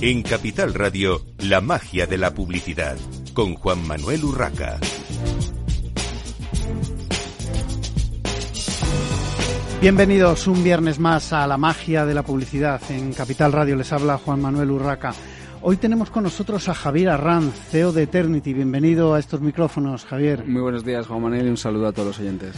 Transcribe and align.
En 0.00 0.22
Capital 0.22 0.74
Radio, 0.74 1.22
la 1.38 1.60
magia 1.60 2.06
de 2.06 2.18
la 2.18 2.34
publicidad, 2.34 2.96
con 3.32 3.54
Juan 3.54 3.86
Manuel 3.86 4.24
Urraca. 4.24 4.78
Bienvenidos 9.80 10.46
un 10.46 10.62
viernes 10.62 10.98
más 10.98 11.32
a 11.32 11.46
la 11.46 11.56
magia 11.56 12.04
de 12.04 12.14
la 12.14 12.22
publicidad. 12.22 12.80
En 12.90 13.12
Capital 13.12 13.52
Radio 13.52 13.76
les 13.76 13.92
habla 13.92 14.18
Juan 14.18 14.42
Manuel 14.42 14.72
Urraca. 14.72 15.14
Hoy 15.62 15.78
tenemos 15.78 16.10
con 16.10 16.24
nosotros 16.24 16.68
a 16.68 16.74
Javier 16.74 17.08
Arranz, 17.08 17.54
CEO 17.70 17.92
de 17.92 18.02
Eternity. 18.02 18.52
Bienvenido 18.52 19.14
a 19.14 19.18
estos 19.18 19.40
micrófonos, 19.40 20.04
Javier. 20.04 20.44
Muy 20.44 20.60
buenos 20.60 20.84
días, 20.84 21.06
Juan 21.06 21.22
Manuel, 21.22 21.46
y 21.46 21.50
un 21.50 21.56
saludo 21.56 21.86
a 21.86 21.92
todos 21.92 22.08
los 22.08 22.18
oyentes. 22.18 22.54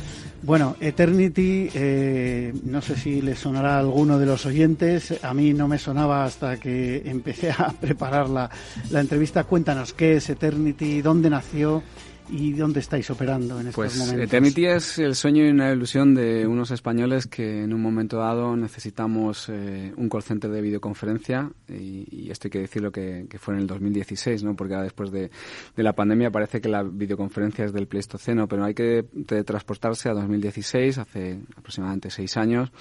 Bueno, 0.46 0.76
Eternity, 0.78 1.68
eh, 1.74 2.54
no 2.62 2.80
sé 2.80 2.94
si 2.94 3.20
le 3.20 3.34
sonará 3.34 3.74
a 3.74 3.78
alguno 3.80 4.16
de 4.16 4.26
los 4.26 4.46
oyentes. 4.46 5.18
A 5.24 5.34
mí 5.34 5.52
no 5.52 5.66
me 5.66 5.76
sonaba 5.76 6.24
hasta 6.24 6.56
que 6.58 7.02
empecé 7.04 7.50
a 7.50 7.74
preparar 7.80 8.28
la, 8.28 8.48
la 8.90 9.00
entrevista. 9.00 9.42
Cuéntanos, 9.42 9.92
¿qué 9.92 10.18
es 10.18 10.30
Eternity? 10.30 11.02
¿Dónde 11.02 11.30
nació? 11.30 11.82
¿Y 12.28 12.52
dónde 12.52 12.80
estáis 12.80 13.08
operando 13.10 13.60
en 13.60 13.68
estos 13.68 13.74
pues, 13.74 13.98
momentos? 13.98 14.24
Eternity 14.24 14.66
es 14.66 14.98
el 14.98 15.14
sueño 15.14 15.44
y 15.44 15.50
una 15.50 15.70
ilusión 15.70 16.14
de 16.14 16.46
unos 16.46 16.72
españoles 16.72 17.26
que 17.26 17.62
en 17.62 17.72
un 17.72 17.80
momento 17.80 18.18
dado 18.18 18.56
necesitamos 18.56 19.48
eh, 19.48 19.92
un 19.96 20.08
call 20.08 20.22
center 20.22 20.50
de 20.50 20.60
videoconferencia 20.60 21.50
y, 21.68 22.06
y, 22.10 22.30
esto 22.30 22.48
hay 22.48 22.50
que 22.50 22.58
decirlo 22.60 22.90
que, 22.90 23.26
que 23.30 23.38
fue 23.38 23.54
en 23.54 23.60
el 23.60 23.66
2016, 23.66 24.42
¿no? 24.42 24.56
porque 24.56 24.74
después 24.76 25.12
de, 25.12 25.30
de, 25.76 25.82
la 25.82 25.92
pandemia 25.92 26.30
parece 26.30 26.60
que 26.60 26.68
la 26.68 26.82
videoconferencia 26.82 27.64
es 27.64 27.72
del 27.72 27.86
Pleistoceno, 27.86 28.48
pero 28.48 28.64
hay 28.64 28.74
que 28.74 29.04
transportarse 29.44 30.08
a 30.08 30.14
2016, 30.14 30.98
hace 30.98 31.38
aproximadamente 31.56 32.10
seis 32.10 32.36
años, 32.36 32.72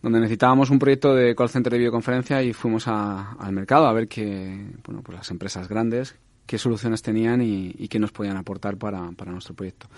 donde 0.00 0.20
necesitábamos 0.20 0.70
un 0.70 0.78
proyecto 0.78 1.14
de 1.14 1.34
call 1.34 1.48
center 1.48 1.72
de 1.72 1.78
videoconferencia 1.78 2.42
y 2.42 2.52
fuimos 2.52 2.86
a, 2.86 3.32
al 3.32 3.52
mercado 3.52 3.86
a 3.86 3.92
ver 3.92 4.06
que 4.06 4.70
bueno, 4.84 5.02
pues 5.02 5.18
las 5.18 5.30
empresas 5.30 5.68
grandes 5.68 6.14
qué 6.46 6.58
soluciones 6.58 7.02
tenían 7.02 7.42
y, 7.42 7.74
y 7.76 7.88
qué 7.88 7.98
nos 7.98 8.12
podían 8.12 8.36
aportar 8.36 8.76
para, 8.76 9.10
para 9.12 9.32
nuestro 9.32 9.54
proyecto. 9.54 9.88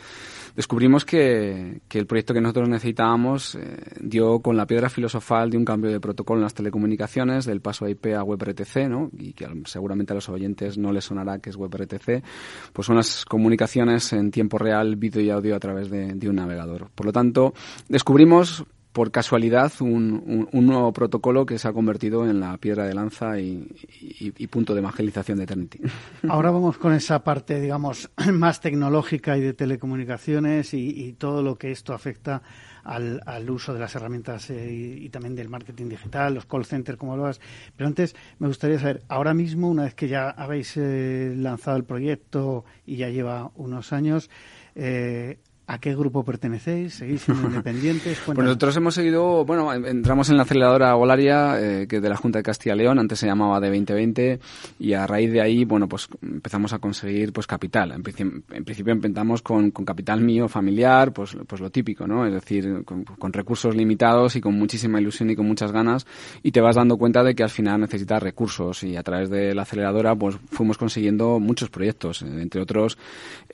Descubrimos 0.57 1.05
que, 1.05 1.83
que, 1.89 1.99
el 1.99 2.07
proyecto 2.07 2.35
que 2.35 2.41
nosotros 2.41 2.69
necesitábamos 2.69 3.55
eh, 3.55 3.77
dio 4.01 4.41
con 4.41 4.57
la 4.57 4.67
piedra 4.67 4.89
filosofal 4.89 5.51
de 5.51 5.57
un 5.57 5.65
cambio 5.65 5.91
de 5.91 6.01
protocolo 6.01 6.41
en 6.41 6.45
las 6.45 6.55
telecomunicaciones, 6.55 7.45
del 7.45 7.61
paso 7.61 7.89
IP 7.89 8.07
a 8.17 8.25
WebRTC, 8.25 8.89
¿no? 8.89 9.11
y 9.17 9.33
que 9.35 9.47
seguramente 9.67 10.13
a 10.13 10.17
los 10.17 10.29
oyentes 10.29 10.79
no 10.79 10.93
les 10.93 11.05
sonará 11.05 11.39
que 11.39 11.51
es 11.51 11.57
WebRTC, 11.57 12.25
pues 12.73 12.87
son 12.87 12.97
las 12.97 13.25
comunicaciones 13.25 14.13
en 14.13 14.31
tiempo 14.31 14.59
real, 14.59 14.97
vídeo 14.97 15.23
y 15.23 15.31
audio 15.31 15.55
a 15.55 15.61
través 15.61 15.91
de, 15.91 16.15
de 16.15 16.29
un 16.29 16.37
navegador. 16.37 16.91
Por 16.95 17.07
lo 17.07 17.13
tanto, 17.13 17.55
descubrimos 17.89 18.65
por 18.93 19.11
casualidad 19.11 19.73
un, 19.81 20.49
un, 20.51 20.67
nuevo 20.67 20.93
protocolo 20.93 21.47
que 21.47 21.59
se 21.59 21.69
ha 21.69 21.73
convertido 21.73 22.29
en 22.29 22.41
la 22.41 22.57
piedra 22.57 22.87
de 22.87 22.95
lanza 22.95 23.39
y, 23.39 23.69
y, 24.01 24.47
punto 24.49 24.75
de 24.75 24.81
evangelización 24.81 25.39
de 25.39 25.45
Eternity. 25.45 25.81
Ahora 26.29 26.51
vamos 26.51 26.79
con 26.79 26.93
esa 26.93 27.23
parte, 27.23 27.61
digamos, 27.61 28.11
más 28.33 28.61
tecnológica 28.61 29.37
y 29.37 29.41
de 29.41 29.53
telecomunicaciones 29.53 30.75
y, 30.75 31.13
todo 31.19 31.43
lo 31.43 31.57
que 31.57 31.71
esto 31.71 31.95
afecta 31.95 32.43
al, 32.85 33.21
al 33.27 33.51
uso 33.51 33.75
de 33.75 33.81
las 33.81 33.95
herramientas 33.95 34.51
eh, 34.51 34.71
y, 34.73 35.09
también 35.11 35.35
del 35.35 35.49
marketing 35.49 35.89
digital, 35.89 36.35
los 36.35 36.47
call 36.47 36.65
centers, 36.65 36.99
como 36.99 37.13
hablabas. 37.13 37.41
Pero 37.77 37.89
antes 37.89 38.17
me 38.39 38.49
gustaría 38.49 38.79
saber, 38.79 39.03
ahora 39.09 39.35
mismo, 39.35 39.69
una 39.69 39.85
vez 39.85 39.95
que 39.95 40.09
ya 40.09 40.31
habéis 40.31 40.77
eh, 40.77 41.35
lanzado 41.37 41.77
el 41.77 41.85
proyecto 41.85 42.65
y 42.87 42.97
ya 42.97 43.11
lleva 43.11 43.51
unos 43.57 43.93
años, 43.93 44.31
eh, 44.75 45.39
¿A 45.71 45.79
qué 45.79 45.95
grupo 45.95 46.25
pertenecéis? 46.25 46.95
¿Seguís 46.95 47.21
siendo 47.21 47.47
independientes? 47.49 48.19
pues 48.25 48.39
nosotros 48.39 48.75
hemos 48.79 48.95
seguido, 48.95 49.45
bueno, 49.45 49.71
entramos 49.75 50.31
en 50.31 50.39
la 50.39 50.45
aceleradora 50.45 50.95
Volaria, 50.95 51.61
eh, 51.61 51.87
que 51.87 52.01
de 52.01 52.09
la 52.09 52.17
Junta 52.17 52.39
de 52.39 52.43
Castilla 52.43 52.75
y 52.75 52.79
León, 52.79 52.99
antes 52.99 53.19
se 53.19 53.27
llamaba 53.27 53.61
de 53.61 53.69
2020, 53.69 54.41
y 54.79 54.95
a 54.95 55.07
raíz 55.07 55.31
de 55.31 55.43
ahí, 55.43 55.67
bueno, 55.67 55.87
pues 55.87 56.09
empezamos 56.23 56.73
a 56.73 56.79
conseguir 56.79 57.35
pues 57.35 57.47
capital. 57.47 57.93
En, 57.93 58.03
principio, 58.03 58.41
en 58.51 58.65
principio 58.65 58.95
empezamos 58.95 59.43
con, 59.43 59.71
con, 59.71 59.85
capital 59.85 60.23
mío 60.23 60.49
familiar, 60.49 61.13
pues, 61.13 61.37
pues 61.47 61.61
lo 61.61 61.69
típico, 61.69 62.07
¿no? 62.07 62.25
Es 62.25 62.33
decir, 62.33 62.83
con, 62.87 63.05
con, 63.05 63.31
recursos 63.35 63.77
limitados 63.77 64.37
y 64.37 64.41
con 64.41 64.55
muchísima 64.55 65.03
ilusión 65.03 65.29
y 65.29 65.37
con 65.37 65.47
muchas 65.47 65.71
ganas, 65.71 66.07
y 66.43 66.51
te 66.51 66.63
vas 66.63 66.77
dando 66.77 66.97
cuenta 66.97 67.23
de 67.23 67.35
que 67.35 67.43
al 67.43 67.51
final 67.51 67.83
necesitas 67.83 68.23
recursos, 68.23 68.85
y 68.85 68.97
a 68.97 69.03
través 69.03 69.29
de 69.29 69.55
la 69.55 69.63
aceleradora, 69.63 70.17
pues 70.17 70.39
fuimos 70.51 70.79
consiguiendo 70.79 71.39
muchos 71.39 71.69
proyectos, 71.69 72.23
entre 72.23 72.63
otros 72.63 72.97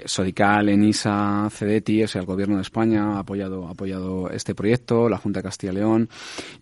Sodical, 0.04 0.68
Enisa, 0.68 1.48
Cedeti, 1.50 2.03
o 2.04 2.08
sea, 2.08 2.20
el 2.20 2.26
gobierno 2.26 2.56
de 2.56 2.62
España 2.62 3.16
ha 3.16 3.18
apoyado, 3.20 3.68
apoyado 3.68 4.30
este 4.30 4.54
proyecto, 4.54 5.08
la 5.08 5.18
Junta 5.18 5.40
de 5.40 5.44
Castilla 5.44 5.72
y 5.72 5.76
León, 5.76 6.08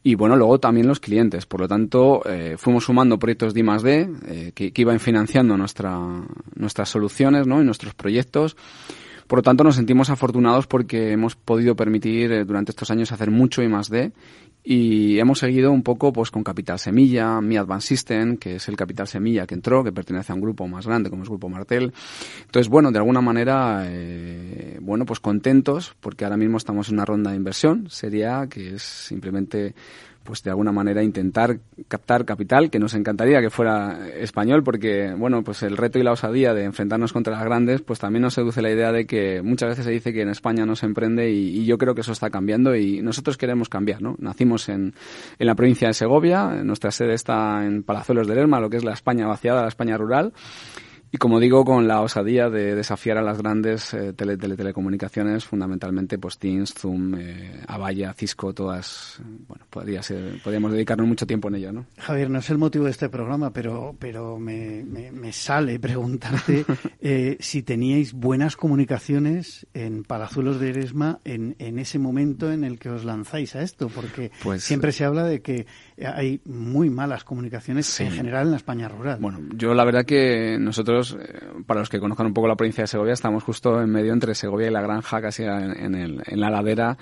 y 0.03 0.14
bueno, 0.14 0.36
luego 0.36 0.58
también 0.58 0.86
los 0.86 1.00
clientes. 1.00 1.47
Por 1.47 1.60
lo 1.60 1.69
tanto, 1.69 2.22
eh, 2.26 2.56
fuimos 2.58 2.84
sumando 2.84 3.19
proyectos 3.19 3.54
de 3.54 3.60
I 3.60 3.64
D, 3.82 4.10
eh, 4.26 4.52
que, 4.54 4.72
que, 4.72 4.82
iban 4.82 5.00
financiando 5.00 5.56
nuestra, 5.56 5.98
nuestras 6.54 6.88
soluciones 6.88 7.47
¿no? 7.47 7.60
y 7.60 7.64
nuestros 7.64 7.94
proyectos. 7.94 8.56
Por 9.26 9.38
lo 9.38 9.42
tanto, 9.42 9.64
nos 9.64 9.76
sentimos 9.76 10.10
afortunados 10.10 10.66
porque 10.66 11.12
hemos 11.12 11.36
podido 11.36 11.75
permitir 11.75 12.32
eh, 12.32 12.44
durante 12.44 12.72
estos 12.72 12.91
años 12.91 13.12
hacer 13.12 13.31
mucho 13.31 13.62
I 13.62 13.69
más 13.69 13.88
D 13.88 14.12
y 14.64 15.18
hemos 15.18 15.40
seguido 15.40 15.72
un 15.72 15.82
poco 15.82 16.12
pues 16.12 16.30
con 16.30 16.44
Capital 16.44 16.78
Semilla, 16.78 17.40
Mi 17.40 17.56
Advanced 17.56 17.88
System, 17.88 18.36
que 18.36 18.56
es 18.56 18.68
el 18.68 18.76
Capital 18.76 19.08
Semilla 19.08 19.46
que 19.46 19.54
entró, 19.54 19.82
que 19.82 19.92
pertenece 19.92 20.32
a 20.32 20.34
un 20.34 20.40
grupo 20.40 20.68
más 20.68 20.86
grande 20.86 21.10
como 21.10 21.24
es 21.24 21.28
Grupo 21.28 21.48
Martel. 21.48 21.92
Entonces, 22.42 22.68
bueno, 22.68 22.92
de 22.92 22.98
alguna 22.98 23.20
manera, 23.20 23.84
eh, 23.86 24.78
bueno, 24.80 25.04
pues 25.04 25.20
contentos 25.20 25.96
porque 26.00 26.24
ahora 26.24 26.36
mismo 26.36 26.58
estamos 26.58 26.88
en 26.88 26.94
una 26.94 27.04
ronda 27.04 27.30
de 27.30 27.36
inversión, 27.36 27.88
sería 27.90 28.46
que 28.48 28.74
es 28.74 28.82
simplemente 28.82 29.74
pues 30.24 30.42
de 30.42 30.50
alguna 30.50 30.72
manera 30.72 31.02
intentar 31.02 31.58
captar 31.88 32.24
capital, 32.24 32.70
que 32.70 32.78
nos 32.78 32.94
encantaría 32.94 33.40
que 33.40 33.50
fuera 33.50 34.08
español, 34.08 34.62
porque 34.62 35.14
bueno, 35.16 35.42
pues 35.42 35.62
el 35.62 35.76
reto 35.76 35.98
y 35.98 36.02
la 36.02 36.12
osadía 36.12 36.54
de 36.54 36.64
enfrentarnos 36.64 37.12
contra 37.12 37.34
las 37.34 37.44
grandes, 37.44 37.82
pues 37.82 37.98
también 37.98 38.22
nos 38.22 38.34
seduce 38.34 38.62
la 38.62 38.70
idea 38.70 38.92
de 38.92 39.06
que 39.06 39.42
muchas 39.42 39.70
veces 39.70 39.84
se 39.84 39.90
dice 39.90 40.12
que 40.12 40.22
en 40.22 40.28
España 40.28 40.66
no 40.66 40.76
se 40.76 40.86
emprende 40.86 41.30
y, 41.30 41.62
yo 41.62 41.78
creo 41.78 41.94
que 41.94 42.00
eso 42.00 42.12
está 42.12 42.28
cambiando 42.28 42.74
y 42.74 43.02
nosotros 43.02 43.36
queremos 43.36 43.68
cambiar, 43.68 44.02
¿no? 44.02 44.16
Nacimos 44.18 44.68
en, 44.68 44.94
en 45.38 45.46
la 45.46 45.54
provincia 45.54 45.86
de 45.88 45.94
Segovia, 45.94 46.62
nuestra 46.64 46.90
sede 46.90 47.14
está 47.14 47.64
en 47.64 47.84
Palazuelos 47.84 48.26
de 48.26 48.34
Lerma, 48.34 48.58
lo 48.58 48.68
que 48.68 48.78
es 48.78 48.84
la 48.84 48.92
España 48.92 49.26
vaciada, 49.26 49.62
la 49.62 49.68
España 49.68 49.96
rural, 49.96 50.32
y 51.14 51.18
como 51.18 51.38
digo, 51.38 51.62
con 51.66 51.86
la 51.86 52.00
osadía 52.00 52.48
de 52.48 52.74
desafiar 52.74 53.18
a 53.18 53.22
las 53.22 53.36
grandes 53.36 53.92
eh, 53.92 54.14
tele, 54.14 54.38
tele, 54.38 54.56
telecomunicaciones, 54.56 55.44
fundamentalmente 55.44 56.16
pues 56.16 56.38
Teams, 56.38 56.72
Zoom, 56.72 57.14
eh, 57.18 57.60
Avaya, 57.68 58.14
Cisco, 58.14 58.54
todas, 58.54 59.20
bueno, 59.46 59.66
podría 59.68 60.02
ser, 60.02 60.40
podríamos 60.42 60.72
dedicarnos 60.72 61.06
mucho 61.06 61.26
tiempo 61.26 61.48
en 61.48 61.56
ello, 61.56 61.70
¿no? 61.70 61.84
Javier, 61.98 62.30
no 62.30 62.38
es 62.38 62.48
el 62.48 62.56
motivo 62.56 62.86
de 62.86 62.92
este 62.92 63.10
programa, 63.10 63.52
pero, 63.52 63.94
pero 63.98 64.38
me, 64.38 64.84
me, 64.84 65.12
me 65.12 65.34
sale 65.34 65.78
preguntarte 65.78 66.64
eh, 67.02 67.36
si 67.40 67.62
teníais 67.62 68.14
buenas 68.14 68.56
comunicaciones 68.56 69.66
en 69.74 70.04
Palazuelos 70.04 70.60
de 70.60 70.70
Eresma 70.70 71.20
en, 71.26 71.56
en 71.58 71.78
ese 71.78 71.98
momento 71.98 72.50
en 72.50 72.64
el 72.64 72.78
que 72.78 72.88
os 72.88 73.04
lanzáis 73.04 73.54
a 73.54 73.60
esto, 73.60 73.88
porque 73.88 74.30
pues, 74.42 74.64
siempre 74.64 74.92
se 74.92 75.04
habla 75.04 75.24
de 75.24 75.42
que 75.42 75.66
hay 76.02 76.40
muy 76.46 76.88
malas 76.88 77.22
comunicaciones 77.22 77.84
sí. 77.84 78.04
en 78.04 78.12
general 78.12 78.46
en 78.46 78.52
la 78.52 78.56
España 78.56 78.88
rural. 78.88 79.18
Bueno, 79.20 79.40
yo 79.54 79.74
la 79.74 79.84
verdad 79.84 80.06
que 80.06 80.56
nosotros 80.58 81.01
para 81.66 81.80
los 81.80 81.88
que 81.88 82.00
conozcan 82.00 82.26
un 82.26 82.34
poco 82.34 82.48
la 82.48 82.56
provincia 82.56 82.82
de 82.82 82.88
Segovia, 82.88 83.12
estamos 83.12 83.44
justo 83.44 83.80
en 83.80 83.90
medio 83.90 84.12
entre 84.12 84.34
Segovia 84.34 84.68
y 84.68 84.70
La 84.70 84.82
Granja, 84.82 85.20
casi 85.20 85.44
en, 85.44 85.94
el, 85.94 86.22
en 86.26 86.40
la 86.40 86.50
ladera 86.50 86.96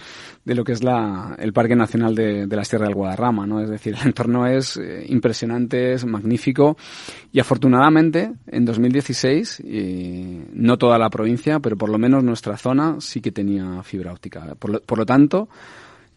de 0.44 0.54
lo 0.54 0.64
que 0.64 0.72
es 0.72 0.82
la, 0.82 1.36
el 1.38 1.52
Parque 1.52 1.76
Nacional 1.76 2.14
de, 2.14 2.46
de 2.46 2.56
la 2.56 2.64
Sierra 2.64 2.86
del 2.86 2.94
Guadarrama. 2.94 3.62
Es 3.62 3.70
decir, 3.70 3.94
el 4.00 4.06
entorno 4.08 4.46
es 4.46 4.76
eh, 4.76 5.04
impresionante, 5.08 5.92
es 5.92 6.04
magnífico 6.04 6.76
y 7.32 7.40
afortunadamente 7.40 8.32
en 8.46 8.64
2016, 8.64 9.60
y 9.60 10.40
no 10.52 10.78
toda 10.78 10.98
la 10.98 11.10
provincia, 11.10 11.60
pero 11.60 11.76
por 11.76 11.88
lo 11.88 11.98
menos 11.98 12.24
nuestra 12.24 12.56
zona 12.56 12.96
sí 13.00 13.20
que 13.20 13.32
tenía 13.32 13.82
fibra 13.82 14.12
óptica. 14.12 14.54
Por 14.58 14.98
lo, 14.98 15.06
tanto, 15.06 15.48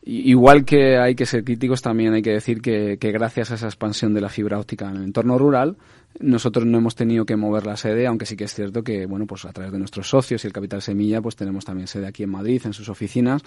Igual 0.06 0.66
que 0.66 0.98
hay 0.98 1.16
que 1.16 1.26
ser 1.26 1.46
críticos, 1.46 1.82
también 1.82 2.14
hay 2.14 2.22
que 2.22 2.32
decir 2.32 2.62
que, 2.62 2.98
gracias 3.00 3.52
a 3.52 3.56
esa 3.56 3.68
expansión 3.68 4.14
de 4.14 4.20
la 4.20 4.28
fibra 4.28 4.60
óptica 4.60 4.90
en 4.90 4.98
el 4.98 5.04
entorno 5.04 5.38
rural, 5.38 5.78
nosotros 6.20 6.66
no 6.66 6.78
hemos 6.78 6.96
tenido 6.96 7.26
que 7.26 7.36
mover 7.36 7.66
la 7.66 7.78
sede, 7.78 8.08
aunque 8.08 8.26
sí 8.26 8.36
que 8.36 8.46
es 8.46 8.54
cierto 8.54 8.84
que, 8.84 9.06
bueno, 9.06 9.26
pues 9.26 9.46
a 9.46 9.54
través 9.54 9.72
de 9.72 9.80
nuestros 9.80 10.10
socios 10.10 10.44
y 10.44 10.48
el 10.48 10.54
Capital 10.54 10.82
Semilla, 10.82 11.22
pues 11.22 11.36
tenemos 11.36 11.66
también 11.66 11.88
sede 11.88 12.08
aquí 12.08 12.24
en 12.24 12.30
Madrid, 12.30 12.62
en 12.66 12.74
sus 12.74 12.90
oficinas, 12.90 13.42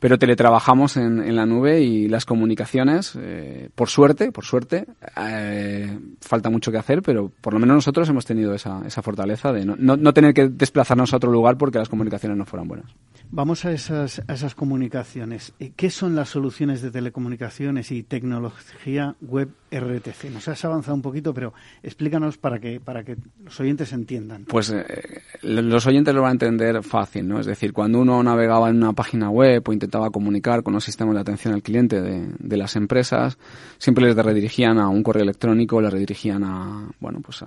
pero 0.00 0.18
teletrabajamos 0.18 0.96
en, 0.96 1.20
en 1.20 1.36
la 1.36 1.46
nube 1.46 1.80
y 1.80 2.08
las 2.08 2.24
comunicaciones, 2.24 3.16
eh, 3.16 3.68
por 3.74 3.88
suerte, 3.88 4.32
por 4.32 4.44
suerte, 4.44 4.86
eh, 5.16 5.98
falta 6.20 6.50
mucho 6.50 6.70
que 6.70 6.78
hacer, 6.78 7.02
pero 7.02 7.30
por 7.40 7.52
lo 7.52 7.58
menos 7.58 7.76
nosotros 7.76 8.08
hemos 8.08 8.24
tenido 8.24 8.54
esa, 8.54 8.82
esa 8.86 9.02
fortaleza 9.02 9.52
de 9.52 9.64
no, 9.64 9.76
no, 9.76 10.12
tener 10.12 10.34
que 10.34 10.48
desplazarnos 10.48 11.12
a 11.12 11.16
otro 11.16 11.30
lugar 11.30 11.56
porque 11.56 11.78
las 11.78 11.88
comunicaciones 11.88 12.38
no 12.38 12.44
fueran 12.46 12.68
buenas. 12.68 12.86
Vamos 13.30 13.64
a 13.64 13.72
esas, 13.72 14.22
esas 14.28 14.54
comunicaciones. 14.54 15.52
Eh, 15.58 15.72
¿Qué 15.74 15.90
son 15.90 16.14
las 16.14 16.28
soluciones 16.28 16.80
de 16.80 16.90
telecomunicaciones 16.90 17.90
y 17.90 18.02
tecnología 18.02 19.16
web 19.20 19.50
RTC? 19.70 20.30
Nos 20.32 20.46
has 20.48 20.64
avanzado 20.64 20.94
un 20.94 21.02
poquito, 21.02 21.34
pero 21.34 21.52
explícanos 21.82 22.05
para 22.40 22.58
que, 22.58 22.80
para 22.80 23.04
que 23.04 23.16
los 23.42 23.58
oyentes 23.60 23.92
entiendan. 23.92 24.44
Pues 24.44 24.70
eh, 24.70 25.22
los 25.42 25.86
oyentes 25.86 26.14
lo 26.14 26.22
van 26.22 26.30
a 26.30 26.32
entender 26.32 26.82
fácil, 26.82 27.28
¿no? 27.28 27.40
Es 27.40 27.46
decir, 27.46 27.72
cuando 27.72 28.00
uno 28.00 28.22
navegaba 28.22 28.68
en 28.68 28.76
una 28.76 28.92
página 28.92 29.30
web 29.30 29.62
o 29.66 29.72
intentaba 29.72 30.10
comunicar 30.10 30.62
con 30.62 30.74
los 30.74 30.84
sistemas 30.84 31.14
de 31.14 31.20
atención 31.20 31.54
al 31.54 31.62
cliente 31.62 32.00
de, 32.00 32.56
las 32.56 32.76
empresas, 32.76 33.38
siempre 33.78 34.06
les 34.06 34.16
redirigían 34.16 34.78
a 34.78 34.88
un 34.88 35.02
correo 35.02 35.22
electrónico, 35.22 35.80
les 35.80 35.92
redirigían 35.92 36.42
a, 36.44 36.88
bueno, 37.00 37.20
pues 37.20 37.42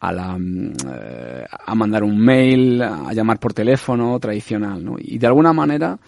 a, 0.00 0.12
la, 0.12 0.38
eh, 0.38 1.44
a 1.50 1.74
mandar 1.74 2.04
un 2.04 2.18
mail, 2.18 2.80
a 2.82 3.12
llamar 3.12 3.38
por 3.38 3.52
teléfono 3.52 4.18
tradicional, 4.20 4.84
¿no? 4.84 4.96
Y 4.98 5.18
de 5.18 5.26
alguna 5.26 5.52
manera 5.52 5.98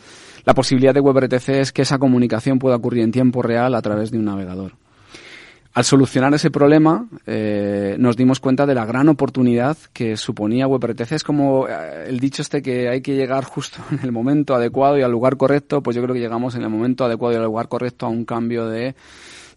la 0.44 0.54
posibilidad 0.54 0.94
de 0.94 1.00
WebRTC 1.00 1.48
es 1.50 1.72
que 1.72 1.82
esa 1.82 1.98
comunicación 1.98 2.58
pueda 2.58 2.76
ocurrir 2.76 3.02
en 3.04 3.12
tiempo 3.12 3.42
real 3.42 3.74
a 3.74 3.82
través 3.82 4.10
de 4.10 4.18
un 4.18 4.24
navegador. 4.24 4.72
Al 5.72 5.84
solucionar 5.84 6.34
ese 6.34 6.50
problema, 6.50 7.06
eh, 7.26 7.94
nos 7.98 8.16
dimos 8.16 8.40
cuenta 8.40 8.66
de 8.66 8.74
la 8.74 8.84
gran 8.84 9.08
oportunidad 9.08 9.76
que 9.92 10.16
suponía 10.16 10.66
WebRTC. 10.66 11.12
Es 11.12 11.22
como 11.22 11.68
eh, 11.68 12.06
el 12.08 12.18
dicho 12.18 12.42
este 12.42 12.60
que 12.60 12.88
hay 12.88 13.02
que 13.02 13.14
llegar 13.14 13.44
justo 13.44 13.78
en 13.92 14.00
el 14.02 14.10
momento 14.10 14.54
adecuado 14.54 14.98
y 14.98 15.02
al 15.02 15.12
lugar 15.12 15.36
correcto, 15.36 15.80
pues 15.80 15.94
yo 15.94 16.02
creo 16.02 16.14
que 16.14 16.20
llegamos 16.20 16.56
en 16.56 16.62
el 16.62 16.70
momento 16.70 17.04
adecuado 17.04 17.34
y 17.34 17.36
al 17.36 17.44
lugar 17.44 17.68
correcto 17.68 18.06
a 18.06 18.08
un 18.08 18.24
cambio 18.24 18.66
de 18.66 18.96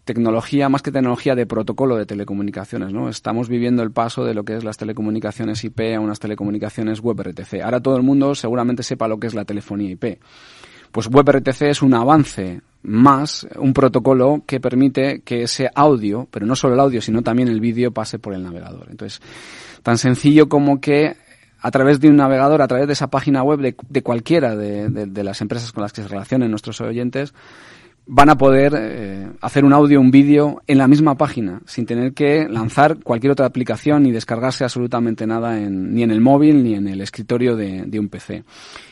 tecnología, 0.04 0.68
más 0.68 0.82
que 0.82 0.92
tecnología, 0.92 1.34
de 1.34 1.46
protocolo 1.46 1.96
de 1.96 2.06
telecomunicaciones, 2.06 2.92
¿no? 2.92 3.08
Estamos 3.08 3.48
viviendo 3.48 3.82
el 3.82 3.90
paso 3.90 4.24
de 4.24 4.34
lo 4.34 4.44
que 4.44 4.56
es 4.56 4.62
las 4.62 4.76
telecomunicaciones 4.76 5.64
IP 5.64 5.96
a 5.96 6.00
unas 6.00 6.20
telecomunicaciones 6.20 7.00
WebRTC. 7.00 7.62
Ahora 7.64 7.80
todo 7.80 7.96
el 7.96 8.02
mundo 8.04 8.34
seguramente 8.36 8.84
sepa 8.84 9.08
lo 9.08 9.18
que 9.18 9.26
es 9.26 9.34
la 9.34 9.44
telefonía 9.44 9.90
IP. 9.90 10.20
Pues 10.92 11.08
WebRTC 11.08 11.62
es 11.62 11.82
un 11.82 11.94
avance 11.94 12.60
más, 12.84 13.46
un 13.56 13.72
protocolo 13.72 14.42
que 14.46 14.60
permite 14.60 15.20
que 15.20 15.42
ese 15.42 15.70
audio, 15.74 16.28
pero 16.30 16.46
no 16.46 16.54
solo 16.54 16.74
el 16.74 16.80
audio, 16.80 17.00
sino 17.00 17.22
también 17.22 17.48
el 17.48 17.60
vídeo, 17.60 17.92
pase 17.92 18.18
por 18.18 18.34
el 18.34 18.42
navegador. 18.42 18.88
Entonces, 18.90 19.20
tan 19.82 19.98
sencillo 19.98 20.48
como 20.48 20.80
que 20.80 21.16
a 21.60 21.70
través 21.70 21.98
de 21.98 22.10
un 22.10 22.16
navegador, 22.16 22.60
a 22.60 22.68
través 22.68 22.86
de 22.86 22.92
esa 22.92 23.06
página 23.06 23.42
web 23.42 23.58
de, 23.58 23.74
de 23.88 24.02
cualquiera 24.02 24.54
de, 24.54 24.90
de, 24.90 25.24
las 25.24 25.40
empresas 25.40 25.72
con 25.72 25.82
las 25.82 25.94
que 25.94 26.02
se 26.02 26.08
relacionen 26.08 26.50
nuestros 26.50 26.78
oyentes, 26.82 27.32
van 28.06 28.28
a 28.28 28.36
poder 28.36 28.74
eh, 28.76 29.28
hacer 29.40 29.64
un 29.64 29.72
audio, 29.72 30.00
un 30.00 30.10
vídeo 30.10 30.62
en 30.66 30.78
la 30.78 30.88
misma 30.88 31.16
página, 31.16 31.62
sin 31.64 31.86
tener 31.86 32.12
que 32.12 32.46
lanzar 32.48 32.98
cualquier 33.02 33.32
otra 33.32 33.46
aplicación 33.46 34.02
ni 34.02 34.12
descargarse 34.12 34.64
absolutamente 34.64 35.26
nada 35.26 35.58
en, 35.58 35.94
ni 35.94 36.02
en 36.02 36.10
el 36.10 36.20
móvil 36.20 36.62
ni 36.62 36.74
en 36.74 36.86
el 36.86 37.00
escritorio 37.00 37.56
de, 37.56 37.84
de, 37.86 37.98
un 37.98 38.08
PC. 38.08 38.44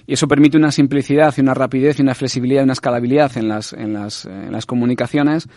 Y 0.07 0.15
eso 0.15 0.27
permite 0.27 0.57
una 0.57 0.73
simplicidad 0.73 1.35
una 1.39 1.55
rapidez 1.55 1.99
y 1.99 2.03
una 2.03 2.15
flexibilidad 2.15 2.63
y 2.63 2.65
una 2.65 2.73
escalabilidad 2.73 3.37
en 3.37 3.49
las, 3.49 3.73
en 3.73 3.93
las, 3.93 4.25
en 4.25 4.53
las 4.53 4.65
comunicaciones 4.65 5.49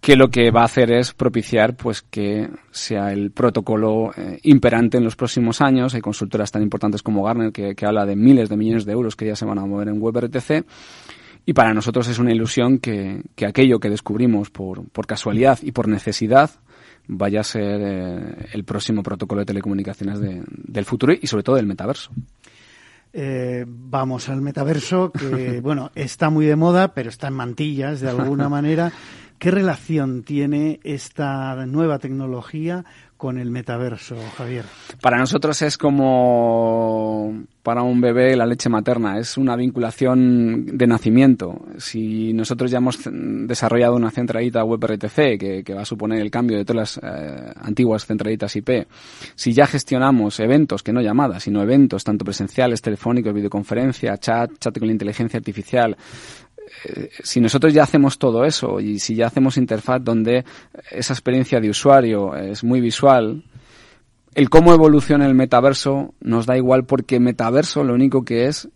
que 0.00 0.16
lo 0.16 0.28
que 0.28 0.50
va 0.50 0.62
a 0.62 0.66
hacer 0.66 0.92
es 0.92 1.14
propiciar 1.14 1.76
pues 1.76 2.02
que 2.02 2.50
sea 2.70 3.12
el 3.12 3.30
protocolo 3.30 4.12
eh, 4.14 4.38
imperante 4.42 4.98
en 4.98 5.04
los 5.04 5.16
próximos 5.16 5.62
años. 5.62 5.94
Hay 5.94 6.02
consultoras 6.02 6.52
tan 6.52 6.62
importantes 6.62 7.02
como 7.02 7.22
Gartner 7.22 7.52
que, 7.52 7.74
que 7.74 7.86
habla 7.86 8.04
de 8.04 8.14
miles 8.14 8.50
de 8.50 8.56
millones 8.58 8.84
de 8.84 8.92
euros 8.92 9.16
que 9.16 9.26
ya 9.26 9.36
se 9.36 9.46
van 9.46 9.58
a 9.58 9.64
mover 9.64 9.88
en 9.88 10.02
WebRTC 10.02 10.66
y 11.46 11.52
para 11.52 11.74
nosotros 11.74 12.08
es 12.08 12.18
una 12.18 12.32
ilusión 12.32 12.78
que, 12.78 13.22
que 13.34 13.46
aquello 13.46 13.78
que 13.78 13.90
descubrimos 13.90 14.50
por, 14.50 14.88
por, 14.88 15.06
casualidad 15.06 15.58
y 15.62 15.72
por 15.72 15.88
necesidad 15.88 16.50
vaya 17.06 17.40
a 17.40 17.44
ser 17.44 17.80
eh, 17.82 18.48
el 18.52 18.64
próximo 18.64 19.02
protocolo 19.02 19.40
de 19.40 19.46
telecomunicaciones 19.46 20.20
de, 20.20 20.42
del 20.46 20.84
futuro 20.84 21.12
y 21.12 21.26
sobre 21.26 21.42
todo 21.42 21.56
del 21.56 21.66
metaverso. 21.66 22.10
Eh, 23.12 23.64
vamos 23.68 24.28
al 24.28 24.40
metaverso, 24.40 25.12
que 25.12 25.60
bueno, 25.62 25.90
está 25.94 26.30
muy 26.30 26.46
de 26.46 26.56
moda, 26.56 26.94
pero 26.94 27.10
está 27.10 27.28
en 27.28 27.34
mantillas 27.34 28.00
de 28.00 28.08
alguna 28.08 28.48
manera. 28.48 28.92
¿Qué 29.38 29.50
relación 29.50 30.22
tiene 30.22 30.80
esta 30.84 31.66
nueva 31.66 31.98
tecnología 31.98 32.84
con 33.16 33.38
el 33.38 33.50
metaverso, 33.50 34.16
Javier? 34.36 34.64
Para 35.00 35.18
nosotros 35.18 35.60
es 35.62 35.78
como 35.78 37.44
para 37.62 37.82
un 37.82 38.00
bebé 38.00 38.36
la 38.36 38.44
leche 38.44 38.68
materna, 38.68 39.18
es 39.18 39.38
una 39.38 39.56
vinculación 39.56 40.76
de 40.76 40.86
nacimiento. 40.86 41.64
Si 41.78 42.34
nosotros 42.34 42.70
ya 42.70 42.78
hemos 42.78 42.98
desarrollado 43.10 43.96
una 43.96 44.10
centralita 44.10 44.64
WebRTC 44.64 45.38
que, 45.38 45.62
que 45.64 45.74
va 45.74 45.82
a 45.82 45.86
suponer 45.86 46.20
el 46.20 46.30
cambio 46.30 46.58
de 46.58 46.64
todas 46.64 46.98
las 47.00 47.00
eh, 47.02 47.52
antiguas 47.62 48.04
centralitas 48.04 48.54
IP, 48.56 48.86
si 49.34 49.54
ya 49.54 49.66
gestionamos 49.66 50.38
eventos, 50.40 50.82
que 50.82 50.92
no 50.92 51.00
llamadas, 51.00 51.44
sino 51.44 51.62
eventos 51.62 52.04
tanto 52.04 52.24
presenciales, 52.24 52.82
telefónicos, 52.82 53.32
videoconferencia, 53.32 54.18
chat, 54.18 54.50
chat 54.58 54.78
con 54.78 54.88
la 54.88 54.92
inteligencia 54.92 55.38
artificial, 55.38 55.96
si 57.22 57.40
nosotros 57.40 57.72
ya 57.72 57.82
hacemos 57.82 58.18
todo 58.18 58.44
eso 58.44 58.80
y 58.80 58.98
si 58.98 59.14
ya 59.14 59.26
hacemos 59.26 59.56
interfaz 59.56 60.02
donde 60.02 60.44
esa 60.90 61.12
experiencia 61.12 61.60
de 61.60 61.70
usuario 61.70 62.34
es 62.36 62.64
muy 62.64 62.80
visual, 62.80 63.44
el 64.34 64.50
cómo 64.50 64.72
evoluciona 64.72 65.26
el 65.26 65.34
metaverso 65.34 66.14
nos 66.20 66.46
da 66.46 66.56
igual 66.56 66.84
porque 66.84 67.20
metaverso 67.20 67.84
lo 67.84 67.94
único 67.94 68.24
que 68.24 68.46
es 68.46 68.68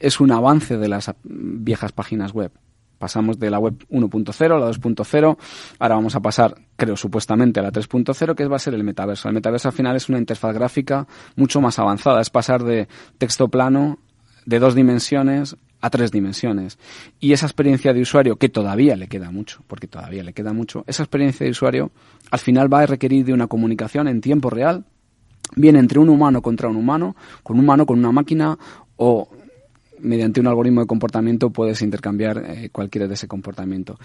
es 0.00 0.20
un 0.20 0.32
avance 0.32 0.76
de 0.76 0.88
las 0.88 1.12
viejas 1.22 1.92
páginas 1.92 2.32
web. 2.32 2.52
Pasamos 2.98 3.38
de 3.38 3.50
la 3.50 3.58
web 3.58 3.74
1.0 3.90 4.44
a 4.44 4.58
la 4.58 4.70
2.0, 4.70 5.36
ahora 5.78 5.94
vamos 5.94 6.14
a 6.16 6.20
pasar, 6.20 6.54
creo 6.76 6.96
supuestamente, 6.96 7.60
a 7.60 7.62
la 7.62 7.72
3.0, 7.72 8.34
que 8.34 8.46
va 8.46 8.56
a 8.56 8.60
ser 8.60 8.74
el 8.74 8.84
metaverso. 8.84 9.28
El 9.28 9.34
metaverso 9.34 9.68
al 9.68 9.74
final 9.74 9.96
es 9.96 10.08
una 10.08 10.18
interfaz 10.18 10.54
gráfica 10.54 11.06
mucho 11.36 11.60
más 11.60 11.78
avanzada, 11.78 12.20
es 12.20 12.30
pasar 12.30 12.62
de 12.62 12.88
texto 13.18 13.48
plano 13.48 13.98
de 14.46 14.58
dos 14.58 14.74
dimensiones 14.74 15.56
a 15.84 15.90
tres 15.90 16.10
dimensiones. 16.10 16.78
Y 17.20 17.34
esa 17.34 17.44
experiencia 17.44 17.92
de 17.92 18.00
usuario, 18.00 18.36
que 18.36 18.48
todavía 18.48 18.96
le 18.96 19.06
queda 19.06 19.30
mucho, 19.30 19.62
porque 19.66 19.86
todavía 19.86 20.22
le 20.22 20.32
queda 20.32 20.54
mucho, 20.54 20.82
esa 20.86 21.02
experiencia 21.02 21.44
de 21.44 21.50
usuario 21.50 21.90
al 22.30 22.38
final 22.38 22.72
va 22.72 22.80
a 22.80 22.86
requerir 22.86 23.26
de 23.26 23.34
una 23.34 23.48
comunicación 23.48 24.08
en 24.08 24.22
tiempo 24.22 24.48
real, 24.48 24.84
bien 25.56 25.76
entre 25.76 25.98
un 25.98 26.08
humano 26.08 26.40
contra 26.40 26.70
un 26.70 26.76
humano, 26.76 27.14
con 27.42 27.58
un 27.58 27.64
humano 27.64 27.84
con 27.84 27.98
una 27.98 28.12
máquina 28.12 28.58
o 28.96 29.28
mediante 30.00 30.40
un 30.40 30.46
algoritmo 30.46 30.80
de 30.80 30.86
comportamiento 30.86 31.50
puedes 31.50 31.82
intercambiar 31.82 32.42
eh, 32.46 32.70
cualquiera 32.72 33.06
de 33.06 33.14
ese 33.14 33.28
comportamiento. 33.28 33.98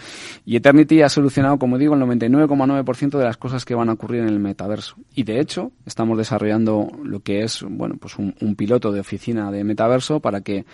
Y 0.45 0.57
Eternity 0.57 1.01
ha 1.01 1.09
solucionado, 1.09 1.57
como 1.59 1.77
digo, 1.77 1.95
el 1.95 2.01
99,9% 2.01 3.17
de 3.17 3.23
las 3.23 3.37
cosas 3.37 3.63
que 3.63 3.75
van 3.75 3.89
a 3.89 3.93
ocurrir 3.93 4.21
en 4.21 4.29
el 4.29 4.39
metaverso. 4.39 4.97
Y 5.15 5.23
de 5.23 5.39
hecho, 5.39 5.71
estamos 5.85 6.17
desarrollando 6.17 6.89
lo 7.03 7.21
que 7.21 7.43
es, 7.43 7.63
bueno, 7.67 7.95
pues 7.99 8.17
un, 8.17 8.35
un 8.41 8.55
piloto 8.55 8.91
de 8.91 8.99
oficina 8.99 9.49
de 9.49 9.63
metaverso 9.63 10.19
para 10.19 10.41
que 10.41 10.65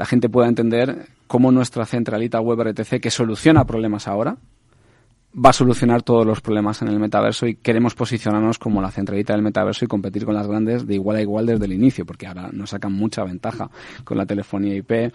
la 0.00 0.06
gente 0.06 0.30
pueda 0.30 0.48
entender 0.48 1.08
cómo 1.26 1.52
nuestra 1.52 1.84
centralita 1.84 2.40
web 2.40 2.70
RTC, 2.70 3.02
que 3.02 3.10
soluciona 3.10 3.66
problemas 3.66 4.08
ahora, 4.08 4.38
va 5.36 5.50
a 5.50 5.52
solucionar 5.52 6.02
todos 6.02 6.24
los 6.24 6.40
problemas 6.40 6.80
en 6.80 6.88
el 6.88 6.98
metaverso 6.98 7.46
y 7.46 7.56
queremos 7.56 7.94
posicionarnos 7.94 8.58
como 8.58 8.80
la 8.80 8.90
centralita 8.90 9.34
del 9.34 9.42
metaverso 9.42 9.84
y 9.84 9.88
competir 9.88 10.24
con 10.24 10.34
las 10.34 10.46
grandes 10.46 10.86
de 10.86 10.94
igual 10.94 11.18
a 11.18 11.20
igual 11.20 11.44
desde 11.44 11.66
el 11.66 11.74
inicio, 11.74 12.06
porque 12.06 12.26
ahora 12.26 12.48
nos 12.50 12.70
sacan 12.70 12.94
mucha 12.94 13.22
ventaja 13.24 13.70
con 14.02 14.16
la 14.16 14.24
telefonía 14.24 14.74
IP 14.74 15.12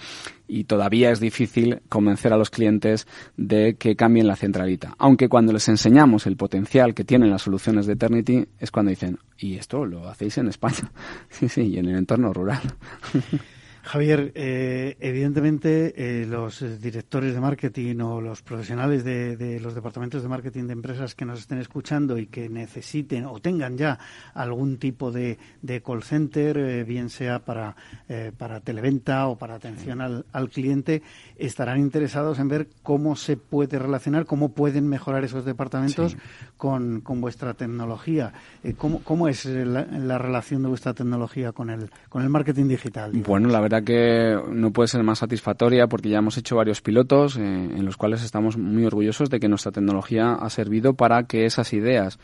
y 0.48 0.66
todavía 0.66 1.10
es 1.10 1.20
difícil 1.20 1.82
convencer 1.90 2.32
a 2.32 2.38
los 2.38 2.52
clientes 2.52 3.08
de 3.38 3.78
que 3.78 3.96
cambien 3.96 4.28
la 4.28 4.36
centralita. 4.36 4.94
Aunque 5.00 5.30
cuando 5.30 5.52
les 5.52 5.68
enseñamos 5.68 6.28
el 6.28 6.38
potencial 6.38 6.94
que 6.94 7.04
tienen 7.04 7.32
las 7.32 7.42
soluciones 7.42 7.88
de 7.88 7.94
Eternity 7.94 8.46
es 8.60 8.70
cuando 8.70 8.92
dicen, 8.92 9.18
¿y 9.36 9.56
esto 9.56 9.84
lo 9.84 10.08
hacéis 10.08 10.38
en 10.38 10.48
España? 10.48 10.92
sí, 11.30 11.50
sí, 11.50 11.62
y 11.62 11.80
en 11.80 11.88
el 11.88 11.96
entorno 11.96 12.32
rural. 12.32 12.62
Javier, 13.86 14.32
eh, 14.34 14.98
evidentemente 15.00 15.94
eh, 15.96 16.26
los 16.26 16.82
directores 16.82 17.36
de 17.36 17.40
marketing 17.40 18.00
o 18.00 18.20
los 18.20 18.42
profesionales 18.42 19.04
de, 19.04 19.38
de, 19.38 19.60
los 19.60 19.76
departamentos 19.76 20.24
de 20.24 20.28
marketing 20.28 20.64
de 20.64 20.74
empresas 20.74 21.14
que 21.14 21.24
nos 21.24 21.42
estén 21.42 21.60
escuchando 21.60 22.18
y 22.18 22.26
que 22.26 22.50
necesiten 22.50 23.26
o 23.26 23.40
tengan 23.40 23.78
ya 23.78 24.00
algún 24.34 24.78
tipo 24.78 25.12
de, 25.12 25.38
de 25.62 25.84
call 25.84 26.02
center, 26.02 26.58
eh, 26.58 26.84
bien 26.84 27.10
sea 27.10 27.46
para, 27.46 27.76
eh, 28.10 28.32
para 28.36 28.60
televenta 28.60 29.28
o 29.28 29.38
para 29.38 29.54
atención 29.54 30.02
al, 30.02 30.26
al, 30.32 30.50
cliente, 30.50 31.04
estarán 31.38 31.80
interesados 31.80 32.40
en 32.40 32.48
ver 32.48 32.68
cómo 32.82 33.16
se 33.16 33.38
puede 33.38 33.78
relacionar, 33.78 34.26
cómo 34.26 34.50
pueden 34.50 34.88
mejorar 34.88 35.24
esos 35.24 35.46
departamentos 35.46 36.14
sí. 36.14 36.18
con, 36.58 37.02
con, 37.02 37.22
vuestra 37.22 37.54
tecnología. 37.54 38.34
Eh, 38.64 38.74
¿cómo, 38.76 39.02
¿Cómo 39.04 39.28
es 39.28 39.46
la, 39.46 39.86
la, 39.86 40.18
relación 40.18 40.64
de 40.64 40.70
vuestra 40.70 40.96
tecnología 40.96 41.52
con 41.52 41.70
el, 41.70 41.92
con 42.10 42.24
el 42.24 42.30
marketing 42.30 42.68
digital? 42.68 43.12
Digamos? 43.12 43.28
Bueno, 43.28 43.50
la 43.50 43.60
verdad 43.60 43.75
que 43.82 44.38
no 44.52 44.72
puede 44.72 44.88
ser 44.88 45.04
más 45.04 45.20
satisfactoria 45.20 45.88
porque 45.88 46.10
ya 46.10 46.20
hemos 46.20 46.38
hecho 46.38 46.56
varios 46.56 46.82
pilotos 46.82 47.38
eh, 47.38 47.42
en 47.42 47.86
los 47.86 47.98
cuales 47.98 48.24
estamos 48.24 48.58
muy 48.58 48.86
orgullosos 48.86 49.30
de 49.30 49.40
que 49.40 49.48
nuestra 49.48 49.72
tecnología 49.72 50.34
ha 50.34 50.50
servido 50.50 50.94
para 50.94 51.24
que 51.24 51.46
esas 51.46 51.74
ideas 51.74 52.20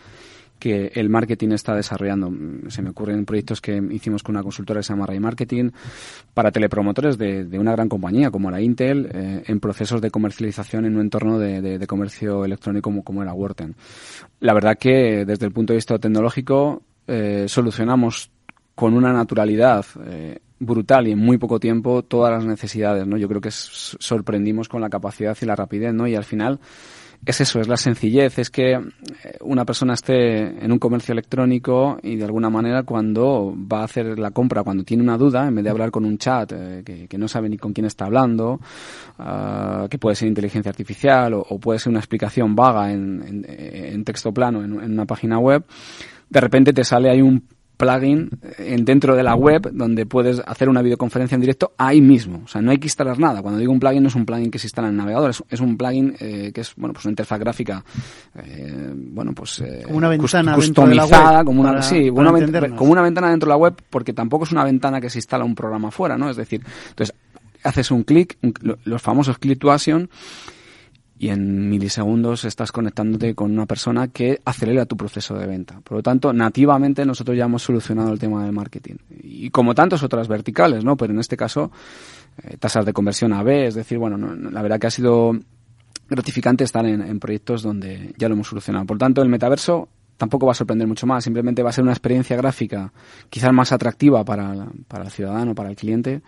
que 0.62 0.91
el 0.93 1.10
marketing 1.10 1.50
está 1.50 1.75
desarrollando. 1.75 2.31
Se 2.70 2.84
me 2.84 2.91
ocurren 2.91 3.25
proyectos 3.25 3.60
que 3.60 3.81
hicimos 3.89 4.22
con 4.22 4.36
una 4.36 4.43
consultora 4.43 4.79
que 4.79 4.84
se 4.84 4.93
llama 4.93 5.08
Ray 5.08 5.20
Marketing 5.20 5.72
para 6.36 6.51
telepromotores 6.51 7.17
de, 7.17 7.58
una 7.58 7.72
gran 7.72 7.89
compañía 7.89 8.29
como 8.29 8.51
la 8.51 8.62
Intel 8.62 9.10
eh, 9.12 9.43
en 9.48 9.60
procesos 9.60 10.01
de 10.01 10.12
comercialización 10.12 10.86
en 10.86 10.96
un 10.96 11.01
entorno 11.01 11.39
de, 11.39 11.88
comercio 11.88 12.46
electrónico 12.46 12.91
como, 12.91 13.03
como, 13.03 13.24
era 13.24 13.34
Wharton. 13.34 13.75
La 14.39 14.53
verdad 14.53 14.77
que 14.77 15.25
desde 15.25 15.48
el 15.48 15.51
punto 15.51 15.74
de 15.74 15.77
vista 15.77 15.98
tecnológico 15.98 16.84
eh, 17.08 17.46
solucionamos 17.48 18.29
con 18.75 18.94
una 18.94 19.13
naturalidad 19.13 19.86
eh, 20.06 20.40
brutal 20.60 21.08
y 21.08 21.12
en 21.12 21.20
muy 21.20 21.38
poco 21.38 21.60
tiempo 21.60 22.04
todas 22.04 22.32
las 22.32 22.46
necesidades, 22.46 23.06
¿no? 23.08 23.18
Yo 23.18 23.28
creo 23.28 23.42
que 23.42 23.51
sorprendimos 23.51 24.70
con 24.70 24.82
la 24.82 24.90
capacidad 24.90 25.38
y 25.42 25.46
la 25.46 25.56
rapidez, 25.56 25.94
¿no? 25.94 26.08
Y 26.08 26.16
al 26.16 26.24
final 26.24 26.60
es 27.24 27.40
eso, 27.40 27.60
es 27.60 27.68
la 27.68 27.78
sencillez, 27.78 28.40
es 28.40 28.50
que 28.50 28.72
eh, 28.74 28.80
una 29.42 29.63
persona 29.63 29.94
esté 29.94 30.63
en 30.63 30.72
un 30.72 30.80
comercio 30.80 31.12
electrónico 31.12 32.00
y 32.01 32.16
de 32.16 32.25
alguna 32.25 32.50
manera 32.50 32.84
cuando 32.84 33.56
va 33.56 33.82
a 33.82 33.84
hacer 33.84 34.18
la 34.18 34.32
compra, 34.32 34.63
cuando 34.63 34.84
tiene 34.84 35.04
una 35.04 35.18
duda, 35.18 35.48
en 35.48 35.56
vez 35.56 35.63
de 35.63 35.70
hablar 35.70 35.92
con 35.92 36.06
un 36.06 36.18
chat 36.18 36.51
eh, 36.51 37.08
que, 37.08 37.18
no 37.18 37.28
sabe 37.28 37.50
ni 37.50 37.58
con 37.58 37.74
quién 37.74 37.86
está 37.86 38.06
hablando, 38.06 38.60
uh, 39.20 39.88
que 39.88 40.00
puede 40.00 40.16
ser 40.16 40.28
inteligencia 40.28 40.72
artificial 40.72 41.36
o, 41.36 41.60
puede 41.60 41.78
ser 41.78 41.92
una 41.92 42.00
explicación 42.00 42.56
vaga 42.56 42.92
en, 42.92 43.46
en, 43.48 44.04
texto 44.04 44.34
plano 44.34 44.63
en, 44.63 44.82
en 44.82 44.92
una 44.92 45.06
página 45.06 45.38
web, 45.38 45.63
de 46.28 46.42
repente 46.42 46.74
te 46.74 46.84
sale 46.84 47.12
ahí 47.12 47.22
un 47.22 47.44
plugin 47.82 48.30
en, 48.60 48.86
dentro 48.86 49.16
de 49.16 49.24
la 49.24 49.36
web 49.36 49.72
donde 49.74 50.06
puedes 50.06 50.40
hacer 50.46 50.70
una 50.70 50.84
videoconferencia 50.84 51.36
en 51.36 51.42
directo 51.42 51.74
ahí 51.78 52.00
mismo. 52.00 52.42
O 52.46 52.48
sea, 52.48 52.62
no 52.62 52.70
hay 52.70 52.78
que 52.78 52.86
instalar 52.86 53.18
nada. 53.18 53.42
Cuando 53.42 53.60
digo 53.60 53.74
un 53.74 53.80
plugin 53.80 54.04
no 54.04 54.10
es 54.10 54.16
un 54.16 54.26
plugin 54.26 54.52
que 54.52 54.60
se 54.60 54.68
instala 54.68 54.88
en 54.88 54.94
el 54.94 54.98
navegador, 54.98 55.32
es, 55.50 55.60
un 55.60 55.78
plugin 55.78 56.16
eh, 56.20 56.52
que 56.54 56.62
es 56.62 56.74
bueno 56.76 56.94
pues 56.94 57.06
una 57.06 57.14
interfaz 57.14 57.40
gráfica 57.40 57.84
eh, 58.36 58.94
bueno 58.94 59.34
pues 59.34 59.60
eh, 59.62 59.82
como 59.86 59.98
una 59.98 60.10
ventana 60.10 60.56
customizada, 60.56 61.44
como 61.44 61.62
una 61.62 61.82
sí, 61.82 62.10
como 62.10 62.92
una 62.92 63.02
ventana 63.02 63.30
dentro 63.30 63.48
de 63.48 63.54
la 63.54 63.58
web 63.58 63.76
porque 63.90 64.14
tampoco 64.14 64.44
es 64.44 64.52
una 64.52 64.64
ventana 64.64 65.02
que 65.02 65.10
se 65.10 65.18
instala 65.18 65.44
un 65.44 65.56
programa 65.56 65.90
fuera, 65.92 66.18
¿no? 66.18 66.30
Es 66.30 66.38
decir, 66.38 66.62
entonces 66.90 67.16
haces 67.64 67.92
un 67.92 68.04
clic, 68.04 68.38
los 68.84 69.02
famosos 69.02 69.38
click 69.38 69.60
to 69.60 69.72
action 69.72 70.10
y 71.22 71.30
en 71.30 71.70
milisegundos 71.70 72.46
estás 72.46 72.72
conectándote 72.72 73.36
con 73.36 73.51
una 73.51 73.68
persona 73.68 74.08
que 74.08 74.42
acelera 74.44 74.88
tu 74.88 74.98
proceso 74.98 75.36
de 75.36 75.46
venta. 75.46 75.80
Por 75.82 75.98
lo 75.98 76.01
tanto, 76.01 76.34
nativamente 76.34 77.06
nosotros 77.06 77.38
ya 77.38 77.46
hemos 77.46 77.62
solucionado 77.62 78.12
el 78.12 78.18
tema 78.18 78.44
del 78.44 78.54
marketing. 78.54 78.96
Y 79.22 79.51
como 79.51 79.75
tantas 79.75 80.01
otras 80.01 80.28
verticales, 80.28 80.84
¿no? 80.84 80.98
Pero 80.98 81.13
en 81.13 81.20
este 81.20 81.38
caso, 81.38 81.72
eh, 82.42 82.58
tasas 82.58 82.88
de 82.88 82.94
conversión 82.94 83.34
AB, 83.34 83.50
es 83.68 83.75
decir, 83.75 84.00
bueno, 84.00 84.18
la 84.18 84.63
verdad 84.63 84.80
que 84.80 84.88
ha 84.88 84.92
sido 84.92 85.34
gratificante 86.10 86.63
estar 86.63 86.88
en, 86.88 87.20
proyectos 87.20 87.62
donde 87.62 88.16
ya 88.18 88.28
lo 88.28 88.34
hemos 88.34 88.48
solucionado. 88.48 88.88
Por 88.88 88.96
lo 88.96 89.01
tanto, 89.01 89.22
el 89.22 89.30
metaverso 89.30 89.90
tampoco 90.18 90.48
va 90.48 90.54
a 90.54 90.56
sorprender 90.56 90.88
mucho 90.88 91.06
más, 91.06 91.24
simplemente 91.24 91.62
va 91.62 91.70
a 91.70 91.74
ser 91.74 91.84
una 91.84 91.94
experiencia 91.94 92.36
gráfica 92.36 92.92
quizás 93.30 93.54
más 93.54 93.72
atractiva 93.72 94.25
para, 94.25 94.70
para 94.88 95.04
el 95.04 95.12
ciudadano, 95.12 95.54
para 95.54 95.70
el 95.70 95.75
cliente, 95.75 96.24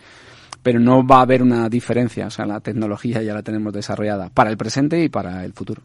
pero 0.64 0.80
no 0.80 1.06
va 1.06 1.18
a 1.18 1.22
haber 1.22 1.44
una 1.44 1.70
diferencia. 1.70 2.28
O 2.28 2.30
sea, 2.30 2.46
la 2.46 2.62
tecnología 2.62 3.22
ya 3.22 3.34
la 3.34 3.44
tenemos 3.44 3.74
desarrollada 3.74 4.30
para 4.30 4.50
el 4.50 4.58
presente 4.58 5.04
y 5.04 5.10
para 5.10 5.44
el 5.44 5.54
futuro. 5.54 5.84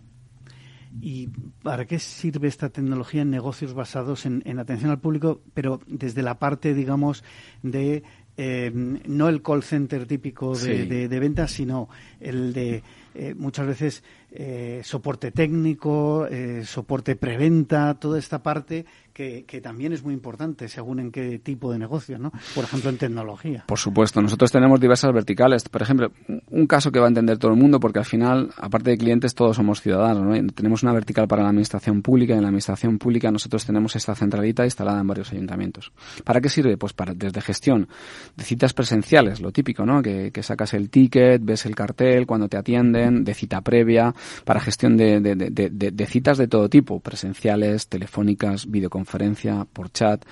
¿Y 1.01 1.29
para 1.63 1.85
qué 1.85 1.99
sirve 1.99 2.49
esta 2.49 2.71
tecnología 2.71 3.23
en 3.23 3.31
negocios 3.31 3.75
basados 3.75 4.25
en, 4.27 4.59
atención 4.59 4.91
al 4.91 4.99
público, 4.99 5.43
pero 5.55 5.81
desde 5.87 6.23
la 6.23 6.39
parte, 6.39 6.75
digamos, 6.75 7.23
de 7.63 8.03
eh, 8.37 8.71
no 8.73 9.29
el 9.29 9.43
call 9.43 9.63
center 9.63 10.07
típico 10.07 10.57
de, 10.57 11.09
de, 11.09 11.21
ventas, 11.21 11.51
sino 11.53 11.89
el 12.21 12.53
de 12.53 12.83
eh, 13.15 13.35
muchas 13.35 13.67
veces 13.67 14.05
eh, 14.31 14.81
soporte 14.83 15.31
técnico, 15.31 16.27
soporte 16.65 17.17
preventa, 17.17 17.95
toda 17.95 18.19
esta 18.19 18.43
parte 18.43 18.87
que, 19.19 19.61
también 19.61 19.93
es 19.93 20.05
muy 20.05 20.15
importante 20.15 20.69
según 20.69 21.01
en 21.01 21.11
qué 21.11 21.41
tipo 21.41 21.73
de 21.73 21.79
negocio, 21.79 22.19
¿no? 22.19 22.31
Por 22.55 22.63
ejemplo, 22.63 22.89
en 22.89 22.99
tecnología. 22.99 23.65
Por 23.67 23.79
supuesto, 23.79 24.23
nosotros 24.23 24.53
tenemos 24.53 24.79
diversas 24.79 25.13
verticales. 25.13 25.69
Por 25.69 25.83
ejemplo, 25.83 26.13
un 26.51 26.67
caso 26.69 26.93
que 26.93 27.01
va 27.01 27.07
a 27.07 27.09
entender 27.09 27.37
todo 27.37 27.51
el 27.51 27.57
mundo, 27.57 27.81
porque 27.81 27.99
al 27.99 28.05
final, 28.05 28.51
aparte 28.57 28.91
de 28.91 28.99
clientes, 28.99 29.35
todos 29.35 29.57
somos 29.57 29.83
ciudadanos, 29.83 30.23
¿no? 30.25 30.53
Tenemos 30.53 30.85
una 30.85 30.93
vertical 30.93 31.27
para 31.27 31.43
la 31.43 31.49
administración 31.49 32.01
pública 32.01 32.35
y 32.35 32.37
en 32.37 32.43
la 32.43 32.49
administración 32.49 32.99
pública 32.99 33.33
nosotros 33.33 33.67
tenemos 33.67 33.97
esta 33.97 34.15
centralita 34.15 34.65
instalada 34.65 35.01
en 35.01 35.07
varios 35.09 35.33
ayuntamientos. 35.33 35.91
¿Para 36.23 36.41
qué 36.41 36.49
sirve? 36.49 36.77
Pues 36.77 36.93
para 36.93 37.13
desde 37.13 37.41
gestión 37.41 37.89
de 38.37 38.45
citas 38.45 38.73
presenciales, 38.73 39.41
lo 39.41 39.51
típico, 39.51 39.85
¿no? 39.85 40.01
Que, 40.01 40.31
sacas 40.43 40.73
el 40.75 40.89
ticket, 40.89 41.45
ves 41.45 41.67
el 41.67 41.75
cartel 41.75 42.25
cuando 42.25 42.49
te 42.49 42.57
atienden, 42.57 43.25
de 43.25 43.35
cita 43.35 43.61
previa, 43.61 44.15
para 44.45 44.61
gestión 44.61 44.97
de, 44.97 46.07
citas 46.09 46.39
de 46.39 46.47
todo 46.47 46.69
tipo, 46.69 47.01
presenciales, 47.01 47.89
telefónicas, 47.89 48.71
videoconferencias 48.71 49.08
conferencia, 49.09 49.67
por 49.73 49.91
chat. 49.91 50.23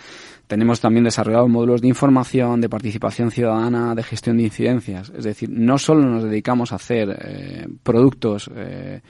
Tenemos 0.46 0.80
también 0.80 1.04
desarrollados 1.04 1.48
módulos 1.48 1.80
de 1.80 1.88
información, 1.88 2.60
de 2.60 2.68
participación 2.68 3.30
ciudadana, 3.30 3.94
de 3.94 4.02
gestión 4.02 4.36
de 4.36 4.44
incidencias. 4.44 5.10
Es 5.16 5.24
decir, 5.24 5.48
no 5.50 5.78
solo 5.78 6.02
nos 6.02 6.24
dedicamos 6.24 6.72
a 6.72 6.76
hacer 6.76 7.16
eh, 7.18 7.66
productos 7.82 8.50
eh, 8.54 9.00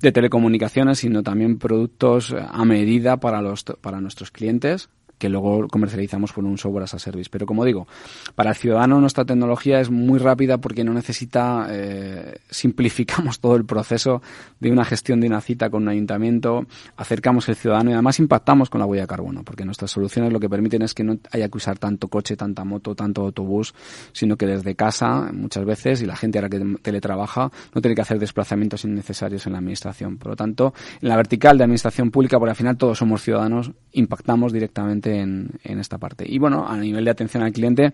de 0.00 0.12
telecomunicaciones, 0.12 0.98
sino 0.98 1.22
también 1.22 1.58
productos 1.58 2.34
a 2.34 2.64
medida 2.64 3.16
para, 3.16 3.40
los, 3.40 3.64
para 3.80 4.00
nuestros 4.00 4.30
clientes 4.30 4.90
que 5.20 5.28
luego 5.28 5.68
comercializamos 5.68 6.32
por 6.32 6.44
un 6.44 6.56
software 6.56 6.84
as 6.84 6.94
a 6.94 6.98
service. 6.98 7.28
Pero 7.30 7.44
como 7.44 7.64
digo, 7.64 7.86
para 8.34 8.50
el 8.50 8.56
ciudadano 8.56 9.00
nuestra 9.00 9.26
tecnología 9.26 9.78
es 9.78 9.90
muy 9.90 10.18
rápida 10.18 10.58
porque 10.58 10.82
no 10.82 10.94
necesita, 10.94 11.68
eh, 11.70 12.38
simplificamos 12.48 13.38
todo 13.38 13.54
el 13.54 13.66
proceso 13.66 14.22
de 14.58 14.72
una 14.72 14.84
gestión 14.84 15.20
de 15.20 15.26
una 15.26 15.42
cita 15.42 15.68
con 15.68 15.82
un 15.82 15.90
ayuntamiento, 15.90 16.66
acercamos 16.96 17.48
el 17.50 17.56
ciudadano 17.56 17.90
y 17.90 17.92
además 17.92 18.18
impactamos 18.18 18.70
con 18.70 18.80
la 18.80 18.86
huella 18.86 19.02
de 19.02 19.08
carbono, 19.08 19.44
porque 19.44 19.66
nuestras 19.66 19.90
soluciones 19.90 20.32
lo 20.32 20.40
que 20.40 20.48
permiten 20.48 20.80
es 20.80 20.94
que 20.94 21.04
no 21.04 21.18
haya 21.32 21.50
que 21.50 21.58
usar 21.58 21.78
tanto 21.78 22.08
coche, 22.08 22.34
tanta 22.34 22.64
moto, 22.64 22.94
tanto 22.94 23.20
autobús, 23.20 23.74
sino 24.12 24.36
que 24.38 24.46
desde 24.46 24.74
casa 24.74 25.30
muchas 25.34 25.66
veces, 25.66 26.00
y 26.00 26.06
la 26.06 26.16
gente 26.16 26.38
ahora 26.38 26.48
que 26.48 26.60
teletrabaja, 26.80 27.52
no 27.74 27.80
tiene 27.82 27.94
que 27.94 28.00
hacer 28.00 28.18
desplazamientos 28.18 28.86
innecesarios 28.86 29.46
en 29.46 29.52
la 29.52 29.58
administración. 29.58 30.16
Por 30.16 30.28
lo 30.28 30.36
tanto, 30.36 30.72
en 31.02 31.08
la 31.10 31.16
vertical 31.16 31.58
de 31.58 31.64
administración 31.64 32.10
pública, 32.10 32.38
por 32.38 32.48
al 32.48 32.56
final 32.56 32.78
todos 32.78 32.96
somos 32.96 33.20
ciudadanos, 33.20 33.70
impactamos 33.92 34.52
directamente 34.52 35.09
en, 35.18 35.50
esta 35.62 35.98
parte. 35.98 36.24
Y 36.26 36.38
bueno, 36.38 36.66
a 36.68 36.76
nivel 36.76 37.04
de 37.04 37.10
atención 37.10 37.42
al 37.42 37.52
cliente, 37.52 37.92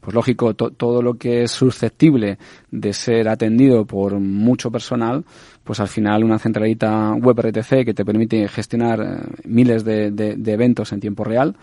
pues 0.00 0.14
lógico, 0.14 0.54
todo 0.54 1.02
lo 1.02 1.14
que 1.14 1.44
es 1.44 1.50
susceptible 1.50 2.38
de 2.70 2.92
ser 2.92 3.28
atendido 3.28 3.84
por 3.84 4.18
mucho 4.20 4.70
personal, 4.70 5.24
pues 5.62 5.80
al 5.80 5.88
final 5.88 6.24
una 6.24 6.38
centralita 6.38 7.14
web 7.14 7.40
RTC 7.40 7.84
que 7.84 7.94
te 7.94 8.04
permite 8.04 8.48
gestionar 8.48 9.00
eh, 9.00 9.42
miles 9.44 9.84
de, 9.84 10.36
eventos 10.46 10.92
en 10.92 11.00
tiempo 11.00 11.24
real, 11.24 11.56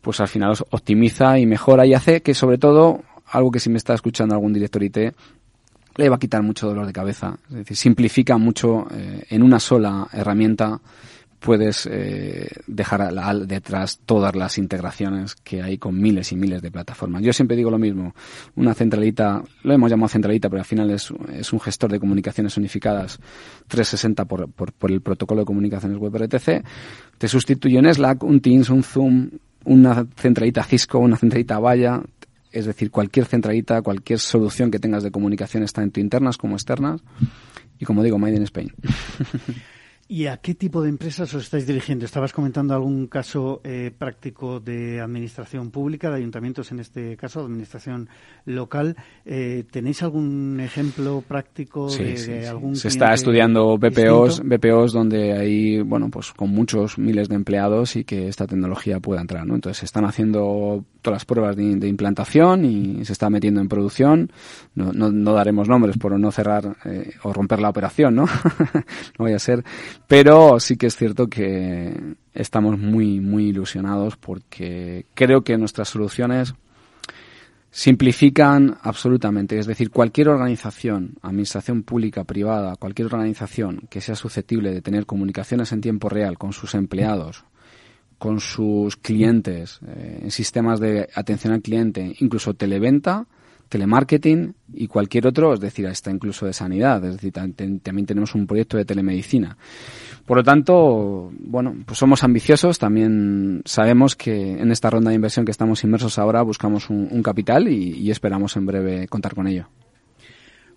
pues 0.00 0.20
al 0.20 0.28
final 0.28 0.54
optimiza 0.70 1.38
y 1.38 1.46
mejora 1.46 1.86
y 1.86 1.94
hace 1.94 2.22
que 2.22 2.34
sobre 2.34 2.58
todo, 2.58 3.02
algo 3.26 3.50
que 3.50 3.60
si 3.60 3.70
me 3.70 3.78
está 3.78 3.94
escuchando 3.94 4.34
algún 4.34 4.52
director 4.52 4.82
IT, 4.82 4.98
le 5.96 6.08
va 6.08 6.16
a 6.16 6.18
quitar 6.18 6.42
mucho 6.42 6.66
dolor 6.66 6.86
de 6.86 6.92
cabeza. 6.92 7.36
Es 7.50 7.56
decir, 7.56 7.76
simplifica 7.76 8.38
mucho 8.38 8.86
eh, 8.90 9.24
en 9.28 9.42
una 9.42 9.60
sola 9.60 10.08
herramienta 10.12 10.80
puedes 11.42 11.88
eh, 11.90 12.48
dejar 12.66 13.12
detrás 13.46 14.00
todas 14.06 14.34
las 14.36 14.58
integraciones 14.58 15.34
que 15.34 15.60
hay 15.60 15.76
con 15.76 16.00
miles 16.00 16.30
y 16.32 16.36
miles 16.36 16.62
de 16.62 16.70
plataformas. 16.70 17.22
Yo 17.22 17.32
siempre 17.32 17.56
digo 17.56 17.70
lo 17.70 17.78
mismo, 17.78 18.14
una 18.54 18.74
centralita, 18.74 19.42
lo 19.64 19.74
hemos 19.74 19.90
llamado 19.90 20.08
centralita, 20.08 20.48
pero 20.48 20.60
al 20.60 20.66
final 20.66 20.90
es, 20.90 21.12
es 21.32 21.52
un 21.52 21.60
gestor 21.60 21.90
de 21.90 21.98
comunicaciones 21.98 22.56
unificadas 22.56 23.18
360 23.66 24.24
por, 24.24 24.50
por, 24.52 24.72
por, 24.72 24.92
el 24.92 25.00
protocolo 25.00 25.40
de 25.40 25.46
comunicaciones 25.46 25.98
web 25.98 26.16
RTC, 26.16 26.64
te 27.18 27.28
sustituye 27.28 27.78
un 27.78 27.92
Slack, 27.92 28.22
un 28.22 28.40
Teams, 28.40 28.70
un 28.70 28.84
Zoom, 28.84 29.30
una 29.64 30.06
centralita 30.16 30.62
Cisco, 30.62 31.00
una 31.00 31.16
centralita 31.16 31.58
Vaya, 31.58 32.02
es 32.52 32.66
decir, 32.66 32.90
cualquier 32.90 33.26
centralita, 33.26 33.82
cualquier 33.82 34.20
solución 34.20 34.70
que 34.70 34.78
tengas 34.78 35.02
de 35.02 35.10
comunicación, 35.10 35.64
tanto 35.66 35.98
internas 35.98 36.36
como 36.36 36.54
externas. 36.54 37.00
Y 37.78 37.84
como 37.84 38.02
digo, 38.02 38.18
Made 38.18 38.36
in 38.36 38.42
Spain. 38.42 38.72
¿Y 40.12 40.26
a 40.26 40.36
qué 40.36 40.54
tipo 40.54 40.82
de 40.82 40.90
empresas 40.90 41.32
os 41.32 41.44
estáis 41.44 41.66
dirigiendo? 41.66 42.04
Estabas 42.04 42.34
comentando 42.34 42.74
algún 42.74 43.06
caso 43.06 43.62
eh, 43.64 43.90
práctico 43.96 44.60
de 44.60 45.00
administración 45.00 45.70
pública, 45.70 46.10
de 46.10 46.16
ayuntamientos 46.16 46.70
en 46.70 46.80
este 46.80 47.16
caso, 47.16 47.40
de 47.40 47.46
administración 47.46 48.10
local. 48.44 48.94
Eh, 49.24 49.64
¿Tenéis 49.70 50.02
algún 50.02 50.60
ejemplo 50.60 51.24
práctico 51.26 51.90
de, 51.90 52.46
algún 52.46 52.76
Se 52.76 52.88
está 52.88 53.14
estudiando 53.14 53.78
BPOs, 53.78 54.42
BPOs 54.44 54.92
donde 54.92 55.32
hay, 55.32 55.80
bueno, 55.80 56.10
pues 56.10 56.32
con 56.32 56.50
muchos 56.50 56.98
miles 56.98 57.30
de 57.30 57.36
empleados 57.36 57.96
y 57.96 58.04
que 58.04 58.28
esta 58.28 58.46
tecnología 58.46 59.00
pueda 59.00 59.22
entrar, 59.22 59.46
¿no? 59.46 59.54
Entonces 59.54 59.78
se 59.78 59.86
están 59.86 60.04
haciendo 60.04 60.84
todas 61.00 61.16
las 61.16 61.24
pruebas 61.24 61.56
de, 61.56 61.88
implantación 61.88 62.66
y 62.66 63.04
se 63.06 63.14
está 63.14 63.30
metiendo 63.30 63.62
en 63.62 63.68
producción. 63.68 64.30
No, 64.74 64.92
no, 64.92 65.32
daremos 65.32 65.68
nombres 65.68 65.96
por 65.96 66.18
no 66.20 66.30
cerrar 66.30 66.76
eh, 66.84 67.14
o 67.22 67.32
romper 67.32 67.60
la 67.60 67.70
operación, 67.70 68.14
¿no? 68.14 68.26
no 68.74 69.18
voy 69.18 69.32
a 69.32 69.38
ser 69.38 69.64
pero 70.06 70.60
sí 70.60 70.76
que 70.76 70.86
es 70.86 70.96
cierto 70.96 71.28
que 71.28 72.14
estamos 72.34 72.78
muy, 72.78 73.20
muy 73.20 73.48
ilusionados 73.48 74.16
porque 74.16 75.06
creo 75.14 75.42
que 75.42 75.56
nuestras 75.56 75.88
soluciones 75.88 76.54
simplifican 77.72 78.76
absolutamente. 78.82 79.58
Es 79.58 79.66
decir, 79.66 79.90
cualquier 79.90 80.28
organización, 80.28 81.14
administración 81.22 81.82
pública, 81.82 82.24
privada, 82.24 82.76
cualquier 82.76 83.06
organización 83.06 83.88
que 83.88 84.00
sea 84.00 84.14
susceptible 84.14 84.72
de 84.72 84.82
tener 84.82 85.06
comunicaciones 85.06 85.72
en 85.72 85.80
tiempo 85.80 86.08
real 86.08 86.38
con 86.38 86.52
sus 86.52 86.74
empleados, 86.74 87.44
con 88.18 88.38
sus 88.40 88.96
clientes, 88.96 89.80
eh, 89.86 90.20
en 90.22 90.30
sistemas 90.30 90.78
de 90.78 91.08
atención 91.14 91.54
al 91.54 91.62
cliente, 91.62 92.14
incluso 92.20 92.54
televenta, 92.54 93.26
telemarketing 93.72 94.54
y 94.74 94.86
cualquier 94.86 95.26
otro, 95.26 95.54
es 95.54 95.60
decir, 95.60 95.86
hasta 95.86 96.10
incluso 96.10 96.44
de 96.44 96.52
sanidad, 96.52 97.02
es 97.06 97.14
decir, 97.14 97.32
también 97.32 98.06
tenemos 98.06 98.34
un 98.34 98.46
proyecto 98.46 98.76
de 98.76 98.84
telemedicina. 98.84 99.56
Por 100.26 100.36
lo 100.36 100.44
tanto, 100.44 101.32
bueno, 101.38 101.74
pues 101.86 101.98
somos 101.98 102.22
ambiciosos. 102.22 102.78
También 102.78 103.62
sabemos 103.64 104.14
que 104.14 104.60
en 104.60 104.70
esta 104.70 104.90
ronda 104.90 105.08
de 105.08 105.16
inversión 105.16 105.46
que 105.46 105.50
estamos 105.50 105.82
inmersos 105.84 106.18
ahora 106.18 106.42
buscamos 106.42 106.90
un, 106.90 107.22
capital 107.22 107.68
y 107.68 108.10
esperamos 108.10 108.56
en 108.56 108.66
breve 108.66 109.08
contar 109.08 109.34
con 109.34 109.46
ello. 109.46 109.68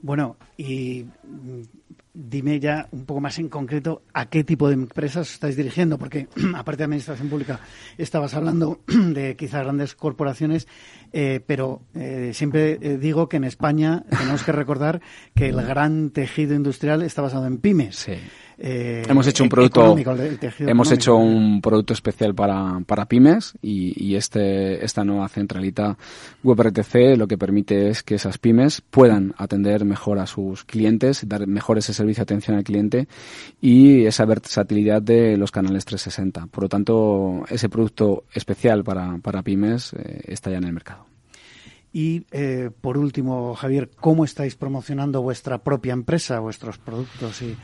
Bueno, 0.05 0.37
y 0.55 1.05
dime 2.15 2.59
ya 2.59 2.87
un 2.91 3.05
poco 3.05 3.21
más 3.21 3.37
en 3.39 3.49
concreto 3.49 4.03
a 4.13 4.29
qué 4.29 4.43
tipo 4.43 4.67
de 4.67 4.75
empresas 4.75 5.31
estáis 5.31 5.55
dirigiendo, 5.55 5.97
porque 5.97 6.27
aparte 6.55 6.79
de 6.79 6.83
administración 6.85 7.29
pública 7.29 7.59
estabas 7.97 8.33
hablando 8.33 8.79
de 8.87 9.35
quizás 9.35 9.63
grandes 9.63 9.95
corporaciones, 9.95 10.67
eh, 11.11 11.41
pero 11.45 11.81
eh, 11.93 12.31
siempre 12.33 12.79
eh, 12.81 12.97
digo 12.97 13.29
que 13.29 13.37
en 13.37 13.43
España 13.43 14.03
tenemos 14.09 14.43
que 14.43 14.51
recordar 14.51 15.01
que 15.35 15.49
el 15.49 15.61
gran 15.61 16.11
tejido 16.11 16.55
industrial 16.55 17.01
está 17.01 17.21
basado 17.21 17.45
en 17.47 17.57
pymes. 17.57 17.97
Sí. 17.97 18.13
Eh, 18.57 19.03
hemos 19.07 19.27
hecho 19.27 19.43
un 19.43 19.49
producto 19.49 19.97
hemos 20.59 20.91
hecho 20.91 21.17
un 21.17 21.59
producto 21.61 21.93
especial 21.93 22.33
para, 22.33 22.79
para 22.85 23.05
pymes 23.05 23.53
y, 23.61 24.15
este 24.15 24.85
esta 24.85 25.03
nueva 25.03 25.27
centralita 25.27 25.97
WebRTC 26.41 27.17
lo 27.17 27.27
que 27.27 27.37
permite 27.37 27.89
es 27.89 28.01
que 28.01 28.15
esas 28.15 28.37
pymes 28.37 28.79
puedan 28.81 29.33
atender 29.37 29.83
mejor 29.83 30.19
a 30.19 30.25
sus 30.25 30.63
clientes 30.63 31.27
dar 31.27 31.47
mejor 31.47 31.77
ese 31.77 31.93
servicio 31.93 32.21
de 32.21 32.23
atención 32.23 32.55
al 32.55 32.63
cliente 32.63 33.09
y 33.59 34.05
esa 34.05 34.23
versatilidad 34.23 35.01
de 35.01 35.35
los 35.35 35.51
canales 35.51 35.83
360 35.83 36.47
por 36.47 36.63
lo 36.63 36.69
tanto 36.69 37.43
ese 37.49 37.67
producto 37.67 38.23
especial 38.33 38.85
para, 38.85 39.17
para 39.17 39.41
pymes 39.41 39.93
eh, 39.93 40.21
está 40.27 40.49
ya 40.49 40.57
en 40.57 40.65
el 40.65 40.73
mercado. 40.73 41.05
Y 41.91 42.25
eh, 42.31 42.71
por 42.81 42.97
último, 42.97 43.55
Javier, 43.55 43.89
¿cómo 44.01 44.25
estáis 44.25 44.57
promocionando 44.57 45.21
vuestra 45.21 45.59
propia 45.59 45.93
empresa, 45.93 46.41
vuestros 46.41 46.77
productos 46.77 47.41
y, 47.41 47.55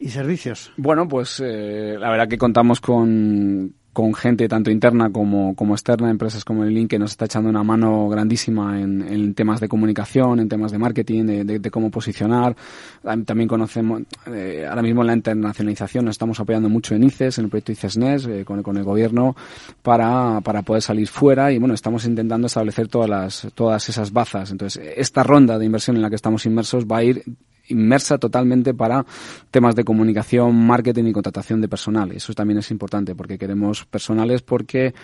y 0.00 0.08
servicios? 0.08 0.72
Bueno, 0.76 1.06
pues 1.06 1.40
eh, 1.44 1.96
la 1.98 2.10
verdad 2.10 2.26
que 2.26 2.38
contamos 2.38 2.80
con, 2.80 3.74
con 3.92 4.14
gente 4.14 4.48
tanto 4.48 4.70
interna 4.70 5.10
como, 5.10 5.54
como 5.54 5.74
externa, 5.74 6.10
empresas 6.10 6.42
como 6.42 6.64
el 6.64 6.72
Link, 6.72 6.88
que 6.88 6.98
nos 6.98 7.10
está 7.10 7.26
echando 7.26 7.50
una 7.50 7.62
mano 7.62 8.08
grandísima 8.08 8.80
en, 8.80 9.02
en 9.02 9.34
temas 9.34 9.60
de 9.60 9.68
comunicación, 9.68 10.40
en 10.40 10.48
temas 10.48 10.72
de 10.72 10.78
marketing, 10.78 11.24
de, 11.24 11.58
de, 11.58 11.70
cómo 11.70 11.90
posicionar. 11.90 12.56
También 13.26 13.46
conocemos, 13.46 14.02
eh, 14.26 14.64
ahora 14.66 14.82
mismo 14.82 15.04
la 15.04 15.12
internacionalización 15.12 16.06
nos 16.06 16.14
estamos 16.14 16.40
apoyando 16.40 16.70
mucho 16.70 16.94
en 16.94 17.04
ICES, 17.04 17.38
en 17.38 17.44
el 17.44 17.50
proyecto 17.50 17.72
ICESNES, 17.72 18.26
eh, 18.26 18.44
con, 18.44 18.62
con, 18.62 18.78
el 18.78 18.84
gobierno, 18.84 19.36
para, 19.82 20.40
para 20.40 20.62
poder 20.62 20.82
salir 20.82 21.08
fuera 21.08 21.52
y 21.52 21.58
bueno, 21.58 21.74
estamos 21.74 22.06
intentando 22.06 22.46
establecer 22.46 22.88
todas 22.88 23.10
las, 23.10 23.48
todas 23.54 23.86
esas 23.88 24.12
bazas. 24.12 24.50
Entonces, 24.50 24.82
esta 24.96 25.22
ronda 25.24 25.58
de 25.58 25.66
inversión 25.66 25.96
en 25.96 26.02
la 26.02 26.08
que 26.08 26.16
estamos 26.16 26.46
inmersos 26.46 26.86
va 26.86 26.98
a 26.98 27.04
ir 27.04 27.22
inmersa 27.70 28.18
totalmente 28.18 28.74
para 28.74 29.04
temas 29.50 29.74
de 29.74 29.84
comunicación, 29.84 30.54
marketing 30.54 31.04
y 31.04 31.12
contratación 31.12 31.60
de 31.60 31.68
personal. 31.68 32.12
Eso 32.12 32.32
también 32.34 32.58
es 32.58 32.70
importante 32.70 33.14
porque 33.14 33.38
queremos 33.38 33.86
personales 33.86 34.42
porque 34.42 34.94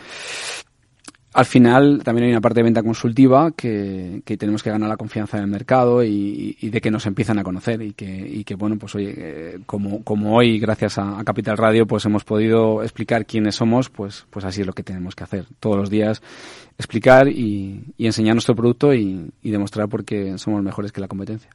al 1.36 1.44
final 1.44 2.00
también 2.02 2.24
hay 2.24 2.30
una 2.30 2.40
parte 2.40 2.60
de 2.60 2.64
venta 2.64 2.82
consultiva 2.82 3.52
que, 3.52 4.22
tenemos 4.38 4.62
que 4.62 4.70
ganar 4.70 4.88
la 4.88 4.96
confianza 4.96 5.36
del 5.36 5.46
mercado 5.46 6.02
y, 6.02 6.56
de 6.62 6.80
que 6.80 6.90
nos 6.90 7.04
empiezan 7.04 7.38
a 7.38 7.44
conocer 7.44 7.82
y 7.82 7.92
que, 7.92 8.06
y 8.06 8.42
que 8.42 8.54
bueno, 8.54 8.78
pues 8.78 8.94
oye, 8.94 9.12
eh, 9.14 9.58
como, 9.66 10.02
como 10.02 10.34
hoy 10.34 10.58
gracias 10.58 10.96
a, 10.96 11.22
Capital 11.26 11.58
Radio 11.58 11.86
pues 11.86 12.06
hemos 12.06 12.24
podido 12.24 12.82
explicar 12.82 13.26
quiénes 13.26 13.54
somos, 13.54 13.90
pues, 13.90 14.24
pues 14.30 14.46
así 14.46 14.62
es 14.62 14.66
lo 14.66 14.72
que 14.72 14.82
tenemos 14.82 15.14
que 15.14 15.24
hacer. 15.24 15.44
Todos 15.60 15.76
los 15.76 15.90
días 15.90 16.22
explicar 16.78 17.28
y, 17.28 17.84
y 17.98 18.06
enseñar 18.06 18.34
nuestro 18.34 18.56
producto 18.56 18.94
y, 18.94 19.30
y 19.42 19.50
demostrar 19.50 19.90
por 19.90 20.06
qué 20.06 20.38
somos 20.38 20.62
mejores 20.62 20.90
que 20.90 21.02
la 21.02 21.08
competencia. 21.08 21.50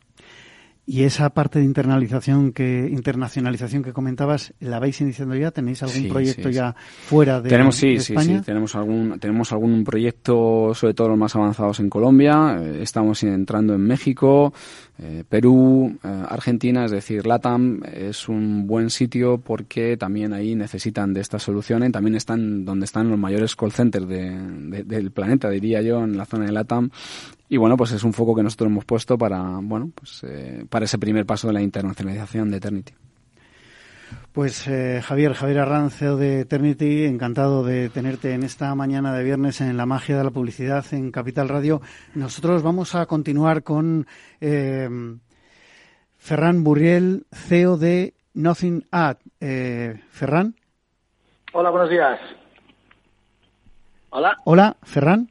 Y 0.83 1.03
esa 1.03 1.29
parte 1.29 1.59
de 1.59 1.65
internalización 1.65 2.53
que 2.53 2.89
internacionalización 2.91 3.83
que 3.83 3.93
comentabas, 3.93 4.53
¿la 4.59 4.79
vais 4.79 4.99
iniciando 4.99 5.35
ya? 5.35 5.51
¿Tenéis 5.51 5.83
algún 5.83 6.09
proyecto 6.09 6.49
ya 6.49 6.75
fuera 7.05 7.39
de, 7.39 7.49
tenemos, 7.49 7.75
sí, 7.75 7.93
España? 7.93 8.23
Sí, 8.23 8.37
sí, 8.37 8.41
tenemos 8.41 8.75
algún 8.75 9.19
tenemos 9.19 9.51
algún 9.51 9.83
proyecto, 9.83 10.73
sobre 10.73 10.95
todo 10.95 11.09
los 11.09 11.19
más 11.19 11.35
avanzados 11.35 11.79
en 11.79 11.89
Colombia. 11.89 12.57
Eh, 12.59 12.79
estamos 12.81 13.21
entrando 13.21 13.75
en 13.75 13.81
México, 13.81 14.53
eh, 14.97 15.23
Perú, 15.29 15.99
eh, 16.03 16.23
Argentina, 16.27 16.85
es 16.85 16.91
decir, 16.91 17.27
LATAM 17.27 17.83
es 17.83 18.27
un 18.27 18.65
buen 18.65 18.89
sitio 18.89 19.37
porque 19.37 19.97
también 19.97 20.33
ahí 20.33 20.55
necesitan 20.55 21.13
de 21.13 21.21
estas 21.21 21.43
soluciones. 21.43 21.91
También 21.91 22.15
están 22.15 22.65
donde 22.65 22.85
están 22.85 23.07
los 23.07 23.19
mayores 23.19 23.55
call 23.55 23.71
centers 23.71 24.07
del 24.07 25.11
planeta, 25.11 25.47
diría 25.51 25.83
yo, 25.83 26.03
en 26.03 26.17
la 26.17 26.25
zona 26.25 26.45
de 26.47 26.53
LATAM 26.53 26.89
y 27.51 27.57
bueno, 27.57 27.75
pues 27.75 27.91
es 27.91 28.05
un 28.05 28.13
foco 28.13 28.33
que 28.33 28.43
nosotros 28.43 28.71
hemos 28.71 28.85
puesto 28.85 29.17
para, 29.17 29.59
bueno, 29.61 29.91
pues, 29.93 30.23
eh, 30.23 30.65
para 30.69 30.85
ese 30.85 30.97
primer 30.97 31.25
paso 31.25 31.47
de 31.47 31.53
la 31.53 31.61
internacionalización 31.61 32.49
de 32.49 32.55
Eternity. 32.55 32.93
Pues 34.31 34.65
eh, 34.69 35.01
Javier, 35.03 35.33
Javier 35.33 35.59
Arrancio 35.59 36.15
de 36.15 36.39
Eternity, 36.39 37.03
encantado 37.03 37.65
de 37.65 37.89
tenerte 37.89 38.33
en 38.33 38.43
esta 38.43 38.73
mañana 38.73 39.13
de 39.13 39.25
viernes 39.25 39.59
en 39.59 39.75
la 39.75 39.85
magia 39.85 40.17
de 40.17 40.23
la 40.23 40.31
publicidad 40.31 40.85
en 40.93 41.11
Capital 41.11 41.49
Radio. 41.49 41.81
Nosotros 42.15 42.63
vamos 42.63 42.95
a 42.95 43.05
continuar 43.05 43.63
con 43.63 44.07
eh, 44.39 44.87
Ferran 46.15 46.63
Burriel, 46.63 47.25
CEO 47.33 47.75
de 47.75 48.13
Nothing 48.33 48.87
Ad. 48.91 49.17
Eh, 49.41 50.01
Ferran. 50.09 50.55
Hola, 51.51 51.69
buenos 51.69 51.89
días. 51.89 52.17
Hola. 54.09 54.37
Hola, 54.45 54.77
Ferran. 54.83 55.30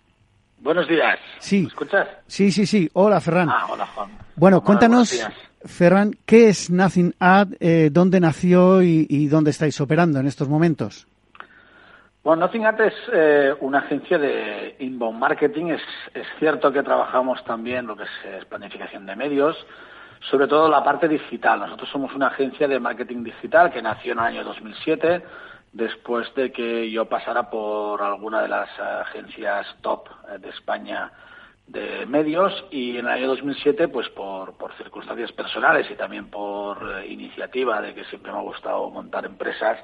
Buenos 0.61 0.87
días. 0.87 1.18
Sí. 1.38 1.62
¿Me 1.62 1.68
escuchas? 1.68 2.07
Sí, 2.27 2.53
sí, 2.53 2.66
sí. 2.66 2.88
Hola, 2.92 3.20
Ferran. 3.20 3.49
Ah, 3.49 3.66
hola, 3.70 3.87
Juan. 3.87 4.11
Bueno, 4.37 4.62
cuéntanos, 4.62 5.27
Ferran, 5.64 6.12
¿qué 6.27 6.49
es 6.49 6.70
Nothing 6.70 7.14
Ad? 7.18 7.49
Eh, 7.61 7.88
¿Dónde 7.90 8.20
nació 8.20 8.83
y, 8.83 9.27
dónde 9.29 9.51
estáis 9.51 9.81
operando 9.81 10.20
en 10.20 10.27
estos 10.27 10.49
momentos? 10.49 11.07
Bueno, 12.23 12.46
Nothing 12.46 12.66
Ad 12.66 12.81
es 12.83 12.94
eh, 13.12 13.55
una 13.61 13.79
agencia 13.79 14.18
de 14.18 14.77
inbound 14.81 15.18
marketing. 15.18 15.66
Es, 15.66 15.83
es, 16.12 16.27
cierto 16.38 16.70
que 16.70 16.83
trabajamos 16.83 17.42
también 17.44 17.87
lo 17.87 17.96
que 17.96 18.05
es, 18.05 18.44
planificación 18.44 19.07
de 19.07 19.16
medios, 19.16 19.57
sobre 20.31 20.46
todo 20.46 20.68
la 20.68 20.85
parte 20.85 21.09
digital. 21.09 21.61
Nosotros 21.61 21.88
somos 21.90 22.14
una 22.14 22.27
agencia 22.27 22.68
de 22.68 22.79
marketing 22.79 23.25
digital 23.25 23.73
que 23.73 23.81
nació 23.81 24.12
en 24.12 24.18
el 24.18 24.25
año 24.25 24.44
2007 24.44 25.23
después 25.72 26.33
de 26.35 26.52
que 26.52 26.90
yo 26.90 27.06
pasara 27.06 27.50
por 27.50 28.02
alguna 28.02 28.42
de 28.42 28.48
las 28.48 28.68
agencias 28.78 29.66
top 29.83 30.09
eh, 30.28 30.38
de 30.38 30.48
España 30.50 31.12
de 31.66 32.04
medios 32.06 32.64
y 32.72 32.96
en 32.96 33.06
el 33.06 33.12
año 33.12 33.28
2007, 33.28 33.87
pues 33.88 34.09
por, 34.09 34.54
por 34.54 34.72
circunstancias 34.74 35.30
personales 35.30 35.88
y 35.88 35.94
también 35.94 36.26
por 36.28 36.78
eh, 36.78 37.06
iniciativa 37.06 37.80
de 37.80 37.94
que 37.94 38.04
siempre 38.06 38.33
me 38.33 38.38
ha 38.38 38.42
gustado 38.42 38.90
montar 38.90 39.24
empresas, 39.24 39.78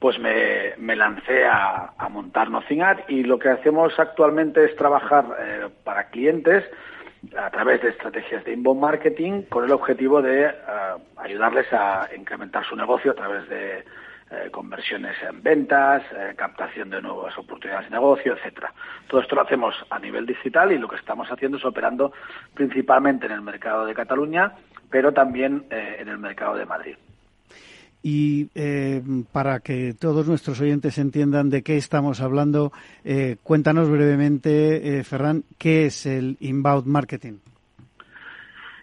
pues 0.00 0.18
me, 0.18 0.74
me 0.78 0.96
lancé 0.96 1.46
a, 1.46 1.92
montar 2.10 2.50
Nocingat 2.50 3.08
y 3.08 3.22
lo 3.22 3.38
que 3.38 3.50
hacemos 3.50 3.96
actualmente 3.98 4.64
es 4.64 4.74
trabajar 4.74 5.24
eh, 5.38 5.68
para 5.84 6.08
clientes 6.08 6.64
a 7.38 7.50
través 7.50 7.82
de 7.82 7.90
estrategias 7.90 8.44
de 8.44 8.54
inbound 8.54 8.80
marketing 8.80 9.42
con 9.42 9.64
el 9.64 9.70
objetivo 9.70 10.22
de 10.22 10.50
ayudarles 11.18 11.70
a 11.70 12.08
incrementar 12.16 12.64
su 12.64 12.74
negocio 12.74 13.12
a 13.12 13.14
través 13.14 13.46
de 13.50 13.84
eh, 14.32 14.48
conversiones 14.48 15.16
en 15.28 15.42
ventas, 15.42 16.04
eh, 16.12 16.34
captación 16.36 16.88
de 16.88 17.02
nuevas 17.02 17.36
oportunidades 17.36 17.90
de 17.90 17.96
negocio, 17.96 18.34
etcétera. 18.34 18.72
Todo 19.08 19.22
esto 19.22 19.34
lo 19.34 19.42
hacemos 19.42 19.74
a 19.90 19.98
nivel 19.98 20.24
digital 20.24 20.70
y 20.70 20.78
lo 20.78 20.86
que 20.86 20.94
estamos 20.94 21.26
haciendo 21.32 21.56
es 21.56 21.64
operando 21.64 22.12
principalmente 22.54 23.26
en 23.26 23.32
el 23.32 23.40
mercado 23.40 23.84
de 23.86 23.92
Cataluña, 23.92 24.52
pero 24.88 25.12
también 25.12 25.64
eh, 25.68 25.96
en 25.98 26.08
el 26.08 26.18
mercado 26.18 26.54
de 26.54 26.64
Madrid. 26.64 26.94
Y 28.04 28.46
para 29.32 29.58
que 29.58 29.94
todos 29.98 30.26
nuestros 30.26 30.60
oyentes 30.60 30.96
entiendan 30.96 31.50
de 31.50 31.62
qué 31.62 31.76
estamos 31.76 32.22
hablando, 32.22 32.72
cuéntanos 33.42 33.90
brevemente, 33.90 35.04
Ferran, 35.04 35.42
¿qué 35.58 35.84
es 35.84 36.06
el 36.06 36.38
inbound 36.40 36.86
marketing? 36.86 37.34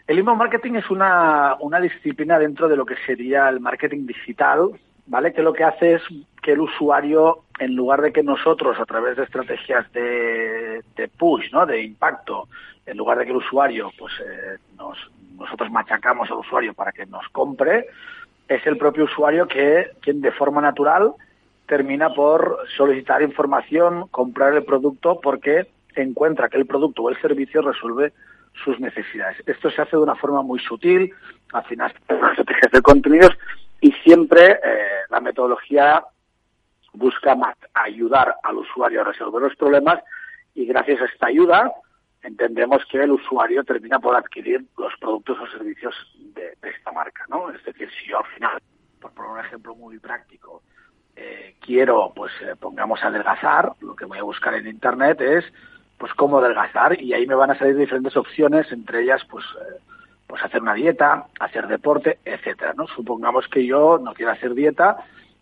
El 0.06 0.20
inbound 0.20 0.38
marketing 0.38 0.74
es 0.76 0.92
una, 0.92 1.56
una 1.62 1.80
disciplina 1.80 2.38
dentro 2.38 2.68
de 2.68 2.76
lo 2.76 2.86
que 2.86 2.96
sería 3.08 3.50
el 3.50 3.60
marketing 3.60 4.06
digital, 4.06 4.70
¿vale? 5.08 5.34
Que 5.34 5.42
lo 5.42 5.54
que 5.54 5.64
hace 5.64 5.96
es 5.96 6.02
que 6.42 6.54
el 6.54 6.62
usuario, 6.62 7.44
en 7.60 7.76
lugar 7.76 8.02
de 8.02 8.14
que 8.14 8.24
nosotros, 8.24 8.80
a 8.80 8.86
través 8.86 9.18
de 9.18 9.24
estrategias 9.24 9.92
de, 9.94 10.84
push, 11.18 11.52
¿no? 11.52 11.66
De 11.66 11.82
impacto, 11.82 12.48
en 12.86 12.98
lugar 12.98 13.18
de 13.18 13.26
que 13.26 13.32
el 13.32 13.38
usuario, 13.38 13.92
pues 13.98 14.14
eh, 14.20 14.58
nos, 14.78 14.98
nosotros 15.38 15.72
machacamos 15.72 16.30
al 16.30 16.38
usuario 16.38 16.74
para 16.74 16.92
que 16.92 17.06
nos 17.06 17.28
compre, 17.30 17.88
es 18.48 18.66
el 18.66 18.78
propio 18.78 19.06
usuario 19.06 19.48
que, 19.48 19.92
quien 20.02 20.22
de 20.22 20.32
forma 20.32 20.62
natural 20.62 21.14
termina 21.66 22.14
por 22.14 22.60
solicitar 22.78 23.22
información, 23.22 24.08
comprar 24.10 24.54
el 24.54 24.64
producto 24.64 25.20
porque 25.22 25.68
encuentra 25.96 26.48
que 26.48 26.58
el 26.58 26.66
producto 26.66 27.04
o 27.04 27.10
el 27.10 27.20
servicio 27.20 27.62
resuelve 27.62 28.14
sus 28.64 28.80
necesidades. 28.80 29.38
Esto 29.46 29.70
se 29.70 29.82
hace 29.82 29.98
de 29.98 30.04
una 30.04 30.16
forma 30.16 30.42
muy 30.42 30.60
sutil, 30.60 31.14
al 31.52 31.66
final, 31.66 31.94
estrategias 32.08 32.72
de 32.72 32.82
contenidos 32.82 33.38
y 33.82 33.92
siempre 34.04 34.60
eh, 34.64 34.88
la 35.10 35.20
metodología 35.20 36.04
busca 36.94 37.36
más 37.36 37.56
ayudar 37.74 38.36
al 38.44 38.58
usuario 38.58 39.02
a 39.02 39.06
resolver 39.06 39.42
los 39.42 39.56
problemas 39.56 40.04
y 40.56 40.66
gracias 40.66 41.02
a 41.02 41.06
esta 41.06 41.28
ayuda 41.28 41.72
entendemos 42.24 42.84
que 42.92 43.02
el 43.02 43.12
usuario 43.12 43.64
termina 43.64 44.00
por 44.00 44.16
adquirir 44.16 44.66
los 44.78 44.94
productos 45.00 45.38
o 45.40 45.48
servicios 45.48 45.96
de, 46.34 46.58
esta 46.62 46.92
marca, 46.92 47.26
¿no? 47.30 47.52
Es 47.52 47.64
decir, 47.64 47.90
si 47.92 48.10
yo 48.10 48.20
al 48.20 48.26
final 48.34 48.62
por 49.00 49.12
poner 49.12 49.32
un 49.32 49.40
ejemplo 49.40 49.76
muy 49.76 50.00
práctico, 50.00 50.64
eh, 51.16 51.56
quiero, 51.62 52.12
pues 52.16 52.32
eh, 52.42 52.56
pongamos 52.60 53.04
adelgazar, 53.04 53.72
lo 53.82 53.96
que 53.96 54.06
voy 54.06 54.18
a 54.18 54.24
buscar 54.24 54.56
en 54.56 54.68
Internet 54.68 55.22
es, 55.22 55.46
pues 55.98 56.14
cómo 56.14 56.40
adelgazar 56.40 57.00
y 57.02 57.14
ahí 57.14 57.26
me 57.26 57.36
van 57.36 57.52
a 57.52 57.58
salir 57.58 57.78
diferentes 57.78 58.16
opciones, 58.18 58.72
entre 58.72 59.04
ellas, 59.04 59.22
pues, 59.30 59.46
eh, 59.46 59.80
pues 60.28 60.44
hacer 60.44 60.62
una 60.62 60.74
dieta, 60.74 61.28
hacer 61.40 61.68
deporte, 61.68 62.20
etcétera, 62.26 62.74
¿no? 62.76 62.88
Supongamos 62.88 63.48
que 63.48 63.66
yo 63.66 63.98
no 63.98 64.14
quiero 64.14 64.34
hacer 64.34 64.54
dieta, 64.54 64.98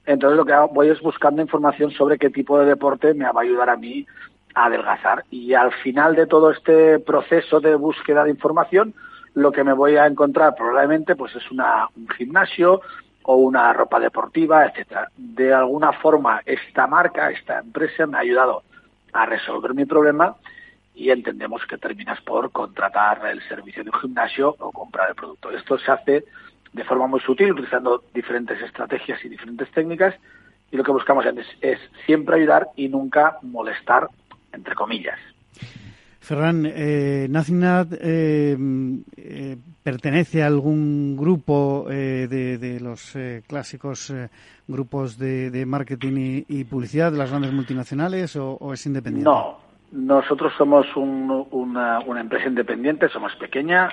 entonces 0.06 0.38
lo 0.38 0.46
que 0.46 0.54
voy 0.72 0.90
es 0.90 1.02
buscando 1.02 1.42
información 1.42 1.92
sobre 1.92 2.18
qué 2.20 2.30
tipo 2.30 2.60
de 2.60 2.66
deporte 2.66 3.14
me 3.14 3.26
va 3.26 3.42
a 3.42 3.44
ayudar 3.44 3.70
a 3.70 3.78
mí 3.78 4.06
a 4.54 4.66
adelgazar. 4.66 5.26
Y 5.32 5.54
al 5.54 5.74
final 5.74 6.16
de 6.16 6.28
todo 6.28 6.52
este 6.52 7.00
proceso 7.00 7.60
de 7.60 7.76
búsqueda 7.76 8.24
de 8.24 8.30
información, 8.30 8.94
lo 9.34 9.52
que 9.52 9.64
me 9.64 9.74
voy 9.74 9.98
a 9.98 10.06
encontrar 10.06 10.56
probablemente 10.56 11.16
pues 11.16 11.36
es 11.36 11.52
una, 11.52 11.90
un 11.96 12.08
gimnasio 12.10 12.82
o 13.24 13.36
una 13.38 13.74
ropa 13.74 14.00
deportiva, 14.00 14.68
etcétera. 14.68 15.10
De 15.18 15.52
alguna 15.52 15.92
forma 15.94 16.42
esta 16.46 16.86
marca, 16.86 17.32
esta 17.32 17.60
empresa 17.60 18.06
me 18.06 18.18
ha 18.18 18.22
ayudado 18.22 18.62
a 19.12 19.26
resolver 19.26 19.74
mi 19.74 19.86
problema 19.86 20.36
y 20.96 21.10
entendemos 21.10 21.62
que 21.68 21.78
terminas 21.78 22.22
por 22.22 22.52
contratar 22.52 23.26
el 23.28 23.42
servicio 23.48 23.84
de 23.84 23.90
un 23.90 24.00
gimnasio 24.00 24.56
o 24.60 24.72
comprar 24.72 25.10
el 25.10 25.16
producto. 25.16 25.52
Esto 25.52 25.78
se 25.78 25.92
hace 25.92 26.26
de 26.74 26.84
forma 26.84 27.08
muy 27.08 27.20
sutil, 27.22 27.52
utilizando 27.52 28.04
diferentes 28.14 28.62
estrategias 28.62 29.24
y 29.24 29.30
diferentes 29.30 29.70
técnicas, 29.72 30.16
y 30.72 30.78
lo 30.78 30.84
que 30.84 30.92
buscamos 30.92 31.26
es, 31.26 31.48
es 31.62 31.80
siempre 32.06 32.38
ayudar 32.38 32.68
y 32.76 32.90
nunca 32.90 33.38
molestar, 33.42 34.10
entre 34.52 34.76
comillas. 34.76 35.20
Ferran, 36.26 36.66
eh, 36.66 37.30
eh, 37.30 38.58
eh, 39.16 39.58
pertenece 39.84 40.42
a 40.42 40.48
algún 40.48 41.16
grupo 41.16 41.86
eh, 41.92 42.28
de, 42.28 42.80
los 42.80 43.16
clásicos 43.46 44.12
grupos 44.68 45.20
de, 45.20 45.64
marketing 45.68 46.44
y, 46.48 46.64
publicidad 46.64 47.12
de 47.12 47.20
las 47.20 47.30
grandes 47.30 47.54
multinacionales 47.54 48.36
o, 48.38 48.74
es 48.74 48.84
independiente? 48.88 49.30
No, 49.30 49.60
nosotros 49.92 50.54
somos 50.58 50.88
una, 50.96 52.00
empresa 52.20 52.48
independiente, 52.48 53.10
somos 53.10 53.36
pequeña, 53.36 53.90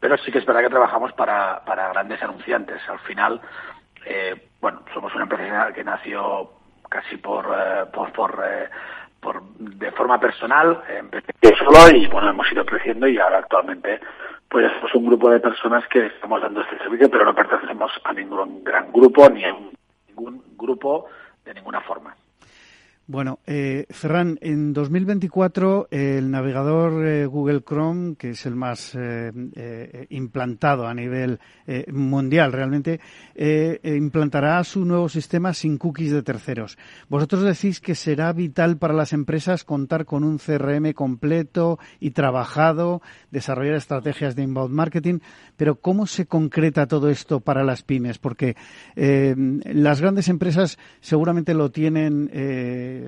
pero 0.00 0.16
sí 0.18 0.30
que 0.30 0.38
es 0.38 0.46
verdad 0.46 0.62
que 0.62 0.70
trabajamos 0.70 1.12
para, 1.12 1.62
grandes 1.92 2.22
anunciantes. 2.22 2.80
Al 2.88 2.98
final, 3.00 3.40
bueno, 4.60 4.82
somos 4.94 5.14
una 5.14 5.24
empresa 5.24 5.72
que 5.72 5.84
nació 5.84 6.50
casi 6.88 7.16
por, 7.16 7.46
por, 7.92 8.12
por 8.12 9.42
de 9.58 9.90
forma 9.92 10.20
personal, 10.20 10.82
empecé 10.88 11.32
solo 11.56 11.96
y 11.96 12.06
bueno, 12.06 12.30
hemos 12.30 12.50
ido 12.52 12.64
creciendo 12.64 13.08
y 13.08 13.18
ahora 13.18 13.38
actualmente 13.38 14.00
pues 14.48 14.70
somos 14.74 14.94
un 14.94 15.06
grupo 15.06 15.30
de 15.30 15.40
personas 15.40 15.86
que 15.88 16.06
estamos 16.06 16.40
dando 16.40 16.60
este 16.60 16.78
servicio, 16.78 17.10
pero 17.10 17.24
no 17.24 17.34
pertenecemos 17.34 17.90
a 18.04 18.12
ningún 18.12 18.62
gran 18.62 18.92
grupo 18.92 19.28
ni 19.28 19.44
a 19.44 19.54
ningún 20.08 20.42
grupo 20.56 21.06
de 21.44 21.54
ninguna 21.54 21.80
forma. 21.80 22.14
Bueno, 23.08 23.38
eh, 23.46 23.86
Ferran, 23.88 24.36
en 24.40 24.72
2024 24.72 25.86
el 25.92 26.28
navegador 26.28 27.06
eh, 27.06 27.26
Google 27.26 27.62
Chrome, 27.62 28.16
que 28.16 28.30
es 28.30 28.46
el 28.46 28.56
más 28.56 28.96
eh, 28.96 29.30
eh, 29.54 30.06
implantado 30.10 30.88
a 30.88 30.94
nivel 30.94 31.38
mundial 31.92 32.52
realmente, 32.52 33.00
implantará 33.82 34.62
su 34.62 34.84
nuevo 34.84 35.08
sistema 35.08 35.52
sin 35.52 35.78
cookies 35.78 36.12
de 36.12 36.22
terceros. 36.22 36.78
Vosotros 37.08 37.42
decís 37.42 37.80
que 37.80 37.96
será 37.96 38.32
vital 38.32 38.76
para 38.76 38.94
las 38.94 39.12
empresas 39.12 39.64
contar 39.64 40.04
con 40.04 40.22
un 40.22 40.38
CRM 40.38 40.92
completo 40.92 41.80
y 41.98 42.12
trabajado, 42.12 43.02
desarrollar 43.32 43.74
estrategias 43.74 44.36
de 44.36 44.44
inbound 44.44 44.72
marketing, 44.72 45.18
pero 45.56 45.74
¿cómo 45.80 46.06
se 46.06 46.26
concreta 46.26 46.86
todo 46.86 47.10
esto 47.10 47.40
para 47.40 47.64
las 47.64 47.82
pymes? 47.82 48.18
Porque 48.18 48.56
las 48.94 50.00
grandes 50.00 50.28
empresas 50.28 50.78
seguramente 51.00 51.52
lo 51.52 51.72
tienen 51.72 52.30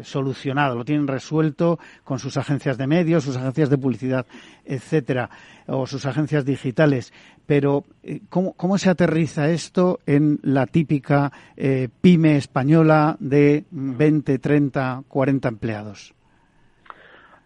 solucionado, 0.03 0.77
lo 0.77 0.85
tienen 0.85 1.07
resuelto 1.07 1.79
con 2.05 2.19
sus 2.19 2.37
agencias 2.37 2.79
de 2.79 2.87
medios, 2.87 3.25
sus 3.25 3.37
agencias 3.37 3.71
de 3.71 3.79
publicidad, 3.79 4.27
etcétera, 4.65 5.31
o 5.67 5.87
sus 5.87 6.07
agencias 6.07 6.45
digitales. 6.45 7.13
Pero, 7.47 7.85
eh, 8.03 8.21
¿cómo, 8.29 8.79
se 8.79 8.91
aterriza 8.91 9.49
esto 9.49 10.01
en 10.07 10.39
la 10.43 10.67
típica 10.67 11.33
eh, 11.57 11.89
pyme 12.01 12.37
española 12.37 13.17
de 13.21 13.65
20, 13.71 14.39
30, 14.39 15.03
40 15.09 15.49
empleados? 15.49 16.15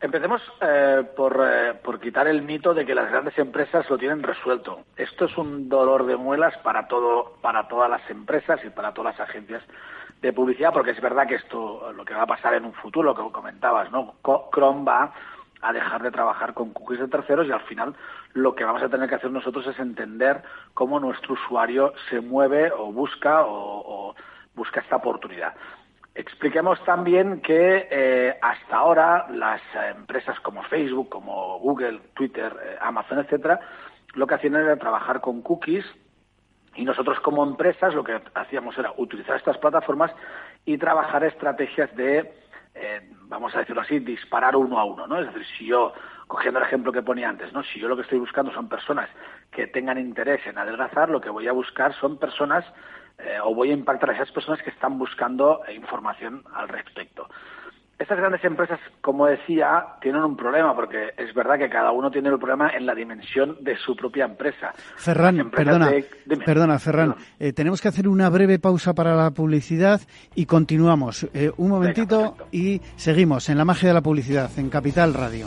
Empecemos 0.00 0.42
eh, 0.60 1.04
por, 1.16 1.40
por, 1.84 2.00
quitar 2.00 2.26
el 2.26 2.42
mito 2.42 2.74
de 2.74 2.84
que 2.84 2.92
las 2.92 3.08
grandes 3.08 3.38
empresas 3.38 3.88
lo 3.88 3.96
tienen 3.96 4.24
resuelto. 4.24 4.80
Esto 4.96 5.26
es 5.26 5.38
un 5.38 5.68
dolor 5.68 6.04
de 6.06 6.16
muelas 6.16 6.58
para 6.64 6.88
todo, 6.88 7.36
para 7.40 7.68
todas 7.68 7.88
las 7.88 8.10
empresas 8.10 8.58
y 8.64 8.70
para 8.70 8.92
todas 8.92 9.16
las 9.16 9.28
agencias 9.28 9.62
de 10.22 10.32
publicidad, 10.32 10.72
porque 10.72 10.92
es 10.92 11.00
verdad 11.00 11.26
que 11.26 11.34
esto, 11.34 11.92
lo 11.92 12.04
que 12.04 12.14
va 12.14 12.22
a 12.22 12.26
pasar 12.26 12.54
en 12.54 12.64
un 12.64 12.72
futuro, 12.72 13.12
lo 13.12 13.14
que 13.14 13.32
comentabas, 13.32 13.90
¿no? 13.90 14.14
Chrome 14.54 14.84
va 14.84 15.12
a 15.60 15.72
dejar 15.72 16.00
de 16.02 16.12
trabajar 16.12 16.54
con 16.54 16.72
cookies 16.72 17.00
de 17.00 17.08
terceros 17.08 17.46
y 17.46 17.50
al 17.50 17.60
final 17.62 17.94
lo 18.32 18.54
que 18.54 18.64
vamos 18.64 18.82
a 18.82 18.88
tener 18.88 19.08
que 19.08 19.16
hacer 19.16 19.32
nosotros 19.32 19.66
es 19.66 19.78
entender 19.80 20.42
cómo 20.74 21.00
nuestro 21.00 21.34
usuario 21.34 21.92
se 22.08 22.20
mueve 22.20 22.70
o 22.70 22.92
busca 22.92 23.42
o, 23.44 24.14
busca 24.54 24.80
esta 24.80 24.96
oportunidad. 24.96 25.54
Expliquemos 26.14 26.82
también 26.84 27.40
que 27.40 27.88
eh, 27.90 28.38
hasta 28.42 28.76
ahora 28.76 29.26
las 29.30 29.60
empresas 29.96 30.38
como 30.40 30.62
Facebook, 30.64 31.08
como 31.08 31.58
Google, 31.58 32.00
Twitter, 32.14 32.54
eh, 32.62 32.76
Amazon, 32.80 33.18
etcétera, 33.18 33.58
lo 34.14 34.26
que 34.26 34.34
hacían 34.34 34.54
era 34.54 34.76
trabajar 34.76 35.20
con 35.20 35.42
cookies 35.42 35.86
y 36.74 36.84
nosotros 36.84 37.20
como 37.20 37.42
empresas 37.44 37.94
lo 37.94 38.04
que 38.04 38.20
hacíamos 38.34 38.76
era 38.78 38.92
utilizar 38.96 39.36
estas 39.36 39.58
plataformas 39.58 40.12
y 40.64 40.78
trabajar 40.78 41.24
estrategias 41.24 41.94
de, 41.96 42.32
eh, 42.74 43.10
vamos 43.24 43.54
a 43.54 43.60
decirlo 43.60 43.82
así, 43.82 43.98
disparar 43.98 44.56
uno 44.56 44.78
a 44.78 44.84
uno, 44.84 45.06
¿no? 45.06 45.18
Es 45.18 45.26
decir, 45.26 45.46
si 45.58 45.66
yo, 45.66 45.92
cogiendo 46.26 46.60
el 46.60 46.66
ejemplo 46.66 46.92
que 46.92 47.02
ponía 47.02 47.28
antes, 47.28 47.52
¿no? 47.52 47.62
Si 47.62 47.78
yo 47.78 47.88
lo 47.88 47.96
que 47.96 48.02
estoy 48.02 48.18
buscando 48.18 48.52
son 48.52 48.68
personas 48.68 49.08
que 49.50 49.66
tengan 49.66 49.98
interés 49.98 50.46
en 50.46 50.58
adelgazar, 50.58 51.10
lo 51.10 51.20
que 51.20 51.30
voy 51.30 51.46
a 51.48 51.52
buscar 51.52 51.94
son 51.94 52.18
personas 52.18 52.64
eh, 53.18 53.38
o 53.42 53.54
voy 53.54 53.70
a 53.70 53.74
impactar 53.74 54.10
a 54.10 54.14
esas 54.14 54.32
personas 54.32 54.62
que 54.62 54.70
están 54.70 54.98
buscando 54.98 55.60
información 55.74 56.42
al 56.54 56.68
respecto. 56.68 57.28
Estas 58.02 58.18
grandes 58.18 58.42
empresas, 58.42 58.80
como 59.00 59.26
decía, 59.26 59.84
tienen 60.00 60.22
un 60.22 60.36
problema, 60.36 60.74
porque 60.74 61.10
es 61.16 61.32
verdad 61.34 61.56
que 61.56 61.70
cada 61.70 61.92
uno 61.92 62.10
tiene 62.10 62.30
el 62.30 62.38
problema 62.38 62.70
en 62.70 62.84
la 62.84 62.96
dimensión 62.96 63.58
de 63.60 63.76
su 63.76 63.94
propia 63.94 64.24
empresa. 64.24 64.72
Ferran, 64.96 65.52
perdona, 65.52 65.88
perdona, 66.44 66.80
Ferran, 66.80 67.14
eh, 67.38 67.52
tenemos 67.52 67.80
que 67.80 67.86
hacer 67.86 68.08
una 68.08 68.28
breve 68.28 68.58
pausa 68.58 68.92
para 68.92 69.14
la 69.14 69.30
publicidad 69.30 70.00
y 70.34 70.46
continuamos. 70.46 71.28
Eh, 71.32 71.52
un 71.58 71.68
momentito 71.68 72.36
y 72.50 72.80
seguimos 72.96 73.48
en 73.48 73.58
la 73.58 73.64
magia 73.64 73.90
de 73.90 73.94
la 73.94 74.02
publicidad, 74.02 74.50
en 74.58 74.68
Capital 74.68 75.14
Radio. 75.14 75.46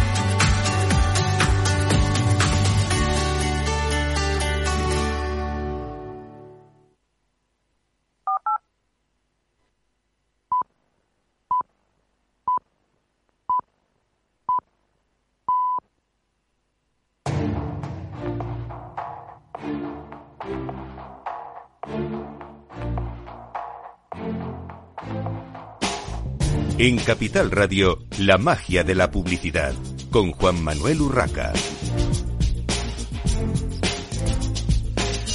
En 26.83 26.97
Capital 26.97 27.51
Radio, 27.51 27.99
la 28.17 28.39
magia 28.39 28.83
de 28.83 28.95
la 28.95 29.11
publicidad, 29.11 29.71
con 30.09 30.31
Juan 30.31 30.63
Manuel 30.63 30.99
Urraca. 31.01 31.53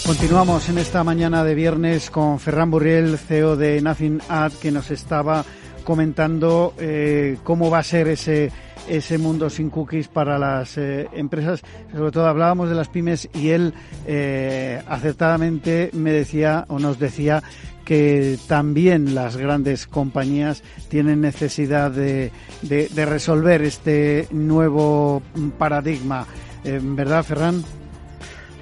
Continuamos 0.05 0.69
en 0.69 0.79
esta 0.79 1.05
mañana 1.05 1.45
de 1.45 1.55
viernes 1.55 2.11
con 2.11 2.41
Ferran 2.41 2.73
Burriel, 2.73 3.17
CEO 3.17 3.55
de 3.55 3.81
Nothing 3.81 4.23
Ad, 4.29 4.55
que 4.55 4.73
nos 4.73 4.91
estaba 4.91 5.45
comentando 5.85 6.75
eh, 6.81 7.37
cómo 7.45 7.71
va 7.71 7.79
a 7.79 7.85
ser 7.85 8.09
ese 8.09 8.51
ese 8.89 9.19
mundo 9.19 9.51
sin 9.51 9.71
cookies 9.71 10.09
para 10.09 10.39
las 10.39 10.77
eh, 10.79 11.09
empresas. 11.13 11.63
Sobre 11.93 12.11
todo 12.11 12.27
hablábamos 12.27 12.69
de 12.69 12.75
las 12.75 12.89
pymes 12.89 13.29
y 13.35 13.51
él 13.51 13.75
eh, 14.07 14.83
acertadamente 14.89 15.91
me 15.93 16.13
decía 16.13 16.65
o 16.69 16.79
nos 16.79 16.99
decía 16.99 17.43
que 17.87 18.37
también 18.49 19.15
las 19.15 19.37
grandes 19.37 19.87
compañías 19.87 20.63
tienen 20.91 21.21
necesidad 21.21 21.93
de, 21.93 22.33
de, 22.63 23.07
resolver 23.07 23.63
este 23.63 24.27
nuevo 24.33 25.23
paradigma. 25.57 26.27
Eh, 26.65 26.81
¿Verdad, 26.83 27.23
Ferran? 27.23 27.63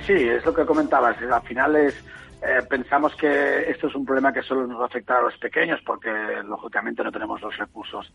Sí, 0.07 0.13
es 0.13 0.45
lo 0.45 0.55
que 0.55 0.67
comentabas. 0.67 1.17
Al 1.23 1.43
final 1.43 1.75
es, 1.75 1.95
eh, 2.43 2.61
pensamos 2.69 3.17
que 3.17 3.71
esto 3.71 3.87
es 3.87 3.95
un 3.95 4.05
problema 4.05 4.31
que 4.31 4.43
solo 4.43 4.67
nos 4.67 4.79
va 4.79 4.85
a 4.85 4.89
afectar 4.89 5.17
a 5.17 5.23
los 5.23 5.39
pequeños 5.39 5.81
porque, 5.87 6.11
lógicamente, 6.47 7.03
no 7.03 7.11
tenemos 7.11 7.41
los 7.41 7.57
recursos 7.57 8.13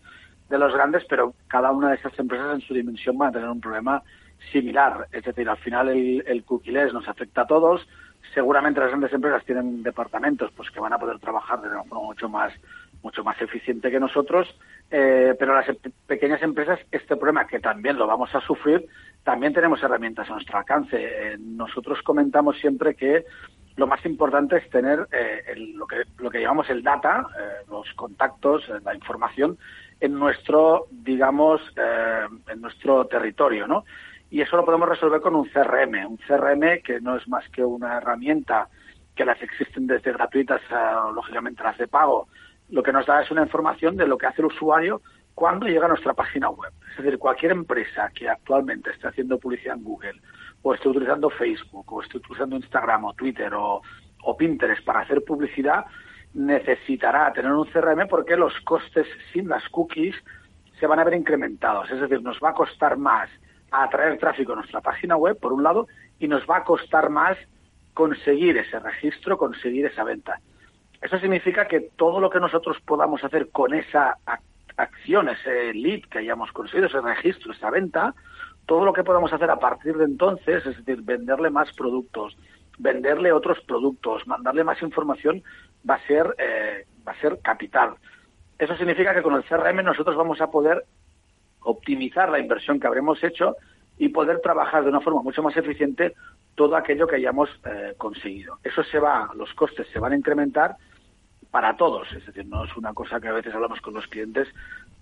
de 0.48 0.60
los 0.60 0.72
grandes, 0.72 1.04
pero 1.10 1.34
cada 1.48 1.72
una 1.72 1.90
de 1.90 1.96
esas 1.96 2.18
empresas 2.20 2.54
en 2.54 2.62
su 2.62 2.76
dimensión 2.76 3.18
va 3.20 3.30
a 3.30 3.32
tener 3.32 3.50
un 3.50 3.60
problema 3.60 4.04
similar. 4.52 5.08
Es 5.12 5.24
decir, 5.24 5.50
al 5.50 5.58
final 5.58 5.90
el, 5.90 6.24
el 6.28 6.46
cookie-less 6.46 6.94
nos 6.94 7.08
afecta 7.08 7.42
a 7.42 7.48
todos 7.48 7.88
seguramente 8.34 8.80
las 8.80 8.90
grandes 8.90 9.14
empresas 9.14 9.44
tienen 9.46 9.84
departamentos 9.84 10.52
pues 10.56 10.70
que 10.72 10.80
van 10.80 10.94
a 10.94 11.00
poder 11.00 11.20
trabajar 11.20 11.62
de 11.62 11.70
una 11.70 11.84
forma 11.84 12.06
mucho 12.06 12.30
más 12.30 12.54
mucho 13.02 13.24
más 13.24 13.42
eficiente 13.42 13.92
que 13.92 14.00
nosotros, 14.00 14.48
eh, 14.92 15.36
pero 15.40 15.56
las 15.56 15.68
pequeñas 16.06 16.42
empresas 16.42 16.80
este 16.92 17.16
problema 17.16 17.48
que 17.48 17.60
también 17.60 17.98
lo 17.98 18.08
vamos 18.08 18.34
a 18.36 18.42
sufrir, 18.42 18.88
también 19.24 19.54
tenemos 19.54 19.82
herramientas 19.82 20.30
a 20.30 20.34
nuestro 20.34 20.58
alcance. 20.58 20.98
Eh, 21.00 21.38
nosotros 21.40 22.02
comentamos 22.04 22.58
siempre 22.60 22.96
que 22.96 23.24
lo 23.78 23.88
más 23.88 24.06
importante 24.06 24.58
es 24.58 24.70
tener 24.70 25.08
eh, 25.14 25.56
lo 25.76 25.88
que 25.88 26.04
lo 26.18 26.30
que 26.30 26.42
llamamos 26.42 26.70
el 26.70 26.84
data, 26.84 27.26
los 27.70 27.88
contactos, 27.94 28.70
la 28.84 28.94
información 28.94 29.58
en 30.02 30.14
nuestro 30.16 30.88
digamos 30.92 31.62
en 32.52 32.62
nuestro 32.62 33.06
territorio, 33.06 33.68
¿no? 33.68 33.86
Y 34.30 34.42
eso 34.42 34.58
lo 34.58 34.66
podemos 34.66 34.88
resolver 34.88 35.22
con 35.22 35.36
un 35.36 35.50
CRM, 35.50 36.06
un 36.06 36.18
CRM 36.18 36.82
que 36.84 37.02
no 37.02 37.16
es 37.16 37.28
más 37.28 37.48
que 37.50 37.64
una 37.64 37.98
herramienta 37.98 38.68
que 39.16 39.26
las 39.26 39.42
existen 39.42 39.88
desde 39.88 40.14
gratuitas, 40.14 40.62
lógicamente 41.14 41.64
las 41.64 41.78
de 41.78 41.88
pago, 41.88 42.28
lo 42.70 42.84
que 42.84 42.94
nos 42.94 43.06
da 43.06 43.22
es 43.22 43.32
una 43.32 43.42
información 43.42 43.98
de 43.98 44.08
lo 44.08 44.18
que 44.18 44.28
hace 44.28 44.42
el 44.42 44.48
usuario 44.48 45.02
cuando 45.34 45.68
llega 45.68 45.86
a 45.86 45.90
nuestra 45.90 46.14
página 46.14 46.50
web. 46.50 46.72
Es 46.92 46.98
decir, 46.98 47.18
cualquier 47.18 47.54
empresa 47.54 48.12
que 48.14 48.30
actualmente 48.30 48.92
esté 48.92 49.08
haciendo 49.08 49.40
publicidad 49.40 49.78
en 49.78 49.84
Google, 49.84 50.22
o 50.62 50.74
esté 50.74 50.90
utilizando 50.90 51.30
Facebook, 51.30 51.92
o 51.92 52.02
esté 52.02 52.18
utilizando 52.18 52.56
Instagram, 52.58 53.06
o 53.06 53.14
Twitter, 53.14 53.54
o, 53.54 53.82
o 54.24 54.38
Pinterest 54.38 54.84
para 54.86 55.02
hacer 55.02 55.24
publicidad, 55.24 55.86
necesitará 56.34 57.32
tener 57.34 57.52
un 57.52 57.66
CRM 57.66 58.08
porque 58.08 58.36
los 58.36 58.54
costes 58.62 59.08
sin 59.34 59.48
las 59.48 59.68
cookies 59.70 60.16
se 60.80 60.88
van 60.88 61.00
a 61.00 61.04
ver 61.04 61.16
incrementados. 61.16 61.90
Es 61.90 62.00
decir, 62.00 62.22
nos 62.22 62.40
va 62.44 62.50
a 62.50 62.54
costar 62.54 62.98
más 62.98 63.30
a 63.72 63.84
atraer 63.84 64.18
tráfico 64.18 64.54
a 64.54 64.58
nuestra 64.58 64.82
página 64.82 65.16
web, 65.16 65.38
por 65.40 65.54
un 65.54 65.64
lado, 65.64 65.88
y 66.20 66.28
nos 66.28 66.46
va 66.50 66.58
a 66.58 66.64
costar 66.64 67.10
más 67.10 67.38
conseguir 67.94 68.58
ese 68.58 68.80
registro, 68.80 69.38
conseguir 69.38 69.86
esa 69.86 70.04
venta. 70.04 70.40
Eso 71.02 71.18
significa 71.20 71.68
que 71.68 71.90
todo 71.96 72.20
lo 72.20 72.30
que 72.30 72.40
nosotros 72.40 72.78
podamos 72.86 73.24
hacer 73.24 73.50
con 73.50 73.74
esa 73.74 74.18
acción, 74.78 75.30
ese 75.30 75.74
lead 75.74 76.02
que 76.10 76.20
hayamos 76.20 76.52
conseguido, 76.52 76.88
ese 76.88 77.02
registro, 77.02 77.52
esa 77.54 77.70
venta, 77.70 78.14
todo 78.66 78.86
lo 78.86 78.94
que 78.94 79.04
podamos 79.04 79.34
hacer 79.34 79.50
a 79.50 79.60
partir 79.60 79.98
de 79.98 80.06
entonces, 80.06 80.66
es 80.66 80.78
decir, 80.78 81.02
venderle 81.04 81.50
más 81.50 81.72
productos, 81.74 82.38
venderle 82.78 83.32
otros 83.32 83.60
productos, 83.62 84.28
mandarle 84.28 84.64
más 84.64 84.82
información, 84.82 85.44
va 85.90 85.96
a 85.96 86.08
ser, 86.08 86.36
eh, 86.38 86.86
va 87.08 87.14
a 87.14 87.20
ser 87.20 87.40
capital. 87.42 87.96
Eso 88.58 88.76
significa 88.76 89.14
que 89.14 89.22
con 89.22 89.36
el 89.36 89.44
CRM 89.44 89.84
nosotros 89.84 90.16
vamos 90.16 90.42
a 90.42 90.52
poder 90.52 90.86
optimizar 91.70 92.30
la 92.30 92.40
inversión 92.40 92.80
que 92.80 92.88
habremos 92.88 93.24
hecho 93.24 93.56
y 93.98 94.10
poder 94.10 94.40
trabajar 94.42 94.84
de 94.84 94.90
una 94.90 95.02
forma 95.02 95.22
mucho 95.22 95.44
más 95.44 95.56
eficiente 95.58 96.16
todo 96.56 96.76
aquello 96.76 97.08
que 97.08 97.18
hayamos 97.18 97.50
eh, 97.66 97.94
conseguido. 97.98 98.60
Eso 98.64 98.84
se 98.84 99.00
va, 99.00 99.30
los 99.36 99.54
costes 99.54 99.88
se 99.94 100.00
van 100.00 100.14
a 100.14 100.18
incrementar 100.18 100.76
para 101.52 101.76
todos, 101.76 102.12
es 102.14 102.26
decir, 102.26 102.46
no 102.46 102.64
es 102.64 102.76
una 102.78 102.94
cosa 102.94 103.20
que 103.20 103.28
a 103.28 103.34
veces 103.34 103.54
hablamos 103.54 103.82
con 103.82 103.94
los 103.94 104.08
clientes, 104.08 104.48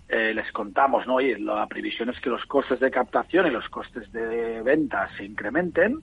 eh, 0.08 0.32
les 0.34 0.50
contamos, 0.52 1.06
¿no? 1.06 1.16
Oye, 1.16 1.38
la 1.38 1.66
previsión 1.66 2.08
es 2.08 2.18
que 2.20 2.30
los 2.30 2.44
costes 2.46 2.80
de 2.80 2.90
captación 2.90 3.46
y 3.46 3.50
los 3.50 3.68
costes 3.68 4.10
de 4.12 4.62
venta 4.62 5.08
se 5.16 5.24
incrementen, 5.24 6.00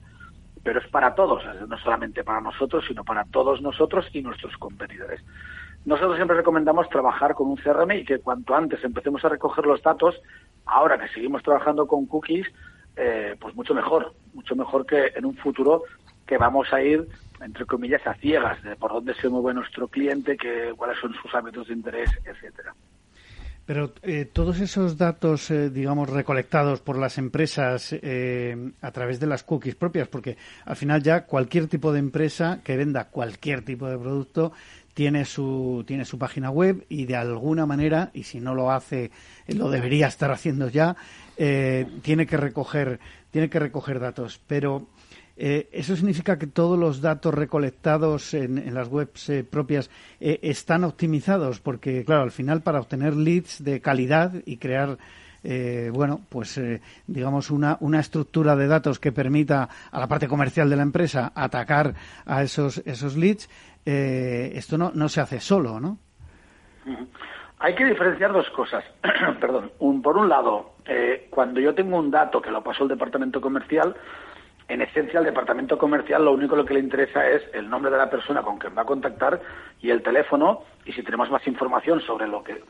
pero 0.62 0.80
es 0.80 0.86
para 0.88 1.14
todos, 1.14 1.42
no 1.68 1.78
solamente 1.78 2.22
para 2.22 2.40
nosotros, 2.40 2.84
sino 2.86 3.04
para 3.04 3.24
todos 3.24 3.60
nosotros 3.60 4.08
y 4.12 4.22
nuestros 4.22 4.56
competidores. 4.58 5.22
Nosotros 5.84 6.16
siempre 6.16 6.36
recomendamos 6.36 6.88
trabajar 6.88 7.34
con 7.34 7.48
un 7.48 7.56
CRM 7.56 7.92
y 7.92 8.04
que 8.04 8.18
cuanto 8.18 8.54
antes 8.54 8.82
empecemos 8.82 9.24
a 9.24 9.28
recoger 9.28 9.66
los 9.66 9.82
datos, 9.82 10.20
ahora 10.66 10.98
que 10.98 11.08
seguimos 11.08 11.42
trabajando 11.42 11.86
con 11.86 12.06
cookies, 12.06 12.46
eh, 12.96 13.36
pues 13.40 13.54
mucho 13.54 13.74
mejor, 13.74 14.14
mucho 14.34 14.54
mejor 14.56 14.86
que 14.86 15.12
en 15.14 15.24
un 15.24 15.36
futuro 15.36 15.84
que 16.26 16.38
vamos 16.38 16.72
a 16.72 16.82
ir, 16.82 17.06
entre 17.40 17.64
comillas, 17.66 18.04
a 18.06 18.14
ciegas 18.14 18.62
de 18.62 18.76
por 18.76 18.92
dónde 18.92 19.14
se 19.14 19.28
mueve 19.28 19.54
nuestro 19.54 19.88
cliente, 19.88 20.36
que, 20.36 20.72
cuáles 20.76 20.98
son 20.98 21.14
sus 21.14 21.34
hábitos 21.34 21.68
de 21.68 21.74
interés, 21.74 22.10
etcétera. 22.24 22.74
Pero 23.64 23.92
eh, 24.02 24.26
todos 24.26 24.60
esos 24.60 24.96
datos, 24.96 25.50
eh, 25.50 25.70
digamos, 25.70 26.08
recolectados 26.08 26.80
por 26.80 26.98
las 26.98 27.18
empresas 27.18 27.92
a 27.92 28.90
través 28.92 29.18
de 29.18 29.26
las 29.26 29.42
cookies 29.42 29.74
propias, 29.74 30.08
porque 30.08 30.36
al 30.64 30.76
final 30.76 31.02
ya 31.02 31.26
cualquier 31.26 31.66
tipo 31.66 31.92
de 31.92 31.98
empresa 31.98 32.60
que 32.64 32.76
venda 32.76 33.08
cualquier 33.08 33.64
tipo 33.64 33.88
de 33.88 33.98
producto 33.98 34.52
tiene 34.96 35.26
su, 35.26 35.84
tiene 35.86 36.06
su 36.06 36.18
página 36.18 36.48
web 36.48 36.86
y 36.88 37.04
de 37.04 37.16
alguna 37.16 37.66
manera, 37.66 38.10
y 38.14 38.22
si 38.22 38.40
no 38.40 38.54
lo 38.54 38.70
hace, 38.70 39.10
lo 39.46 39.68
debería 39.68 40.06
estar 40.06 40.30
haciendo 40.30 40.70
ya, 40.70 40.96
eh, 41.36 41.86
tiene 42.00 42.26
que 42.26 42.38
recoger, 42.38 42.98
tiene 43.30 43.50
que 43.50 43.58
recoger 43.58 44.00
datos. 44.00 44.40
Pero 44.46 44.86
eh, 45.36 45.68
¿Eso 45.70 45.96
significa 45.96 46.38
que 46.38 46.46
todos 46.46 46.78
los 46.78 47.02
datos 47.02 47.34
recolectados 47.34 48.32
en, 48.32 48.72
las 48.72 48.88
webs 48.88 49.28
eh, 49.28 49.44
propias 49.44 49.90
están 50.18 50.82
optimizados? 50.82 51.60
Porque, 51.60 52.02
claro, 52.06 52.22
al 52.22 52.32
final 52.32 52.62
para 52.62 52.80
obtener 52.80 53.14
leads 53.14 53.62
de 53.62 53.82
calidad 53.82 54.32
y 54.46 54.56
crear, 54.56 54.96
bueno, 55.92 56.22
pues 56.30 56.58
digamos 57.06 57.50
una, 57.50 57.76
una 57.80 58.00
estructura 58.00 58.56
de 58.56 58.66
datos 58.66 58.98
que 58.98 59.12
permita 59.12 59.68
a 59.92 60.00
la 60.00 60.08
parte 60.08 60.26
comercial 60.26 60.68
de 60.70 60.76
la 60.76 60.82
empresa 60.82 61.30
atacar 61.36 61.94
a 62.24 62.42
esos, 62.42 62.82
esos 62.84 63.14
leads, 63.14 63.48
eh, 63.86 64.50
esto 64.54 64.76
no, 64.76 64.90
no 64.94 65.08
se 65.08 65.20
hace 65.20 65.40
solo, 65.40 65.80
¿no? 65.80 65.98
Hay 67.58 67.74
que 67.74 67.84
diferenciar 67.84 68.32
dos 68.32 68.50
cosas. 68.50 68.84
Perdón. 69.40 69.70
Un, 69.78 70.02
por 70.02 70.16
un 70.16 70.28
lado, 70.28 70.74
eh, 70.84 71.28
cuando 71.30 71.60
yo 71.60 71.74
tengo 71.74 71.96
un 71.98 72.10
dato 72.10 72.42
que 72.42 72.50
lo 72.50 72.62
paso 72.62 72.82
al 72.82 72.88
departamento 72.88 73.40
comercial, 73.40 73.96
en 74.68 74.82
esencia 74.82 75.20
al 75.20 75.24
departamento 75.24 75.78
comercial 75.78 76.24
lo 76.24 76.32
único 76.32 76.62
que 76.64 76.74
le 76.74 76.80
interesa 76.80 77.28
es 77.28 77.42
el 77.54 77.70
nombre 77.70 77.90
de 77.90 77.98
la 77.98 78.10
persona 78.10 78.42
con 78.42 78.58
quien 78.58 78.76
va 78.76 78.82
a 78.82 78.86
contactar 78.86 79.40
y 79.80 79.90
el 79.90 80.02
teléfono 80.02 80.64
y 80.84 80.92
si 80.92 81.02
tenemos 81.02 81.30
más 81.30 81.46
información 81.46 82.00
sobre 82.00 82.26
lo 82.26 82.42
que 82.42 82.62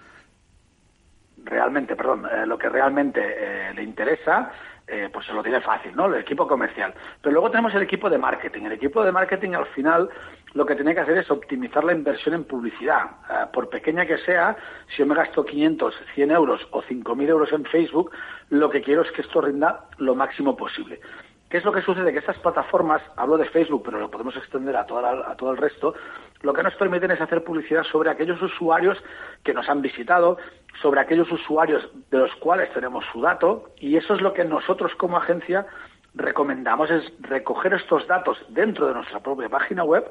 realmente, 1.46 1.96
perdón, 1.96 2.26
eh, 2.30 2.46
lo 2.46 2.58
que 2.58 2.68
realmente 2.68 3.20
eh, 3.22 3.74
le 3.74 3.82
interesa, 3.82 4.50
eh, 4.86 5.08
pues 5.12 5.26
se 5.26 5.32
lo 5.32 5.42
tiene 5.42 5.60
fácil, 5.60 5.94
¿no? 5.96 6.06
El 6.06 6.20
equipo 6.20 6.46
comercial. 6.46 6.92
Pero 7.22 7.32
luego 7.32 7.50
tenemos 7.50 7.74
el 7.74 7.82
equipo 7.82 8.10
de 8.10 8.18
marketing. 8.18 8.64
El 8.64 8.72
equipo 8.72 9.02
de 9.04 9.12
marketing 9.12 9.52
al 9.52 9.66
final 9.66 10.08
lo 10.54 10.66
que 10.66 10.74
tiene 10.74 10.94
que 10.94 11.00
hacer 11.00 11.18
es 11.18 11.30
optimizar 11.30 11.84
la 11.84 11.92
inversión 11.92 12.34
en 12.34 12.44
publicidad. 12.44 13.50
por 13.52 13.68
pequeña 13.68 14.06
que 14.06 14.18
sea, 14.18 14.56
si 14.88 14.98
yo 14.98 15.06
me 15.06 15.14
gasto 15.14 15.44
500, 15.44 15.94
100 16.14 16.30
euros 16.30 16.66
o 16.70 16.82
5.000 16.82 17.28
euros 17.28 17.52
en 17.52 17.64
Facebook, 17.64 18.10
lo 18.50 18.70
que 18.70 18.80
quiero 18.80 19.02
es 19.02 19.10
que 19.12 19.22
esto 19.22 19.40
rinda 19.40 19.84
lo 19.98 20.14
máximo 20.14 20.56
posible. 20.56 21.00
¿Qué 21.48 21.58
es 21.58 21.64
lo 21.64 21.72
que 21.72 21.82
sucede? 21.82 22.12
Que 22.12 22.18
estas 22.18 22.38
plataformas, 22.38 23.00
hablo 23.16 23.36
de 23.36 23.44
Facebook, 23.46 23.82
pero 23.84 24.00
lo 24.00 24.10
podemos 24.10 24.36
extender 24.36 24.74
a, 24.76 24.80
a 24.80 25.36
todo 25.36 25.52
el 25.52 25.56
resto, 25.56 25.94
lo 26.42 26.52
que 26.52 26.62
nos 26.62 26.74
permiten 26.74 27.12
es 27.12 27.20
hacer 27.20 27.44
publicidad 27.44 27.84
sobre 27.84 28.10
aquellos 28.10 28.40
usuarios 28.42 28.98
que 29.44 29.54
nos 29.54 29.68
han 29.68 29.80
visitado, 29.80 30.38
sobre 30.82 31.00
aquellos 31.00 31.30
usuarios 31.30 31.88
de 32.10 32.18
los 32.18 32.34
cuales 32.36 32.72
tenemos 32.72 33.04
su 33.12 33.20
dato, 33.20 33.70
y 33.78 33.96
eso 33.96 34.14
es 34.14 34.20
lo 34.20 34.32
que 34.32 34.44
nosotros 34.44 34.92
como 34.96 35.16
agencia 35.16 35.66
recomendamos, 36.14 36.90
es 36.90 37.12
recoger 37.20 37.74
estos 37.74 38.06
datos 38.06 38.38
dentro 38.48 38.88
de 38.88 38.94
nuestra 38.94 39.20
propia 39.20 39.48
página 39.48 39.84
web, 39.84 40.04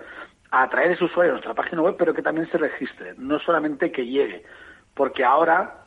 atraer 0.52 0.92
ese 0.92 1.04
usuario 1.04 1.32
a 1.32 1.36
nuestra 1.36 1.54
página 1.54 1.82
web, 1.82 1.96
pero 1.98 2.14
que 2.14 2.22
también 2.22 2.50
se 2.50 2.58
registre, 2.58 3.14
no 3.18 3.40
solamente 3.40 3.92
que 3.92 4.06
llegue, 4.06 4.46
porque 4.94 5.26
ahora 5.26 5.85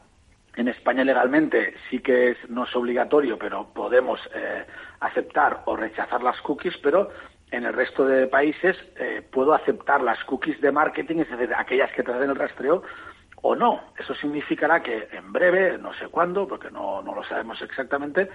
en 0.58 0.66
España 0.66 1.04
legalmente 1.04 1.74
sí 1.88 2.00
que 2.00 2.36
no 2.48 2.64
es 2.64 2.74
obligatorio, 2.74 3.38
pero 3.38 3.68
podemos 3.72 4.20
eh, 4.34 4.64
aceptar 4.98 5.62
o 5.66 5.76
rechazar 5.76 6.20
las 6.20 6.40
cookies, 6.40 6.76
pero 6.78 7.10
en 7.52 7.64
el 7.64 7.72
resto 7.72 8.04
de 8.04 8.26
países 8.26 8.76
eh, 8.96 9.22
puedo 9.30 9.54
aceptar 9.54 10.02
las 10.02 10.22
cookies 10.24 10.60
de 10.60 10.72
marketing, 10.72 11.20
es 11.20 11.30
decir, 11.30 11.54
aquellas 11.54 11.92
que 11.92 12.02
traen 12.02 12.30
el 12.30 12.34
rastreo, 12.34 12.82
o 13.40 13.54
no. 13.54 13.80
Eso 13.96 14.16
significará 14.16 14.82
que 14.82 15.08
en 15.12 15.32
breve, 15.32 15.78
no 15.78 15.94
sé 15.94 16.08
cuándo, 16.08 16.48
porque 16.48 16.72
no, 16.72 17.02
lo 17.02 17.22
sabemos 17.22 17.62
exactamente, 17.62 18.28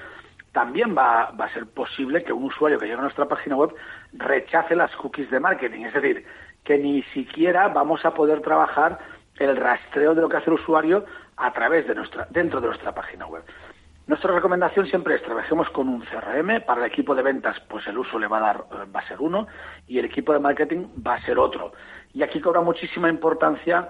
también 0.54 0.96
va, 0.98 1.24
a 1.24 1.54
ser 1.54 1.66
posible 1.66 2.24
que 2.24 2.32
un 2.32 2.46
usuario 2.46 2.80
que 2.80 2.86
llegue 2.86 3.00
a 3.00 3.02
nuestra 3.02 3.28
página 3.28 3.58
web 3.58 3.76
rechace 4.14 4.78
las 4.78 4.96
cookies 4.96 5.30
de 5.30 5.42
marketing. 5.42 5.88
Es 5.88 5.94
decir, 5.94 6.26
que 6.64 6.78
ni 6.78 7.04
siquiera 7.14 7.68
vamos 7.68 8.06
a 8.06 8.14
poder 8.14 8.40
trabajar 8.40 8.98
el 9.40 9.58
rastreo 9.58 10.16
de 10.16 10.22
lo 10.22 10.30
que 10.30 10.38
hace 10.38 10.50
el 10.50 10.56
usuario 10.56 11.04
a 11.38 11.52
través 11.54 11.88
de 11.88 11.96
nuestra, 11.96 12.28
dentro 12.30 12.62
de 12.62 12.68
nuestra 12.68 12.94
página 12.94 13.26
web. 13.28 13.44
Nuestra 14.06 14.34
recomendación 14.34 14.86
siempre 14.88 15.16
es 15.16 15.24
trabajemos 15.24 15.70
con 15.70 15.88
un 15.88 16.02
CRM. 16.02 16.62
Para 16.66 16.82
el 16.82 16.92
equipo 16.92 17.16
de 17.16 17.22
ventas, 17.22 17.58
pues 17.70 17.88
el 17.88 17.98
uso 17.98 18.20
le 18.20 18.28
va 18.28 18.38
a 18.38 18.42
dar, 18.42 18.66
eh, 18.72 18.92
va 18.94 19.00
a 19.00 19.08
ser 19.08 19.22
uno, 19.22 19.48
y 19.88 19.98
el 19.98 20.06
equipo 20.06 20.34
de 20.34 20.40
marketing 20.40 20.88
va 21.06 21.16
a 21.16 21.22
ser 21.22 21.40
otro. 21.40 21.72
Y 22.14 22.22
aquí 22.22 22.42
cobra 22.42 22.60
muchísima 22.60 23.10
importancia 23.10 23.90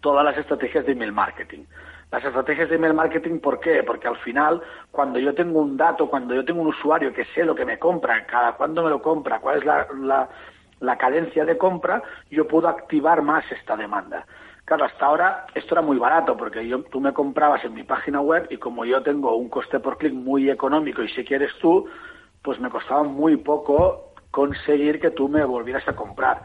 todas 0.00 0.24
las 0.24 0.36
estrategias 0.36 0.86
de 0.86 0.92
email 0.92 1.12
marketing. 1.12 1.64
Las 2.10 2.24
estrategias 2.24 2.68
de 2.68 2.74
email 2.74 2.94
marketing, 2.94 3.38
¿por 3.38 3.60
qué? 3.60 3.84
Porque 3.84 4.08
al 4.08 4.16
final, 4.18 4.60
cuando 4.90 5.20
yo 5.20 5.34
tengo 5.34 5.60
un 5.60 5.76
dato, 5.76 6.10
cuando 6.10 6.34
yo 6.34 6.44
tengo 6.44 6.60
un 6.60 6.68
usuario 6.68 7.12
que 7.12 7.24
sé 7.26 7.44
lo 7.44 7.54
que 7.54 7.64
me 7.64 7.78
compra, 7.78 8.26
cada 8.26 8.52
cuándo 8.52 8.82
me 8.82 8.90
lo 8.90 9.00
compra, 9.00 9.38
cuál 9.38 9.58
es 9.58 9.64
la, 9.64 9.86
la, 10.00 10.28
la 10.80 10.98
cadencia 10.98 11.44
de 11.44 11.56
compra, 11.56 12.02
yo 12.28 12.48
puedo 12.48 12.68
activar 12.68 13.22
más 13.22 13.44
esta 13.52 13.76
demanda. 13.76 14.26
Claro, 14.64 14.84
hasta 14.84 15.06
ahora 15.06 15.46
esto 15.54 15.74
era 15.74 15.82
muy 15.82 15.98
barato 15.98 16.36
porque 16.36 16.66
yo, 16.66 16.82
tú 16.84 17.00
me 17.00 17.12
comprabas 17.12 17.64
en 17.64 17.74
mi 17.74 17.82
página 17.82 18.20
web 18.20 18.46
y 18.48 18.58
como 18.58 18.84
yo 18.84 19.02
tengo 19.02 19.34
un 19.36 19.48
coste 19.48 19.80
por 19.80 19.98
clic 19.98 20.12
muy 20.12 20.50
económico 20.50 21.02
y 21.02 21.08
si 21.08 21.24
quieres 21.24 21.50
tú, 21.60 21.88
pues 22.42 22.60
me 22.60 22.70
costaba 22.70 23.02
muy 23.02 23.36
poco 23.36 24.12
conseguir 24.30 25.00
que 25.00 25.10
tú 25.10 25.28
me 25.28 25.44
volvieras 25.44 25.86
a 25.88 25.96
comprar. 25.96 26.42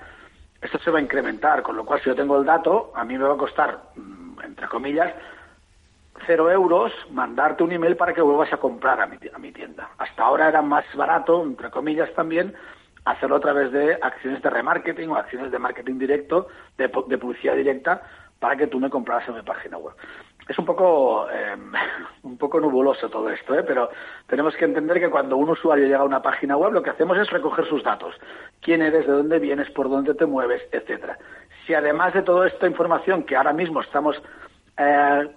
Esto 0.62 0.80
se 0.80 0.90
va 0.92 0.98
a 0.98 1.02
incrementar, 1.02 1.62
con 1.62 1.76
lo 1.78 1.86
cual 1.86 2.00
si 2.00 2.08
yo 2.08 2.16
tengo 2.16 2.38
el 2.38 2.46
dato, 2.46 2.92
a 2.96 3.04
mí 3.06 3.18
me 3.18 3.24
va 3.24 3.36
a 3.36 3.38
costar, 3.38 3.92
mm, 3.96 4.42
entre 4.44 4.68
comillas, 4.68 5.14
cero 6.26 6.50
euros 6.50 6.92
mandarte 7.12 7.64
un 7.64 7.72
email 7.72 7.96
para 7.96 8.14
que 8.14 8.22
vuelvas 8.22 8.52
a 8.52 8.58
comprar 8.58 9.00
a 9.00 9.06
mi, 9.06 9.18
a 9.32 9.38
mi 9.38 9.52
tienda. 9.52 9.92
Hasta 10.00 10.24
ahora 10.24 10.50
era 10.50 10.64
más 10.64 10.86
barato, 10.96 11.44
entre 11.44 11.70
comillas 11.70 12.12
también, 12.16 12.56
hacerlo 13.12 13.38
a 13.38 13.40
través 13.40 13.72
de 13.72 13.98
acciones 14.02 14.42
de 14.42 14.50
remarketing 14.50 15.10
o 15.10 15.16
acciones 15.16 15.52
de 15.52 15.60
marketing 15.60 15.98
directo, 15.98 16.48
de, 16.78 16.90
publicidad 16.90 17.56
directa, 17.56 18.02
para 18.40 18.56
que 18.56 18.68
tú 18.68 18.80
me 18.80 18.90
compraras 18.90 19.28
en 19.30 19.36
mi 19.36 19.42
página 19.42 19.78
web. 19.78 19.96
Es 20.48 20.58
un 20.60 20.66
poco, 20.66 21.28
em, 21.30 21.72
un 22.24 22.38
poco 22.38 22.60
nubuloso 22.60 23.10
todo 23.10 23.30
esto, 23.30 23.56
¿eh? 23.56 23.64
pero 23.64 23.90
tenemos 24.28 24.56
que 24.56 24.66
entender 24.66 25.00
que 25.00 25.10
cuando 25.10 25.38
un 25.38 25.50
usuario 25.50 25.86
llega 25.86 26.00
a 26.00 26.04
una 26.04 26.22
página 26.22 26.58
web, 26.58 26.74
lo 26.74 26.84
que 26.84 26.90
hacemos 26.90 27.18
es 27.18 27.30
recoger 27.30 27.66
sus 27.66 27.84
datos. 27.84 28.16
Quién 28.62 28.82
eres, 28.82 29.08
de 29.08 29.14
dónde 29.14 29.40
vienes, 29.40 29.70
por 29.72 29.90
dónde 29.90 30.14
te 30.14 30.26
mueves, 30.26 30.62
etcétera. 30.72 31.18
Si 31.66 31.74
además 31.74 32.14
de 32.14 32.22
toda 32.22 32.48
esta 32.48 32.68
información 32.68 33.24
que 33.24 33.36
ahora 33.36 33.54
mismo 33.54 33.82
estamos 33.82 34.22
eh, 34.78 35.30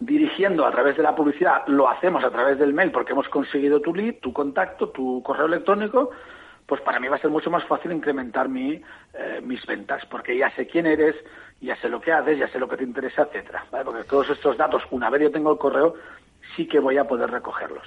dirigiendo 0.00 0.66
a 0.66 0.70
través 0.70 0.96
de 0.96 1.02
la 1.02 1.14
publicidad, 1.14 1.66
lo 1.66 1.88
hacemos 1.88 2.22
a 2.24 2.30
través 2.30 2.58
del 2.58 2.74
mail 2.74 2.90
porque 2.90 3.12
hemos 3.12 3.28
conseguido 3.28 3.80
tu 3.80 3.94
lead, 3.94 4.16
tu 4.20 4.32
contacto, 4.32 4.90
tu 4.90 5.22
correo 5.22 5.46
electrónico, 5.46 6.10
pues 6.66 6.80
para 6.80 6.98
mí 6.98 7.08
va 7.08 7.16
a 7.16 7.20
ser 7.20 7.30
mucho 7.30 7.50
más 7.50 7.64
fácil 7.64 7.92
incrementar 7.92 8.48
mi, 8.48 8.82
eh, 9.14 9.40
mis 9.42 9.64
ventas, 9.66 10.04
porque 10.06 10.36
ya 10.36 10.50
sé 10.56 10.66
quién 10.66 10.86
eres, 10.86 11.14
ya 11.60 11.76
sé 11.76 11.88
lo 11.88 12.00
que 12.00 12.12
haces, 12.12 12.38
ya 12.38 12.48
sé 12.48 12.58
lo 12.58 12.68
que 12.68 12.76
te 12.76 12.84
interesa, 12.84 13.22
etcétera. 13.22 13.64
Porque 13.70 14.04
todos 14.04 14.30
estos 14.30 14.56
datos, 14.56 14.82
una 14.90 15.08
vez 15.10 15.22
yo 15.22 15.30
tengo 15.30 15.52
el 15.52 15.58
correo, 15.58 15.94
sí 16.56 16.66
que 16.66 16.80
voy 16.80 16.98
a 16.98 17.04
poder 17.04 17.30
recogerlos. 17.30 17.86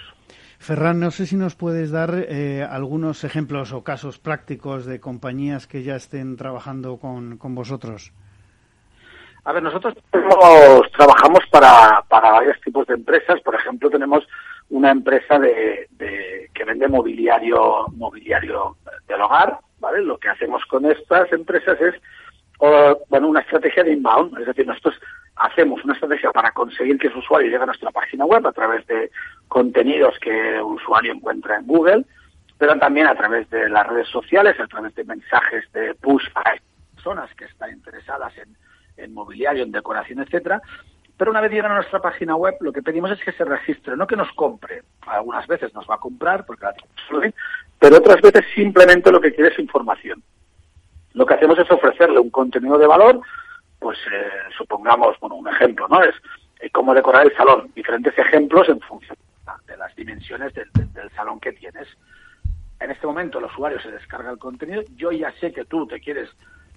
Ferran, 0.60 1.00
no 1.00 1.12
sé 1.12 1.26
si 1.26 1.38
nos 1.38 1.56
puedes 1.56 1.92
dar 1.92 2.12
eh, 2.28 2.68
algunos 2.70 3.24
ejemplos 3.24 3.72
o 3.72 3.84
casos 3.84 4.20
prácticos 4.20 4.86
de 4.86 5.00
compañías 5.00 5.68
que 5.68 5.84
ya 5.84 5.96
estén 5.96 6.36
trabajando 6.36 6.98
con, 6.98 7.38
con 7.38 7.56
vosotros. 7.56 8.12
A 9.46 9.54
ver, 9.54 9.64
nosotros 9.64 9.96
trabajamos 10.12 11.40
para, 11.50 12.04
para 12.10 12.32
varios 12.32 12.60
tipos 12.62 12.86
de 12.88 12.96
empresas. 12.96 13.40
Por 13.42 13.56
ejemplo, 13.56 13.90
tenemos 13.90 14.28
una 14.70 14.92
empresa 14.92 15.40
de, 15.40 15.88
que 16.54 16.64
vende 16.64 16.88
mobiliario, 16.88 17.88
mobiliario 17.96 18.78
del 19.08 19.22
hogar, 19.22 19.58
¿vale? 19.80 20.02
Lo 20.04 20.18
que 20.18 20.30
hacemos 20.30 20.64
con 20.66 20.86
estas 20.86 21.32
empresas 21.32 21.80
es, 21.82 21.96
bueno, 23.10 23.28
una 23.28 23.42
estrategia 23.42 23.84
de 23.84 23.94
inbound, 23.94 24.38
es 24.40 24.48
decir, 24.48 24.68
nosotros 24.68 24.96
hacemos 25.36 25.84
una 25.84 25.94
estrategia 25.94 26.32
para 26.32 26.52
conseguir 26.52 26.98
que 27.00 27.08
ese 27.08 27.18
usuario 27.18 27.50
llegue 27.50 27.64
a 27.64 27.68
nuestra 27.68 27.92
página 27.92 28.26
web 28.26 28.46
a 28.46 28.52
través 28.52 28.86
de 28.88 29.10
contenidos 29.48 30.18
que 30.20 30.56
el 30.58 30.62
usuario 30.62 31.14
encuentra 31.14 31.58
en 31.58 31.66
Google, 31.66 32.06
pero 32.58 32.78
también 32.78 33.08
a 33.08 33.16
través 33.16 33.50
de 33.50 33.70
las 33.70 33.88
redes 33.88 34.10
sociales, 34.10 34.60
a 34.60 34.68
través 34.68 34.94
de 34.96 35.06
mensajes 35.06 35.72
de 35.72 35.96
push 35.96 36.28
a 36.36 36.56
personas 36.94 37.34
que 37.36 37.46
están 37.46 37.72
interesadas 37.72 38.34
en, 38.38 38.56
en 38.98 39.14
mobiliario, 39.14 39.64
en 39.64 39.72
decoración, 39.72 40.20
etcétera, 40.20 40.62
pero 41.20 41.32
una 41.32 41.42
vez 41.42 41.52
llegan 41.52 41.74
a 41.74 41.76
nuestra 41.76 42.00
página 42.00 42.38
web, 42.38 42.56
lo 42.62 42.72
que 42.72 42.82
pedimos 42.82 43.12
es 43.12 43.22
que 43.22 43.34
se 43.34 43.44
registre, 43.44 43.98
no 43.98 44.08
que 44.08 44.16
nos 44.16 44.32
compre. 44.32 44.84
Algunas 45.06 45.46
veces 45.48 45.74
nos 45.74 45.86
va 45.86 45.96
a 45.96 46.00
comprar, 46.00 46.46
porque 46.46 46.64
la 46.64 46.74
pero 47.78 47.98
otras 47.98 48.22
veces 48.22 48.46
simplemente 48.56 49.12
lo 49.12 49.20
que 49.20 49.34
quiere 49.34 49.52
es 49.52 49.60
información. 49.60 50.24
Lo 51.12 51.26
que 51.26 51.34
hacemos 51.34 51.60
es 51.60 51.70
ofrecerle 51.70 52.20
un 52.20 52.30
contenido 52.30 52.78
de 52.78 52.88
valor, 52.88 53.20
pues 53.80 53.98
eh, 54.10 54.30
supongamos, 54.58 55.20
bueno, 55.20 55.36
un 55.36 55.50
ejemplo, 55.50 55.90
¿no? 55.90 56.02
Es 56.02 56.16
eh, 56.62 56.70
cómo 56.70 56.94
decorar 56.94 57.26
el 57.26 57.36
salón, 57.36 57.70
diferentes 57.76 58.18
ejemplos 58.18 58.70
en 58.70 58.80
función 58.80 59.18
de 59.68 59.76
las 59.76 59.94
dimensiones 59.98 60.54
del, 60.54 60.70
del 60.72 61.12
salón 61.12 61.42
que 61.42 61.52
tienes. 61.52 61.90
En 62.80 62.92
este 62.92 63.06
momento 63.06 63.40
el 63.40 63.46
usuario 63.46 63.82
se 63.82 63.92
descarga 63.92 64.32
el 64.32 64.38
contenido, 64.38 64.84
yo 64.96 65.12
ya 65.12 65.34
sé 65.34 65.52
que 65.52 65.66
tú 65.66 65.86
te 65.86 66.00
quieres 66.00 66.30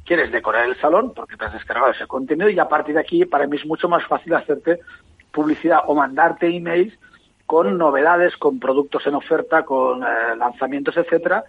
quieres 0.04 0.32
decorar 0.32 0.68
el 0.68 0.80
salón 0.80 1.12
porque 1.14 1.36
te 1.36 1.44
has 1.44 1.52
descargado 1.52 1.92
ese 1.92 2.06
contenido 2.06 2.50
y 2.50 2.58
a 2.58 2.68
partir 2.68 2.94
de 2.94 3.00
aquí 3.00 3.24
para 3.24 3.46
mí 3.46 3.56
es 3.56 3.66
mucho 3.66 3.88
más 3.88 4.04
fácil 4.06 4.34
hacerte 4.34 4.80
publicidad 5.32 5.80
o 5.86 5.94
mandarte 5.94 6.46
emails 6.48 6.92
con 7.46 7.76
novedades, 7.76 8.36
con 8.36 8.58
productos 8.58 9.06
en 9.06 9.14
oferta, 9.14 9.64
con 9.64 10.02
eh, 10.02 10.36
lanzamientos, 10.38 10.96
etcétera, 10.96 11.44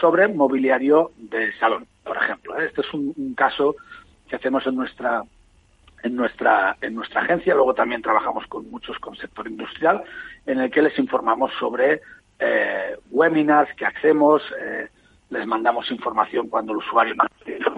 sobre 0.00 0.28
mobiliario 0.28 1.10
de 1.16 1.52
salón, 1.58 1.86
por 2.04 2.16
ejemplo. 2.16 2.58
¿eh? 2.58 2.66
Este 2.66 2.82
es 2.82 2.94
un, 2.94 3.34
caso 3.34 3.74
que 4.28 4.36
hacemos 4.36 4.66
en 4.66 4.76
nuestra 4.76 5.22
en 6.04 6.14
nuestra 6.14 6.76
en 6.80 6.94
nuestra 6.94 7.22
agencia. 7.22 7.54
Luego 7.54 7.74
también 7.74 8.02
trabajamos 8.02 8.46
con 8.46 8.70
muchos 8.70 8.98
con 8.98 9.16
sector 9.16 9.48
industrial, 9.48 10.04
en 10.46 10.60
el 10.60 10.70
que 10.70 10.82
les 10.82 10.96
informamos 10.98 11.50
sobre 11.58 12.02
eh, 12.38 12.96
webinars 13.10 13.74
que 13.74 13.86
hacemos, 13.86 14.42
les 15.30 15.46
mandamos 15.46 15.90
información 15.90 16.48
cuando 16.48 16.70
el 16.70 16.78
usuario 16.78 17.16
manda 17.16 17.27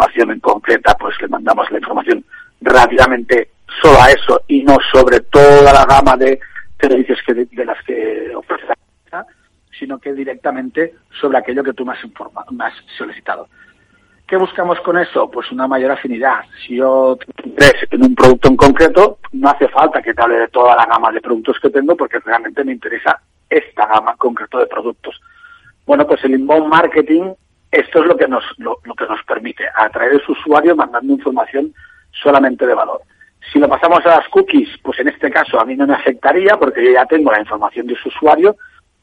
información 0.01 0.31
en 0.31 0.41
concreta, 0.41 0.97
pues 0.99 1.15
le 1.21 1.29
mandamos 1.29 1.71
la 1.71 1.79
información 1.79 2.25
rápidamente 2.61 3.51
solo 3.83 4.01
a 4.01 4.11
eso 4.11 4.43
y 4.49 4.63
no 4.63 4.79
sobre 4.93 5.21
toda 5.21 5.73
la 5.73 5.85
gama 5.85 6.17
de 6.17 6.41
servicios 6.81 7.19
que 7.27 7.35
de, 7.35 7.65
las 7.65 7.83
que 7.85 8.33
ofrece 8.35 8.67
la 8.67 8.75
empresa, 8.75 9.27
sino 9.79 9.99
que 9.99 10.13
directamente 10.13 10.95
sobre 11.21 11.39
aquello 11.39 11.63
que 11.63 11.75
tú 11.75 11.85
me 11.85 11.93
has, 11.93 12.03
informado, 12.03 12.51
me 12.53 12.65
solicitado. 12.97 13.49
¿Qué 14.27 14.37
buscamos 14.37 14.81
con 14.81 14.97
eso? 14.97 15.31
Pues 15.31 15.51
una 15.51 15.67
mayor 15.67 15.91
afinidad. 15.91 16.45
Si 16.65 16.77
yo 16.77 17.19
te 17.19 17.97
en 17.97 18.03
un 18.03 18.15
producto 18.15 18.49
en 18.49 18.57
concreto, 18.57 19.19
no 19.33 19.51
hace 19.51 19.69
falta 19.69 20.01
que 20.01 20.15
te 20.15 20.23
hable 20.23 20.37
de 20.37 20.49
toda 20.49 20.77
la 20.77 20.87
gama 20.87 21.11
de 21.11 21.21
productos 21.21 21.59
que 21.61 21.69
tengo 21.69 21.97
porque 21.97 22.21
realmente 22.21 22.65
me 22.65 22.73
interesa 22.73 23.21
esta 23.49 23.87
gama 23.87 24.13
en 24.13 24.17
concreto 24.17 24.59
de 24.59 24.67
productos. 24.67 25.21
Bueno, 25.85 26.07
pues 26.07 26.23
el 26.25 26.35
inbound 26.35 26.69
marketing, 26.69 27.33
esto 27.71 28.01
es 28.01 28.07
lo 28.07 28.17
que 28.17 28.27
nos, 28.27 28.45
lo, 28.59 28.77
que 28.77 29.07
nos 29.07 29.23
permite, 29.25 29.65
atraer 29.75 30.17
a 30.17 30.25
su 30.25 30.33
usuario 30.33 30.75
mandando 30.75 31.13
información 31.13 31.73
solamente 32.11 32.67
de 32.67 32.75
valor. 32.75 33.03
Si 33.53 33.59
lo 33.59 33.69
pasamos 33.69 34.05
a 34.07 34.17
las 34.17 34.29
cookies, 34.29 34.69
pues 34.83 34.99
en 35.01 35.09
este 35.09 35.31
caso 35.31 35.61
a 35.61 35.65
mí 35.65 35.77
no 35.77 35.87
me 35.87 35.95
afectaría 35.95 36.57
porque 36.57 36.85
yo 36.85 36.93
ya 36.93 37.07
tengo 37.07 37.31
la 37.31 37.41
información 37.41 37.87
de 37.87 37.97
su 37.97 38.09
usuario 38.09 38.57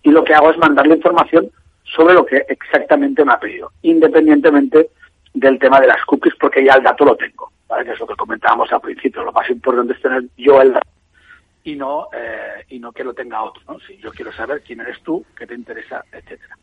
y 0.03 0.11
lo 0.11 0.23
que 0.23 0.33
hago 0.33 0.51
es 0.51 0.57
mandarle 0.57 0.95
información 0.95 1.49
sobre 1.83 2.13
lo 2.13 2.25
que 2.25 2.45
exactamente 2.49 3.23
me 3.23 3.33
ha 3.33 3.39
pedido, 3.39 3.71
independientemente 3.81 4.89
del 5.33 5.57
tema 5.59 5.79
de 5.79 5.87
las 5.87 6.03
cookies, 6.05 6.35
porque 6.39 6.63
ya 6.63 6.73
el 6.73 6.83
dato 6.83 7.05
lo 7.05 7.15
tengo, 7.15 7.51
¿vale? 7.67 7.85
que 7.85 7.91
es 7.91 7.99
lo 7.99 8.07
que 8.07 8.15
comentábamos 8.15 8.71
al 8.71 8.81
principio. 8.81 9.23
Lo 9.23 9.31
más 9.31 9.49
importante 9.49 9.93
es 9.93 10.01
tener 10.01 10.23
yo 10.37 10.61
el 10.61 10.73
dato 10.73 10.89
y 11.63 11.75
no, 11.75 12.07
eh, 12.13 12.65
y 12.69 12.79
no 12.79 12.91
que 12.91 13.03
lo 13.03 13.13
tenga 13.13 13.43
otro. 13.43 13.61
¿no? 13.67 13.79
Si 13.79 13.97
yo 13.97 14.11
quiero 14.11 14.31
saber 14.33 14.61
quién 14.61 14.81
eres 14.81 15.01
tú, 15.03 15.25
qué 15.37 15.47
te 15.47 15.53
interesa, 15.53 16.03
etcétera. 16.11 16.57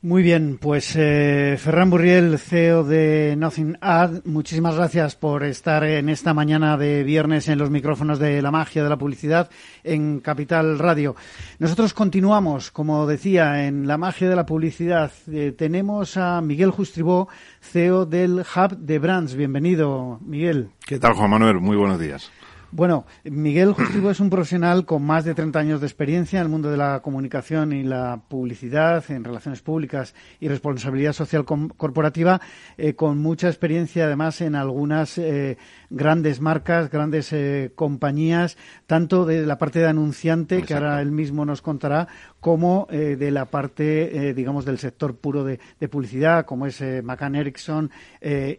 Muy 0.00 0.22
bien, 0.22 0.58
pues 0.60 0.94
eh, 0.94 1.56
Ferran 1.58 1.90
Burriel, 1.90 2.38
CEO 2.38 2.84
de 2.84 3.34
Nothing 3.36 3.78
Ad, 3.80 4.24
muchísimas 4.24 4.76
gracias 4.76 5.16
por 5.16 5.42
estar 5.42 5.82
en 5.82 6.08
esta 6.08 6.32
mañana 6.32 6.76
de 6.76 7.02
viernes 7.02 7.48
en 7.48 7.58
los 7.58 7.68
micrófonos 7.68 8.20
de 8.20 8.40
la 8.40 8.52
magia 8.52 8.84
de 8.84 8.88
la 8.90 8.96
publicidad 8.96 9.50
en 9.82 10.20
Capital 10.20 10.78
Radio. 10.78 11.16
Nosotros 11.58 11.94
continuamos, 11.94 12.70
como 12.70 13.08
decía, 13.08 13.66
en 13.66 13.88
la 13.88 13.98
magia 13.98 14.30
de 14.30 14.36
la 14.36 14.46
publicidad. 14.46 15.10
Eh, 15.32 15.52
tenemos 15.58 16.16
a 16.16 16.40
Miguel 16.42 16.70
Justribó, 16.70 17.28
CEO 17.60 18.06
del 18.06 18.44
Hub 18.54 18.78
de 18.78 19.00
Brands. 19.00 19.34
Bienvenido, 19.34 20.20
Miguel. 20.24 20.70
¿Qué 20.86 21.00
tal, 21.00 21.14
Juan 21.14 21.30
Manuel? 21.30 21.58
Muy 21.58 21.76
buenos 21.76 21.98
días. 21.98 22.30
Bueno, 22.70 23.06
Miguel 23.24 23.72
Justivo 23.72 24.10
es 24.10 24.20
un 24.20 24.28
profesional 24.28 24.84
con 24.84 25.02
más 25.02 25.24
de 25.24 25.34
30 25.34 25.58
años 25.58 25.80
de 25.80 25.86
experiencia 25.86 26.38
en 26.38 26.42
el 26.44 26.50
mundo 26.50 26.70
de 26.70 26.76
la 26.76 27.00
comunicación 27.00 27.72
y 27.72 27.82
la 27.82 28.20
publicidad, 28.28 29.02
en 29.10 29.24
relaciones 29.24 29.62
públicas 29.62 30.14
y 30.38 30.48
responsabilidad 30.48 31.14
social 31.14 31.46
corporativa, 31.46 32.42
eh, 32.76 32.92
con 32.92 33.18
mucha 33.18 33.48
experiencia 33.48 34.04
además 34.04 34.42
en 34.42 34.54
algunas 34.54 35.16
eh, 35.16 35.56
grandes 35.88 36.42
marcas, 36.42 36.90
grandes 36.90 37.32
eh, 37.32 37.72
compañías, 37.74 38.58
tanto 38.86 39.24
de 39.24 39.46
la 39.46 39.56
parte 39.56 39.78
de 39.78 39.88
anunciante, 39.88 40.62
que 40.62 40.74
ahora 40.74 41.00
él 41.00 41.10
mismo 41.10 41.46
nos 41.46 41.62
contará, 41.62 42.06
como 42.40 42.86
de 42.90 43.30
la 43.30 43.46
parte, 43.46 44.32
digamos, 44.34 44.64
del 44.64 44.78
sector 44.78 45.16
puro 45.16 45.44
de, 45.44 45.58
publicidad, 45.90 46.46
como 46.46 46.66
es 46.66 46.80
McCann 47.02 47.34
Erickson 47.34 47.90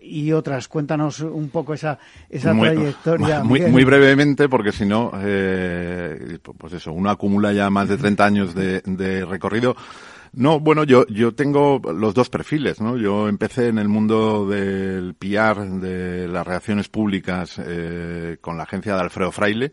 y 0.02 0.32
otras. 0.32 0.68
Cuéntanos 0.68 1.22
un 1.22 1.50
poco 1.50 1.74
esa, 1.74 1.98
esa 2.30 2.58
trayectoria. 2.58 3.44
Muy, 3.50 3.62
muy 3.62 3.84
breve 3.84 4.10
brevemente, 4.10 4.50
porque 4.50 4.72
si 4.72 4.86
no, 4.86 5.12
eh, 5.22 6.40
pues 6.58 6.74
eso, 6.74 6.92
uno 6.92 7.10
acumula 7.10 7.54
ya 7.54 7.70
más 7.70 7.90
de 7.90 7.98
30 7.98 8.26
años 8.26 8.56
de, 8.56 9.26
recorrido. 9.26 9.76
No, 10.34 10.60
bueno, 10.60 10.84
yo, 10.84 11.08
yo 11.08 11.34
tengo 11.34 11.82
los 11.94 12.14
dos 12.14 12.30
perfiles, 12.30 12.80
¿no? 12.82 12.98
Yo 12.98 13.28
empecé 13.28 13.68
en 13.68 13.80
el 13.80 13.88
mundo 13.88 14.48
del 14.48 15.16
PR, 15.16 15.68
de 15.80 16.28
las 16.28 16.46
relaciones 16.46 16.88
públicas, 16.88 17.60
eh, 17.64 18.38
con 18.40 18.58
la 18.58 18.64
agencia 18.64 18.96
de 18.96 19.02
Alfredo 19.02 19.32
Fraile, 19.32 19.72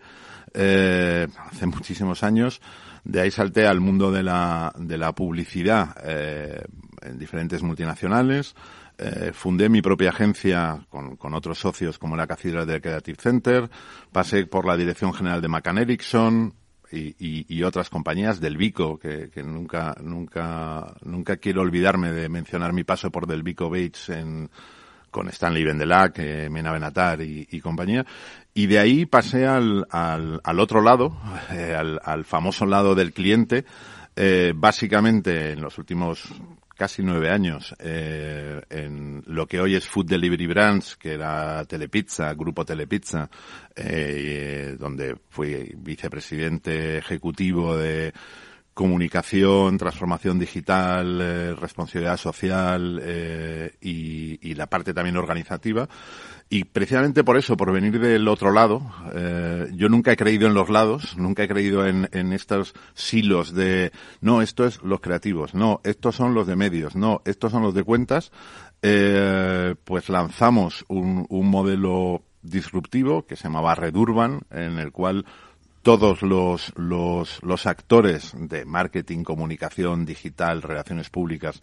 eh, 0.55 1.27
hace 1.51 1.67
muchísimos 1.67 2.23
años. 2.23 2.61
De 3.07 3.21
ahí 3.21 3.31
salté 3.31 3.69
al 3.69 3.81
mundo 3.81 4.11
de 4.11 4.25
la, 4.25 4.75
de 4.77 4.99
la 4.99 5.15
publicidad, 5.15 5.97
eh, 6.03 6.61
en 7.03 7.17
diferentes 7.17 7.63
multinacionales. 7.63 8.57
Eh, 8.99 9.31
fundé 9.33 9.69
mi 9.69 9.81
propia 9.81 10.11
agencia 10.11 10.85
con, 10.89 11.15
con, 11.15 11.33
otros 11.33 11.57
socios 11.57 12.01
como 12.01 12.17
la 12.17 12.27
Catedral 12.27 12.67
del 12.67 12.81
Creative 12.81 13.17
Center, 13.21 13.71
pasé 14.11 14.47
por 14.47 14.67
la 14.67 14.77
Dirección 14.77 15.15
General 15.15 15.41
de 15.41 15.47
McCann 15.47 15.79
Erickson 15.79 16.53
y, 16.91 17.15
y, 17.25 17.47
y, 17.49 17.63
otras 17.63 17.91
compañías 17.91 18.41
del 18.41 18.57
Vico, 18.57 18.99
que, 18.99 19.31
que, 19.31 19.45
nunca, 19.45 19.95
nunca, 20.03 20.97
nunca 21.05 21.37
quiero 21.37 21.61
olvidarme 21.61 22.11
de 22.11 22.29
mencionar 22.29 22.73
mi 22.73 22.83
paso 22.83 23.13
por 23.13 23.29
del 23.29 23.45
Vico 23.45 23.71
Bates 23.71 24.09
en, 24.09 24.51
con 25.11 25.29
Stanley 25.29 25.65
Vendelac, 25.65 26.19
eh, 26.19 26.49
Mena 26.51 26.73
Benatar 26.73 27.23
y, 27.23 27.47
y, 27.51 27.61
compañía. 27.61 28.05
Y 28.55 28.67
de 28.67 28.79
ahí 28.79 29.07
pasé 29.07 29.47
al, 29.47 29.87
al, 29.91 30.41
al 30.43 30.61
otro 30.61 30.83
lado, 30.83 31.17
eh, 31.51 31.75
al, 31.75 32.01
al, 32.05 32.25
famoso 32.25 32.67
lado 32.67 32.95
del 32.95 33.13
cliente, 33.13 33.65
eh, 34.15 34.53
básicamente 34.55 35.53
en 35.53 35.61
los 35.61 35.77
últimos 35.79 36.33
casi 36.77 37.03
nueve 37.03 37.31
años 37.31 37.75
eh, 37.79 38.61
en 38.69 39.23
lo 39.27 39.47
que 39.47 39.61
hoy 39.61 39.75
es 39.75 39.89
Food 39.89 40.07
Delivery 40.07 40.47
Brands, 40.47 40.97
que 40.97 41.15
era 41.15 41.65
Telepizza, 41.65 42.33
Grupo 42.35 42.65
Telepizza, 42.65 43.31
eh, 43.75 44.77
donde 44.79 45.17
fui 45.31 45.73
vicepresidente 45.77 46.99
ejecutivo 46.99 47.77
de 47.77 48.13
comunicación, 48.77 49.79
transformación 49.79 50.39
digital, 50.39 51.19
eh, 51.23 51.55
responsabilidad 51.55 52.19
social 52.19 53.01
eh, 53.03 53.75
y, 53.81 54.55
la 54.55 54.67
parte 54.67 54.93
también 54.93 55.17
organizativa. 55.17 55.89
Y 56.51 56.65
precisamente 56.65 57.25
por 57.25 57.39
eso, 57.39 57.57
por 57.57 57.73
venir 57.73 57.99
del 57.99 58.29
otro 58.29 58.53
lado, 58.53 58.83
eh, 59.15 59.69
yo 59.73 59.89
nunca 59.89 60.13
he 60.13 60.17
creído 60.17 60.47
en 60.47 60.53
los 60.53 60.69
lados, 60.69 61.17
nunca 61.17 61.43
he 61.43 61.49
creído 61.49 61.87
en, 61.87 62.33
estos 62.33 62.75
silos 62.95 63.55
de, 63.55 63.93
no, 64.21 64.43
esto 64.43 64.67
es 64.67 64.83
los 64.83 65.01
creativos, 65.01 65.55
no, 65.55 65.81
estos 65.83 66.15
son 66.15 66.35
los 66.35 66.47
de 66.47 66.57
medios, 66.57 66.97
no, 66.97 67.23
estos 67.25 67.53
son 67.53 67.63
los 67.63 67.75
de 67.75 67.83
cuentas. 67.83 68.31
Pues 68.81 70.09
lanzamos 70.11 70.85
un, 70.89 71.27
un 71.29 71.51
modelo 71.51 72.23
disruptivo 72.43 73.27
que 73.27 73.37
se 73.37 73.45
llamaba 73.45 73.75
Red 73.75 73.97
Urban, 73.97 74.43
en 74.51 74.79
el 74.79 74.93
cual 74.93 75.25
todos 75.87 76.23
los, 76.23 76.73
los, 76.75 77.41
los 77.45 77.65
actores 77.65 78.33
de 78.37 78.65
marketing, 78.65 79.23
comunicación 79.23 80.05
digital, 80.05 80.61
relaciones 80.61 81.11
públicas, 81.11 81.63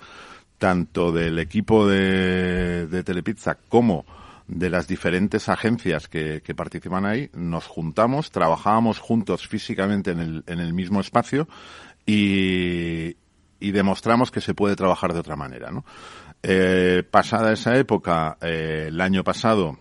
tanto 0.57 1.11
del 1.11 1.39
equipo 1.39 1.85
de, 1.85 2.87
de 2.87 3.03
Telepizza 3.03 3.57
como 3.67 4.05
de 4.47 4.69
las 4.69 4.87
diferentes 4.87 5.49
agencias 5.49 6.07
que, 6.07 6.41
que, 6.41 6.55
participan 6.55 7.05
ahí, 7.05 7.29
nos 7.33 7.67
juntamos, 7.67 8.31
trabajábamos 8.31 8.99
juntos 8.99 9.45
físicamente 9.45 10.11
en 10.11 10.19
el, 10.21 10.43
en 10.47 10.61
el 10.61 10.73
mismo 10.73 11.01
espacio 11.01 11.49
y, 12.05 13.17
y 13.59 13.71
demostramos 13.71 14.31
que 14.31 14.39
se 14.39 14.53
puede 14.53 14.77
trabajar 14.77 15.11
de 15.11 15.19
otra 15.19 15.35
manera. 15.35 15.69
¿no? 15.69 15.83
Eh, 16.41 17.03
pasada 17.11 17.51
esa 17.51 17.75
época, 17.75 18.37
eh, 18.39 18.85
el 18.87 19.01
año 19.01 19.21
pasado, 19.25 19.77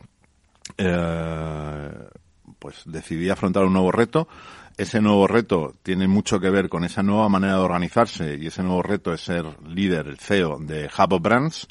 eh, 0.77 1.91
pues 2.63 2.83
decidí 2.87 3.29
afrontar 3.29 3.65
un 3.65 3.73
nuevo 3.73 3.91
reto. 3.91 4.29
Ese 4.77 5.01
nuevo 5.01 5.27
reto 5.27 5.75
tiene 5.83 6.07
mucho 6.07 6.39
que 6.39 6.49
ver 6.49 6.69
con 6.69 6.85
esa 6.85 7.03
nueva 7.03 7.29
manera 7.29 7.55
de 7.55 7.59
organizarse 7.59 8.39
y 8.41 8.47
ese 8.47 8.63
nuevo 8.63 8.85
reto 8.85 9.13
es 9.13 9.21
ser 9.21 9.45
líder, 9.67 10.07
el 10.07 10.19
CEO 10.19 10.61
de 10.61 10.89
Hub 10.97 11.13
of 11.13 11.23
Brands, 11.23 11.67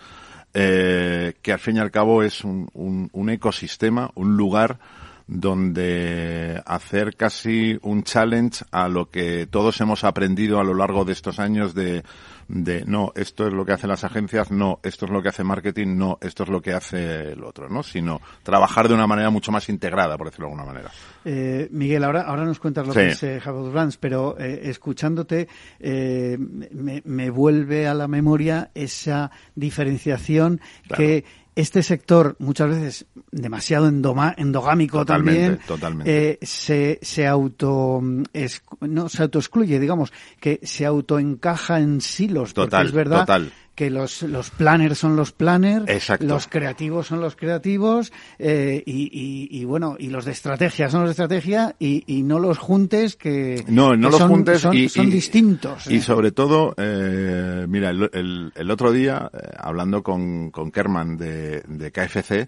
eh, 0.54 1.34
que 1.42 1.54
al 1.54 1.60
fin 1.60 1.78
y 1.78 1.80
al 1.80 1.92
cabo 1.92 2.24
es 2.24 2.44
un, 2.44 2.70
un, 2.74 3.10
un 3.14 3.30
ecosistema, 3.30 4.12
un 4.16 4.36
lugar 4.36 4.80
donde 5.28 6.62
hacer 6.66 7.16
casi 7.16 7.80
un 7.84 8.04
challenge 8.04 8.66
a 8.70 8.90
lo 8.90 9.10
que 9.10 9.48
todos 9.50 9.80
hemos 9.80 10.04
aprendido 10.04 10.60
a 10.60 10.66
lo 10.66 10.74
largo 10.74 11.06
de 11.06 11.14
estos 11.14 11.40
años 11.40 11.74
de 11.74 12.04
de 12.52 12.84
no, 12.86 13.14
esto 13.16 13.48
es 13.48 13.54
lo 13.54 13.66
que 13.66 13.72
hacen 13.72 13.90
las 13.90 14.04
agencias, 14.04 14.52
no, 14.52 14.80
esto 14.84 15.06
es 15.06 15.12
lo 15.12 15.22
que 15.22 15.30
hace 15.30 15.44
marketing, 15.44 15.96
no, 15.98 16.18
esto 16.22 16.44
es 16.44 16.50
lo 16.50 16.62
que 16.62 16.74
hace 16.74 17.32
el 17.32 17.44
otro, 17.44 17.70
¿no? 17.70 17.82
Sino 17.82 18.20
trabajar 18.44 18.90
de 18.90 18.94
una 18.94 19.08
manera 19.08 19.30
mucho 19.30 19.52
más 19.52 19.70
integrada, 19.70 20.18
por 20.18 20.28
decirlo 20.28 20.48
de 20.48 20.52
alguna 20.54 20.72
manera. 20.72 20.92
Eh, 21.24 21.70
Miguel, 21.72 22.04
ahora, 22.04 22.24
ahora 22.24 22.44
nos 22.44 22.60
cuentas 22.60 22.86
lo 22.86 22.94
sí. 22.94 23.00
que 23.00 23.08
es 23.08 23.24
eh, 23.24 23.42
Brands, 23.46 23.98
pero 23.98 24.38
eh, 24.38 24.62
escuchándote 24.64 25.48
eh, 25.80 26.38
me, 26.38 27.02
me, 27.06 27.30
vuelve 27.30 27.88
a 27.88 27.94
la 27.94 28.08
memoria 28.08 28.72
esa 28.74 29.32
diferenciación 29.56 30.60
claro. 30.88 30.98
que 30.98 31.26
este 31.56 31.84
sector, 31.84 32.36
muchas 32.40 32.70
veces 32.70 33.06
demasiado 33.32 33.88
endoma, 33.88 34.34
endogámico 34.38 35.00
totalmente, 35.00 35.42
también, 35.42 35.68
totalmente. 35.68 36.30
Eh, 36.32 36.40
se, 36.42 37.00
se 37.02 37.28
auto 37.28 38.02
es, 38.34 38.62
no 38.80 39.10
se 39.10 39.24
autoexcluye, 39.24 39.80
digamos, 39.80 40.14
que 40.40 40.60
se 40.64 40.86
autoencaja 40.86 41.80
en 41.80 42.02
silos, 42.02 42.54
total, 42.54 42.70
porque 42.70 42.88
es 42.88 42.94
verdad 42.94 43.20
total 43.22 43.52
que 43.82 43.90
los, 43.90 44.22
los 44.22 44.52
planners 44.52 45.00
son 45.00 45.16
los 45.16 45.32
planners, 45.32 45.90
Exacto. 45.90 46.28
los 46.28 46.46
creativos 46.46 47.08
son 47.08 47.20
los 47.20 47.36
creativos, 47.36 48.14
eh, 48.38 48.84
y, 48.86 49.06
y, 49.12 49.60
y, 49.60 49.66
bueno, 49.66 49.96
y 49.98 50.10
los 50.12 50.24
de 50.24 50.34
estrategia 50.34 50.88
son 50.88 51.00
los 51.00 51.08
de 51.08 51.12
estrategia, 51.14 51.76
y, 51.80 52.04
y 52.06 52.22
no 52.22 52.38
los 52.38 52.60
juntes 52.60 53.16
que, 53.16 53.66
no, 53.68 53.96
no 53.96 54.10
que 54.10 54.12
los 54.12 54.18
son, 54.20 54.30
juntes 54.30 54.62
son, 54.62 54.78
y, 54.78 54.88
son 54.88 55.10
distintos. 55.10 55.88
Y 55.88 56.00
sobre 56.02 56.32
todo, 56.32 56.76
eh, 56.78 57.66
mira, 57.68 57.90
el, 57.90 58.08
el, 58.14 58.52
el, 58.54 58.70
otro 58.70 58.92
día, 58.92 59.32
eh, 59.34 59.50
hablando 59.58 60.04
con, 60.04 60.52
con 60.52 60.70
Kerman 60.70 61.18
de, 61.18 61.64
de 61.68 61.92
KFC, 61.92 62.48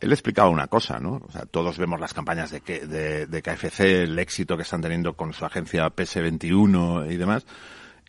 él 0.00 0.10
explicaba 0.10 0.48
una 0.48 0.66
cosa, 0.66 0.98
¿no? 0.98 1.22
O 1.24 1.30
sea, 1.30 1.42
todos 1.42 1.78
vemos 1.78 2.00
las 2.00 2.12
campañas 2.12 2.50
de, 2.50 2.60
de, 2.60 3.26
de 3.26 3.40
KFC, 3.42 4.02
el 4.02 4.18
éxito 4.18 4.56
que 4.56 4.64
están 4.64 4.80
teniendo 4.80 5.12
con 5.12 5.32
su 5.32 5.44
agencia 5.44 5.86
PS21 5.94 7.08
y 7.08 7.16
demás, 7.18 7.46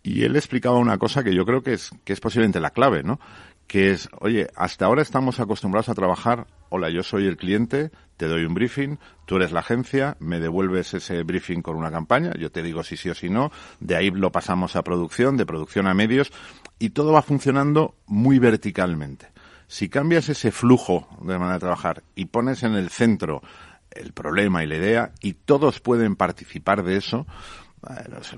y 0.03 0.25
él 0.25 0.35
explicaba 0.35 0.77
una 0.77 0.97
cosa 0.97 1.23
que 1.23 1.33
yo 1.33 1.45
creo 1.45 1.63
que 1.63 1.73
es, 1.73 1.91
que 2.03 2.11
es 2.11 2.19
posiblemente 2.19 2.59
la 2.59 2.71
clave, 2.71 3.03
¿no? 3.03 3.19
Que 3.67 3.91
es, 3.91 4.09
oye, 4.19 4.49
hasta 4.55 4.85
ahora 4.85 5.01
estamos 5.01 5.39
acostumbrados 5.39 5.87
a 5.87 5.95
trabajar, 5.95 6.45
hola, 6.67 6.89
yo 6.89 7.01
soy 7.01 7.25
el 7.25 7.37
cliente, 7.37 7.89
te 8.17 8.27
doy 8.27 8.43
un 8.43 8.53
briefing, 8.53 8.97
tú 9.25 9.37
eres 9.37 9.53
la 9.53 9.61
agencia, 9.61 10.17
me 10.19 10.41
devuelves 10.41 10.93
ese 10.93 11.23
briefing 11.23 11.61
con 11.61 11.77
una 11.77 11.89
campaña, 11.89 12.33
yo 12.37 12.51
te 12.51 12.61
digo 12.61 12.83
si 12.83 12.97
sí 12.97 13.09
o 13.09 13.15
si 13.15 13.29
no, 13.29 13.51
de 13.79 13.95
ahí 13.95 14.11
lo 14.11 14.31
pasamos 14.33 14.75
a 14.75 14.83
producción, 14.83 15.37
de 15.37 15.45
producción 15.45 15.87
a 15.87 15.93
medios, 15.93 16.31
y 16.77 16.89
todo 16.89 17.13
va 17.13 17.21
funcionando 17.21 17.95
muy 18.05 18.37
verticalmente. 18.37 19.31
Si 19.67 19.87
cambias 19.87 20.27
ese 20.27 20.51
flujo 20.51 21.07
de 21.21 21.39
manera 21.39 21.53
de 21.53 21.59
trabajar 21.59 22.03
y 22.13 22.25
pones 22.25 22.63
en 22.63 22.73
el 22.73 22.89
centro 22.89 23.41
el 23.95 24.11
problema 24.11 24.63
y 24.63 24.67
la 24.67 24.75
idea 24.75 25.11
y 25.21 25.33
todos 25.33 25.79
pueden 25.79 26.15
participar 26.15 26.83
de 26.83 26.97
eso. 26.97 27.25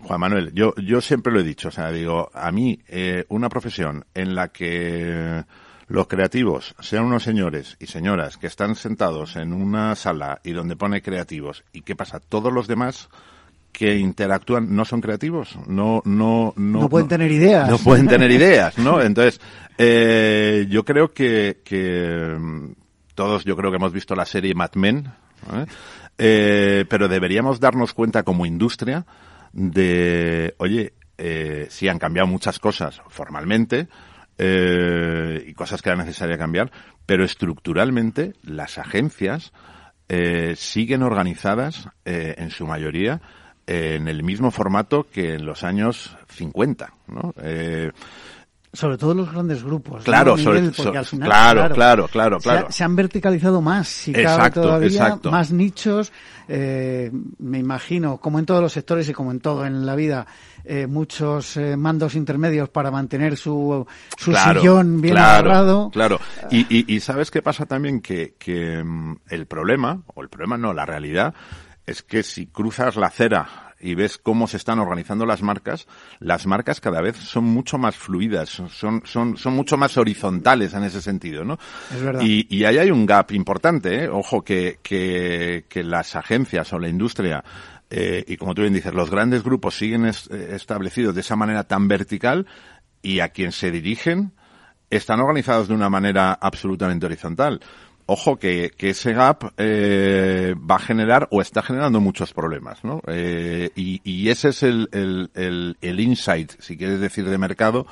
Juan 0.02 0.20
Manuel, 0.20 0.52
yo, 0.54 0.74
yo 0.76 1.02
siempre 1.02 1.32
lo 1.32 1.39
he 1.39 1.43
dicho, 1.43 1.68
o 1.68 1.72
sea, 1.72 1.91
digo, 1.91 2.30
a 2.34 2.52
mí, 2.52 2.80
eh, 2.88 3.26
una 3.30 3.50
profesión 3.50 4.06
en 4.14 4.36
la 4.36 4.50
que 4.50 5.43
los 5.88 6.08
creativos 6.08 6.76
sean 6.80 7.06
unos 7.06 7.24
señores 7.24 7.78
y 7.80 7.88
señoras 7.88 8.38
que 8.38 8.48
están 8.48 8.76
sentados 8.76 9.36
en 9.36 9.54
una 9.54 9.96
sala 9.96 10.39
y 10.43 10.52
donde 10.52 10.76
pone 10.76 11.02
creativos, 11.02 11.64
¿y 11.74 11.82
qué 11.82 11.96
pasa? 11.96 12.20
Todos 12.20 12.52
los 12.52 12.68
demás 12.68 13.10
que 13.72 13.98
interactúan 13.98 14.74
no 14.74 14.86
son 14.86 15.02
creativos, 15.02 15.58
no 15.68 16.02
no 16.06 16.54
no, 16.56 16.82
no 16.82 16.89
pueden 16.89 17.10
tener 17.10 17.32
ideas, 17.32 17.70
no 17.70 17.78
pueden 17.78 18.08
tener 18.08 18.32
ideas, 18.32 18.78
¿no? 18.78 19.02
Entonces 19.02 19.41
eh, 19.78 20.66
yo 20.70 20.86
creo 20.86 21.12
que, 21.12 21.62
que 21.64 22.36
mm, 22.39 22.72
todos 23.16 23.43
yo 23.43 23.56
creo 23.58 23.72
que 23.72 23.78
hemos 23.78 23.91
visto 23.91 24.16
la 24.16 24.26
serie 24.26 24.56
Mad 24.56 24.72
Men, 24.76 25.12
¿eh? 25.54 25.66
Eh, 26.18 26.86
pero 26.89 27.10
deberíamos 27.10 27.60
darnos 27.60 27.93
cuenta 27.93 28.24
como 28.24 28.46
industria 28.46 29.06
de, 29.56 30.53
oye, 30.58 30.93
eh, 31.18 31.68
sí 31.70 31.88
han 31.88 31.97
cambiado 31.97 32.28
muchas 32.28 32.60
cosas 32.60 33.01
formalmente 33.08 33.88
eh, 34.38 35.45
y 35.47 35.53
cosas 35.53 35.82
que 35.82 35.89
era 35.89 35.97
necesaria 35.97 36.38
cambiar, 36.38 36.72
pero 37.06 37.24
estructuralmente 37.24 38.34
las 38.43 38.78
agencias 38.78 39.53
eh, 40.10 40.53
siguen 40.58 41.03
organizadas 41.03 41.88
eh, 42.03 42.36
en 42.38 42.51
su 42.51 42.68
mayoría 42.68 43.22
en 43.68 44.08
el 44.08 44.22
mismo 44.22 44.51
formato 44.51 45.08
que 45.12 45.34
en 45.34 45.45
los 45.45 45.64
años 45.64 46.16
50, 46.30 46.93
¿no? 47.08 47.34
Sobre 48.76 48.97
todo 48.97 49.13
los 49.13 49.32
grandes 49.32 49.63
grupos. 49.63 50.03
Claro, 50.03 50.38
¿no, 50.38 50.43
sobre, 50.43 50.59
Miguel? 50.61 50.73
Porque 50.76 50.91
so- 50.93 50.99
al 50.99 51.05
final, 51.05 51.30
claro, 51.30 51.73
claro, 51.73 52.07
claro, 52.07 52.39
se 52.39 52.49
ha- 52.49 52.51
claro. 52.53 52.67
Se, 52.71 52.84
han 52.84 52.95
verticalizado 52.95 53.61
más, 53.61 53.88
si 53.88 54.11
cabe 54.11 54.23
Exacto, 54.26 54.61
todavía, 54.61 54.88
exacto. 54.88 55.32
más 55.32 55.51
nichos. 55.51 56.11
eh, 56.47 57.11
me 57.39 57.57
imagino, 57.57 58.17
como 58.17 58.38
en 58.38 58.45
todos 58.45 58.61
los 58.61 58.71
sectores 58.71 59.09
y 59.09 59.13
como 59.13 59.32
en 59.32 59.39
todo 59.39 59.65
en 59.65 59.84
la 59.86 59.95
vida, 59.95 60.28
eh, 60.63 60.86
muchos 60.88 61.57
eh, 61.57 61.76
mandos 61.76 62.13
intermedios 62.15 62.69
para 62.69 62.91
mantener 62.91 63.36
su, 63.38 63.86
su 64.17 64.30
Claro, 64.32 64.59
sillón 64.61 65.01
bien 65.01 65.15
claro, 65.15 65.49
agarrado. 65.49 65.89
Claro. 65.91 66.19
Y, 66.51 66.67
y, 66.69 66.93
y 66.95 66.99
sabes 66.99 67.32
qué 67.32 67.41
pasa 67.41 67.65
también 67.65 67.99
que, 68.01 68.36
que 68.38 68.84
mm, 68.84 69.15
el 69.30 69.47
problema, 69.47 70.01
o 70.13 70.21
el 70.21 70.30
problema 70.30 70.57
no, 70.57 70.71
la 70.73 70.86
realidad, 70.86 71.34
es 71.88 72.03
que 72.03 72.21
si 72.23 72.47
cruzas 72.47 72.95
la 72.95 73.07
acera 73.07 73.64
y 73.86 73.95
ves 73.95 74.17
cómo 74.17 74.47
se 74.47 74.57
están 74.57 74.79
organizando 74.79 75.25
las 75.25 75.41
marcas, 75.41 75.88
las 76.19 76.45
marcas 76.47 76.81
cada 76.81 77.01
vez 77.01 77.15
son 77.17 77.43
mucho 77.45 77.77
más 77.77 77.95
fluidas, 77.95 78.49
son, 78.49 79.03
son, 79.05 79.38
son 79.38 79.53
mucho 79.53 79.77
más 79.77 79.97
horizontales 79.97 80.73
en 80.73 80.83
ese 80.83 81.01
sentido, 81.01 81.45
¿no? 81.45 81.57
Es 81.93 82.01
verdad. 82.01 82.21
Y, 82.23 82.47
y 82.49 82.65
ahí 82.65 82.77
hay 82.79 82.91
un 82.91 83.05
gap 83.05 83.31
importante, 83.31 84.05
¿eh? 84.05 84.09
Ojo, 84.09 84.43
que, 84.43 84.79
que, 84.81 85.65
que 85.69 85.83
las 85.83 86.15
agencias 86.15 86.73
o 86.73 86.79
la 86.79 86.88
industria 86.89 87.43
eh, 87.91 88.25
y 88.27 88.38
como 88.38 88.55
tú 88.55 88.61
bien 88.63 88.73
dices, 88.73 88.93
los 88.95 89.11
grandes 89.11 89.43
grupos 89.43 89.77
siguen 89.77 90.05
es- 90.07 90.27
eh, 90.31 90.53
establecidos 90.55 91.13
de 91.13 91.21
esa 91.21 91.36
manera 91.36 91.65
tan 91.65 91.88
vertical 91.88 92.47
y 93.03 93.19
a 93.19 93.29
quien 93.29 93.51
se 93.51 93.69
dirigen 93.69 94.33
están 94.89 95.19
organizados 95.19 95.67
de 95.67 95.75
una 95.75 95.89
manera 95.89 96.33
absolutamente 96.33 97.05
horizontal. 97.05 97.59
Ojo 98.08 98.38
que, 98.38 98.72
que 98.78 98.89
ese 98.89 99.14
gap 99.14 99.53
eh, 99.58 100.53
va 100.58 100.76
a 100.76 100.80
generar 100.80 101.28
o 101.32 101.41
está 101.41 101.64
generando 101.64 101.99
muchos 101.99 102.34
problemas, 102.34 102.84
¿no? 102.84 103.01
Eh, 103.08 103.72
y, 103.76 104.01
y 104.03 104.30
ese 104.30 104.49
es 104.49 104.62
el, 104.62 104.89
el, 104.91 105.32
el, 105.34 105.78
el 105.82 105.99
insight, 105.99 106.51
si 106.60 106.78
quieres 106.78 106.99
decir, 106.99 107.28
de 107.28 107.38
mercado 107.38 107.88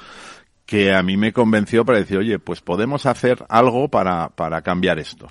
que 0.66 0.94
a 0.94 1.04
mí 1.04 1.18
me 1.18 1.34
convenció 1.34 1.86
para 1.86 2.00
decir, 2.00 2.18
oye, 2.18 2.40
pues 2.40 2.62
podemos 2.62 3.06
hacer 3.06 3.46
algo 3.50 3.90
para, 3.90 4.30
para 4.30 4.62
cambiar 4.62 5.00
esto. 5.00 5.28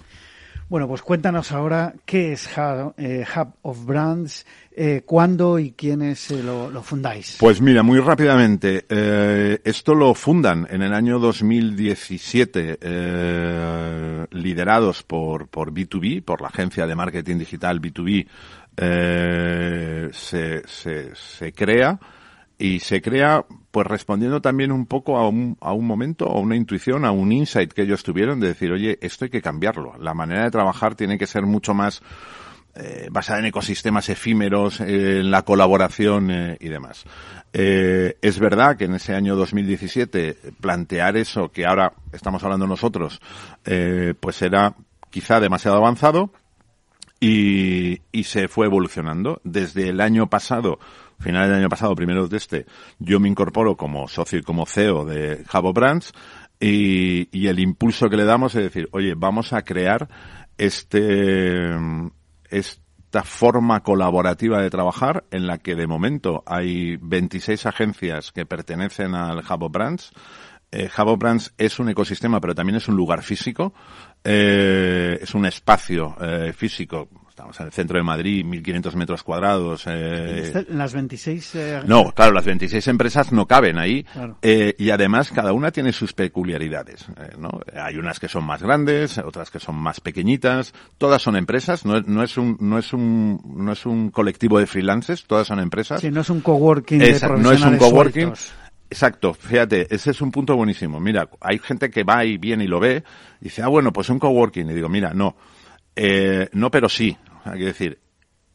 Bueno, 0.72 0.88
pues 0.88 1.02
cuéntanos 1.02 1.52
ahora 1.52 1.92
qué 2.06 2.32
es 2.32 2.48
Hub, 2.56 2.94
eh, 2.96 3.26
of 3.60 3.84
Brands, 3.84 4.46
eh, 4.74 5.02
cuándo 5.04 5.58
y 5.58 5.72
quiénes 5.72 6.30
eh, 6.30 6.42
lo, 6.42 6.82
fundáis. 6.82 7.36
Pues 7.38 7.60
mira, 7.60 7.82
muy 7.82 8.00
rápidamente, 8.00 8.86
esto 9.68 9.94
lo 9.94 10.14
fundan 10.14 10.66
en 10.70 10.80
el 10.80 10.94
año 10.94 11.18
2017, 11.18 12.78
eh, 12.80 14.26
liderados 14.30 15.02
por, 15.02 15.48
por 15.48 15.74
B2B, 15.74 16.24
por 16.24 16.40
la 16.40 16.48
agencia 16.48 16.86
de 16.86 16.96
marketing 16.96 17.36
digital 17.36 17.78
B2B, 17.78 18.26
eh, 18.74 20.08
se, 20.10 20.66
se, 20.66 21.14
se 21.14 21.52
crea 21.52 22.00
y 22.62 22.78
se 22.78 23.02
crea 23.02 23.44
pues 23.72 23.88
respondiendo 23.88 24.40
también 24.40 24.70
un 24.70 24.86
poco 24.86 25.18
a 25.18 25.28
un, 25.28 25.56
a 25.60 25.72
un 25.72 25.84
momento, 25.84 26.28
a 26.28 26.38
una 26.38 26.54
intuición, 26.54 27.04
a 27.04 27.10
un 27.10 27.32
insight 27.32 27.72
que 27.72 27.82
ellos 27.82 28.04
tuvieron 28.04 28.38
de 28.38 28.48
decir, 28.48 28.70
oye, 28.70 28.98
esto 29.00 29.24
hay 29.24 29.32
que 29.32 29.42
cambiarlo. 29.42 29.94
La 29.98 30.14
manera 30.14 30.44
de 30.44 30.50
trabajar 30.52 30.94
tiene 30.94 31.18
que 31.18 31.26
ser 31.26 31.42
mucho 31.42 31.74
más 31.74 32.02
eh, 32.76 33.08
basada 33.10 33.40
en 33.40 33.46
ecosistemas 33.46 34.08
efímeros, 34.10 34.80
en 34.80 35.28
la 35.32 35.42
colaboración 35.42 36.30
eh, 36.30 36.56
y 36.60 36.68
demás. 36.68 37.04
Eh, 37.52 38.16
es 38.22 38.38
verdad 38.38 38.76
que 38.76 38.84
en 38.84 38.94
ese 38.94 39.12
año 39.12 39.34
2017 39.34 40.36
plantear 40.60 41.16
eso 41.16 41.50
que 41.50 41.66
ahora 41.66 41.94
estamos 42.12 42.44
hablando 42.44 42.68
nosotros, 42.68 43.20
pues 44.20 44.40
era 44.40 44.76
quizá 45.10 45.40
demasiado 45.40 45.78
avanzado 45.78 46.30
y, 47.18 48.02
y 48.12 48.22
se 48.22 48.46
fue 48.46 48.66
evolucionando. 48.66 49.40
Desde 49.42 49.88
el 49.88 50.00
año 50.00 50.30
pasado, 50.30 50.78
final 51.22 51.48
del 51.48 51.58
año 51.58 51.68
pasado, 51.68 51.94
primero 51.94 52.28
de 52.28 52.36
este, 52.36 52.66
yo 52.98 53.20
me 53.20 53.28
incorporo 53.28 53.76
como 53.76 54.08
socio 54.08 54.38
y 54.38 54.42
como 54.42 54.66
CEO 54.66 55.04
de 55.04 55.44
Jabo 55.46 55.72
Brands 55.72 56.12
y, 56.62 57.46
el 57.48 57.58
impulso 57.58 58.08
que 58.08 58.16
le 58.16 58.24
damos 58.24 58.54
es 58.54 58.62
decir, 58.62 58.88
oye, 58.92 59.14
vamos 59.16 59.52
a 59.52 59.62
crear 59.62 60.08
este, 60.58 61.70
esta 62.50 63.24
forma 63.24 63.80
colaborativa 63.80 64.62
de 64.62 64.70
trabajar 64.70 65.24
en 65.30 65.46
la 65.46 65.58
que 65.58 65.74
de 65.74 65.88
momento 65.88 66.44
hay 66.46 66.96
26 66.98 67.66
agencias 67.66 68.30
que 68.30 68.46
pertenecen 68.46 69.14
al 69.14 69.42
Jabo 69.42 69.70
Brands. 69.70 70.12
Eh, 70.70 70.88
Brands 71.18 71.52
es 71.58 71.78
un 71.80 71.88
ecosistema, 71.88 72.40
pero 72.40 72.54
también 72.54 72.76
es 72.76 72.88
un 72.88 72.96
lugar 72.96 73.22
físico, 73.22 73.74
eh, 74.22 75.18
es 75.20 75.34
un 75.34 75.46
espacio 75.46 76.16
eh, 76.20 76.52
físico. 76.52 77.08
Estamos 77.42 77.58
en 77.58 77.66
el 77.66 77.72
centro 77.72 77.96
de 77.98 78.04
Madrid, 78.04 78.44
1.500 78.46 78.94
metros 78.94 79.22
cuadrados. 79.24 79.82
eh, 79.88 80.64
las 80.68 80.92
26... 80.94 81.54
eh, 81.56 81.80
no, 81.86 82.12
claro, 82.12 82.30
las 82.32 82.44
26 82.44 82.86
empresas 82.86 83.32
no 83.32 83.46
caben 83.46 83.78
ahí 83.78 84.04
Claro. 84.04 84.38
eh, 84.42 84.76
y 84.78 84.90
además 84.90 85.32
cada 85.32 85.52
una 85.52 85.72
tiene 85.72 85.92
sus 85.92 86.12
peculiaridades. 86.12 87.04
eh, 87.16 87.32
¿no? 87.38 87.50
Hay 87.74 87.96
unas 87.96 88.20
que 88.20 88.28
son 88.28 88.44
más 88.44 88.62
grandes, 88.62 89.18
otras 89.18 89.50
que 89.50 89.58
son 89.58 89.74
más 89.74 89.98
pequeñitas. 90.00 90.72
Todas 90.98 91.20
son 91.20 91.34
empresas, 91.34 91.84
no, 91.84 91.96
es- 91.98 92.06
no 92.06 92.22
es 92.22 92.36
un 92.38 92.56
no 92.60 92.78
es 92.78 92.92
un 92.92 93.40
no 93.56 93.72
es 93.72 93.86
un 93.86 94.10
colectivo 94.12 94.60
de 94.60 94.68
freelancers, 94.68 95.24
todas 95.26 95.48
son 95.48 95.58
empresas. 95.58 96.00
Sí, 96.00 96.12
no 96.12 96.20
es 96.20 96.30
un 96.30 96.42
coworking 96.42 97.00
de 97.00 97.18
no 97.40 97.50
es 97.50 97.60
un 97.64 97.76
coworking. 97.76 98.22
sueltos. 98.36 98.52
Exacto, 98.88 99.34
fíjate, 99.34 99.92
ese 99.92 100.12
es 100.12 100.20
un 100.20 100.30
punto 100.30 100.54
buenísimo. 100.54 101.00
Mira, 101.00 101.28
hay 101.40 101.58
gente 101.58 101.90
que 101.90 102.04
va 102.04 102.24
y 102.24 102.36
viene 102.38 102.64
y 102.64 102.68
lo 102.68 102.78
ve, 102.78 103.02
y 103.40 103.44
dice, 103.46 103.62
ah, 103.62 103.68
bueno, 103.68 103.92
pues 103.92 104.08
un 104.10 104.20
coworking. 104.20 104.70
Y 104.70 104.74
digo, 104.74 104.88
mira, 104.88 105.12
no, 105.12 105.34
eh, 105.96 106.48
no, 106.52 106.70
pero 106.70 106.88
sí. 106.88 107.16
Sea, 107.42 107.52
quiero 107.52 107.66
decir, 107.66 107.98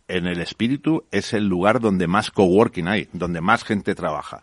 en 0.07 0.27
el 0.27 0.41
espíritu 0.41 1.05
es 1.11 1.33
el 1.33 1.47
lugar 1.47 1.79
donde 1.79 2.07
más 2.07 2.31
coworking 2.31 2.87
hay, 2.87 3.09
donde 3.13 3.41
más 3.41 3.63
gente 3.63 3.95
trabaja. 3.95 4.41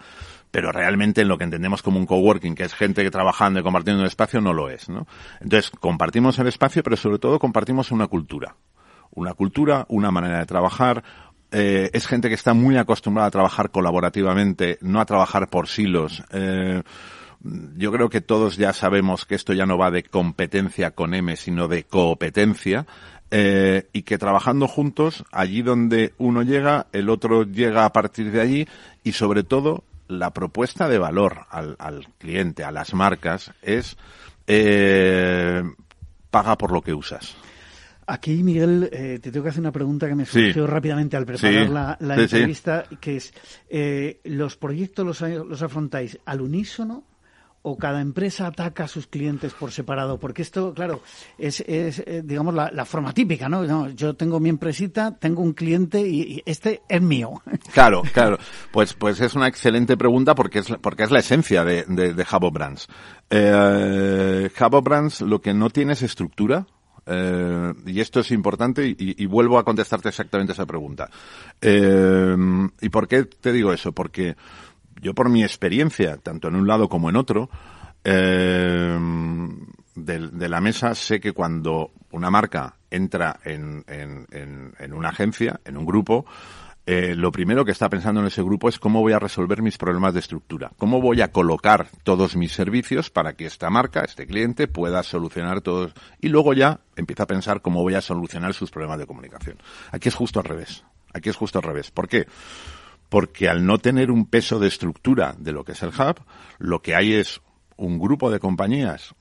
Pero 0.51 0.71
realmente 0.71 1.23
en 1.23 1.29
lo 1.29 1.39
que 1.39 1.45
entendemos 1.45 1.83
como 1.83 1.99
un 1.99 2.07
coworking, 2.07 2.55
que 2.55 2.65
es 2.65 2.75
gente 2.75 3.03
que 3.03 3.11
trabajando 3.11 3.59
y 3.59 3.63
compartiendo 3.63 4.03
un 4.03 4.07
espacio, 4.07 4.41
no 4.41 4.53
lo 4.53 4.71
es, 4.71 4.89
¿no? 4.89 5.07
Entonces, 5.41 5.71
compartimos 5.71 6.39
el 6.39 6.47
espacio, 6.47 6.83
pero 6.83 6.97
sobre 6.97 7.19
todo 7.19 7.39
compartimos 7.39 7.91
una 7.91 8.07
cultura. 8.07 8.55
Una 9.11 9.35
cultura, 9.35 9.87
una 9.89 10.11
manera 10.11 10.39
de 10.39 10.47
trabajar, 10.47 11.03
eh, 11.51 11.91
es 11.93 12.07
gente 12.07 12.29
que 12.29 12.35
está 12.35 12.53
muy 12.53 12.77
acostumbrada 12.77 13.29
a 13.29 13.31
trabajar 13.31 13.71
colaborativamente, 13.71 14.79
no 14.81 15.01
a 15.01 15.07
trabajar 15.07 15.49
por 15.51 15.69
silos. 15.69 16.23
Eh, 16.33 16.83
yo 17.77 17.93
creo 17.93 18.09
que 18.09 18.21
todos 18.21 18.57
ya 18.57 18.73
sabemos 18.73 19.27
que 19.27 19.35
esto 19.35 19.53
ya 19.53 19.67
no 19.67 19.79
va 19.79 19.91
de 19.91 20.03
competencia 20.03 20.93
con 20.93 21.15
M, 21.15 21.37
sino 21.37 21.69
de 21.69 21.85
competencia. 21.85 22.87
Eh, 23.31 23.89
y 23.93 24.03
que 24.03 24.19
trabajando 24.19 24.69
juntos, 24.69 25.25
allí 25.33 25.63
donde 25.63 26.15
uno 26.19 26.43
llega, 26.43 26.87
el 26.93 27.09
otro 27.09 27.45
llega 27.45 27.85
a 27.85 27.93
partir 27.93 28.31
de 28.31 28.41
allí 28.41 28.69
y 29.03 29.13
sobre 29.13 29.43
todo 29.43 29.85
la 30.09 30.33
propuesta 30.33 30.89
de 30.89 30.99
valor 30.99 31.47
al, 31.51 31.77
al 31.79 32.07
cliente, 32.19 32.63
a 32.65 32.71
las 32.71 32.93
marcas, 32.95 33.53
es 33.63 33.97
eh, 34.47 35.63
paga 36.31 36.57
por 36.59 36.73
lo 36.73 36.83
que 36.83 36.93
usas. 36.95 37.37
Aquí, 38.07 38.43
Miguel, 38.43 38.91
eh, 38.93 39.19
te 39.23 39.33
tengo 39.33 39.45
que 39.45 39.49
hacer 39.49 39.61
una 39.63 39.73
pregunta 39.73 40.07
que 40.07 40.15
me 40.15 40.27
Sí. 40.27 40.33
surgió 40.49 40.67
rápidamente 40.67 41.17
al 41.17 41.25
preparar 41.25 41.67
Sí. 41.67 41.73
la, 41.73 41.97
la 42.01 42.15
Sí, 42.17 42.21
sí. 42.21 42.37
entrevista, 42.37 42.85
que 43.01 43.17
es, 43.17 43.33
eh, 43.71 44.21
¿los 44.25 44.59
proyectos 44.59 45.07
los, 45.07 45.21
los 45.23 45.63
afrontáis 45.63 46.19
al 46.27 46.43
unísono 46.43 47.05
o 47.67 47.79
cada 47.79 48.03
empresa 48.03 48.47
ataca 48.47 48.85
a 48.85 48.89
sus 48.89 49.07
clientes 49.07 49.55
por 49.55 49.73
separado? 49.73 50.21
Porque 50.21 50.43
esto, 50.43 50.75
claro, 50.75 51.01
es, 51.39 51.65
eh, 51.67 52.23
digamos, 52.23 52.55
la, 52.55 52.85
forma 52.85 53.15
típica, 53.15 53.49
¿no? 53.49 53.65
No, 53.65 53.89
Yo 53.89 54.15
tengo 54.15 54.39
mi 54.39 54.51
empresita, 54.51 55.17
tengo 55.19 55.43
un 55.43 55.55
cliente 55.55 56.07
y, 56.07 56.43
este 56.47 56.83
es 56.89 57.03
mío. 57.03 57.43
Claro, 57.73 58.03
claro. 58.13 58.39
Pues, 58.71 58.95
pues 58.95 59.21
es 59.21 59.35
una 59.35 59.49
excelente 59.49 59.97
pregunta 59.97 60.35
porque 60.35 60.61
es, 60.61 60.69
porque 60.81 61.03
es 61.03 61.11
la 61.11 61.21
esencia 61.21 61.65
de, 61.65 61.85
de, 61.89 62.15
de 62.15 62.25
Brands. 62.53 62.89
Eh, 63.31 64.51
Brands 64.83 65.23
lo 65.23 65.41
que 65.41 65.55
no 65.55 65.71
tiene 65.71 65.95
es 65.95 66.03
estructura. 66.03 66.67
eh, 67.07 67.73
y 67.87 68.01
esto 68.01 68.21
es 68.21 68.31
importante 68.31 68.95
y, 68.97 69.27
vuelvo 69.27 69.59
a 69.59 69.65
contestarte 69.65 70.11
exactamente 70.11 70.53
esa 70.53 70.67
pregunta. 70.67 71.11
Eh, 71.61 72.37
¿Y 72.81 72.89
por 72.91 73.09
qué 73.09 73.25
te 73.25 73.53
digo 73.53 73.73
eso? 73.73 73.93
Porque 73.93 74.37
yo 75.05 75.15
por 75.15 75.29
mi 75.29 75.43
experiencia, 75.43 76.17
tanto 76.17 76.49
en 76.49 76.57
un 76.57 76.67
lado 76.67 76.89
como 76.89 77.11
en 77.11 77.17
otro, 77.17 77.51
eh, 78.03 78.99
de, 79.95 80.49
la 80.49 80.61
mesa 80.63 80.95
sé 80.95 81.21
que 81.21 81.33
cuando 81.33 81.93
una 82.11 82.31
marca 82.31 82.77
entra 82.91 83.39
en, 83.45 83.85
una 84.93 85.09
agencia, 85.11 85.61
en 85.67 85.77
un 85.77 85.85
grupo, 85.85 86.25
eh, 86.87 87.15
lo 87.15 87.33
primero 87.33 87.67
que 87.67 87.73
está 87.73 87.91
pensando 87.91 88.23
en 88.23 88.29
ese 88.29 88.43
grupo 88.43 88.71
es 88.71 88.79
cómo 88.79 89.03
voy 89.03 89.13
a 89.13 89.19
resolver 89.19 89.61
mis 89.61 89.77
problemas 89.77 90.15
de 90.15 90.21
estructura, 90.21 90.73
cómo 90.79 91.03
voy 91.03 91.21
a 91.21 91.33
colocar 91.33 91.89
todos 92.03 92.35
mis 92.35 92.53
servicios 92.53 93.11
para 93.11 93.35
que 93.35 93.45
esta 93.45 93.69
marca, 93.69 94.01
este 94.01 94.27
cliente, 94.27 94.69
pueda 94.69 95.03
solucionar 95.03 95.61
todos. 95.61 95.93
Y 96.19 96.29
luego 96.29 96.55
ya 96.55 96.81
empieza 96.97 97.25
a 97.25 97.27
pensar 97.27 97.61
cómo 97.61 97.83
voy 97.83 97.95
a 97.95 98.01
solucionar 98.01 98.55
sus 98.55 98.71
problemas 98.71 98.99
de 98.99 99.07
comunicación. 99.07 99.59
Aquí 99.93 100.09
es 100.09 100.15
justo 100.15 100.41
al 100.41 100.47
revés. 100.47 100.83
Aquí 101.13 101.29
es 101.29 101.37
justo 101.37 101.59
al 101.59 101.65
revés. 101.65 101.91
¿Por 101.91 102.09
qué? 102.09 102.27
Porque 103.09 103.49
al 103.49 103.67
no 103.67 103.79
tener 103.79 104.11
un 104.11 104.27
peso 104.27 104.59
de 104.59 104.69
estructura 104.69 105.35
de 105.39 105.53
lo 105.53 105.65
que 105.65 105.73
es 105.73 105.83
el 105.83 105.91
hub, 105.91 106.21
lo 106.59 106.83
que 106.83 106.95
hay 106.95 107.15
es 107.15 107.41
un 107.77 107.99
grupo 107.99 108.31
de 108.31 108.41
compañías 108.41 109.15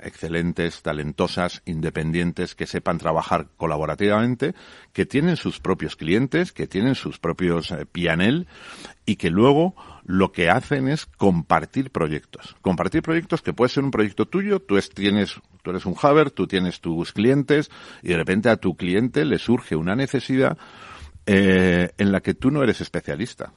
excelentes, 0.00 0.82
talentosas, 0.82 1.62
independientes, 1.64 2.54
que 2.54 2.66
sepan 2.66 2.98
trabajar 2.98 3.48
colaborativamente, 3.56 4.54
que 4.92 5.06
tienen 5.06 5.36
sus 5.36 5.60
propios 5.60 5.96
clientes, 5.96 6.52
que 6.52 6.66
tienen 6.66 6.94
sus 6.94 7.18
propios 7.18 7.70
eh, 7.70 7.86
PNL 7.86 8.46
y 9.06 9.16
que 9.16 9.30
luego 9.30 9.74
lo 10.04 10.32
que 10.32 10.50
hacen 10.50 10.88
es 10.88 11.06
compartir 11.06 11.90
proyectos. 11.90 12.56
Compartir 12.62 13.02
proyectos 13.02 13.42
que 13.42 13.52
puede 13.52 13.70
ser 13.70 13.84
un 13.84 13.90
proyecto 13.90 14.26
tuyo, 14.26 14.60
tú 14.60 14.78
tienes, 14.94 15.40
tú 15.62 15.70
eres 15.70 15.86
un 15.86 15.96
Haber, 16.00 16.30
tú 16.30 16.46
tienes 16.46 16.80
tus 16.80 17.12
clientes 17.12 17.70
y 18.02 18.08
de 18.08 18.16
repente 18.16 18.48
a 18.48 18.56
tu 18.56 18.76
cliente 18.76 19.24
le 19.24 19.38
surge 19.38 19.76
una 19.76 19.96
necesidad 19.96 20.56
eh, 21.30 21.90
en 21.98 22.10
la 22.10 22.20
que 22.20 22.32
tú 22.32 22.50
no 22.50 22.62
eres 22.62 22.80
especialista. 22.80 23.52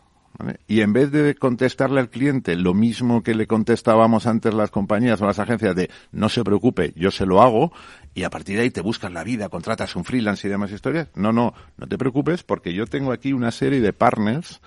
Y 0.68 0.82
en 0.82 0.92
vez 0.92 1.12
de 1.12 1.36
contestarle 1.36 2.00
al 2.00 2.10
cliente 2.10 2.56
lo 2.56 2.74
mismo 2.74 3.24
que 3.24 3.36
le 3.36 3.48
contestábamos 3.48 4.28
antes 4.28 4.54
las 4.54 4.72
compañías 4.72 5.22
o 5.22 5.26
las 5.26 5.40
agencias 5.40 5.76
de 5.76 5.90
no 6.12 6.30
se 6.30 6.44
preocupe, 6.44 6.94
yo 6.96 7.12
se 7.12 7.26
lo 7.26 7.42
hago, 7.42 7.72
y 8.14 8.24
a 8.24 8.30
partir 8.30 8.58
de 8.58 8.64
ahí 8.64 8.72
te 8.72 8.82
buscas 8.82 9.12
la 9.12 9.24
vida, 9.24 9.50
contratas 9.50 9.96
un 9.96 10.04
freelance 10.04 10.48
y 10.48 10.50
demás 10.50 10.72
historias. 10.72 11.10
No, 11.16 11.32
no, 11.32 11.54
no 11.78 11.88
te 11.88 11.98
preocupes 11.98 12.44
porque 12.44 12.74
yo 12.74 12.88
tengo 12.88 13.12
aquí 13.12 13.34
una 13.34 13.52
serie 13.52 13.80
de 13.80 13.94
partners 13.94 14.62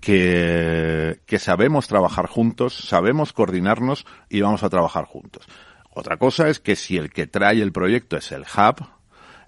que, 0.00 1.20
que 1.26 1.38
sabemos 1.38 1.86
trabajar 1.88 2.26
juntos, 2.28 2.74
sabemos 2.74 3.32
coordinarnos 3.32 4.06
y 4.28 4.40
vamos 4.40 4.62
a 4.62 4.70
trabajar 4.70 5.04
juntos. 5.04 5.46
Otra 5.90 6.16
cosa 6.16 6.48
es 6.48 6.60
que 6.60 6.76
si 6.76 6.96
el 6.96 7.10
que 7.10 7.26
trae 7.26 7.60
el 7.60 7.72
proyecto 7.72 8.16
es 8.16 8.30
el 8.32 8.42
hub, 8.42 8.86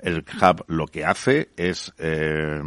el 0.02 0.24
hub 0.40 0.64
lo 0.68 0.86
que 0.86 1.04
hace 1.04 1.50
es, 1.56 1.92
eh, 1.98 2.60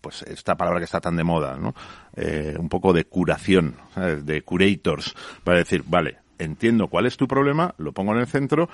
pues 0.00 0.22
esta 0.22 0.56
palabra 0.56 0.80
que 0.80 0.84
está 0.84 1.00
tan 1.00 1.16
de 1.16 1.24
moda, 1.24 1.56
¿no? 1.56 1.74
Eh, 2.16 2.56
un 2.58 2.68
poco 2.68 2.92
de 2.92 3.04
curación, 3.04 3.76
de 3.96 4.42
curators, 4.42 5.14
para 5.42 5.58
decir, 5.58 5.84
vale, 5.86 6.18
entiendo 6.38 6.88
cuál 6.88 7.06
es 7.06 7.16
tu 7.16 7.26
problema, 7.28 7.74
lo 7.78 7.92
pongo 7.92 8.12
en 8.12 8.20
el 8.20 8.26
centro 8.26 8.68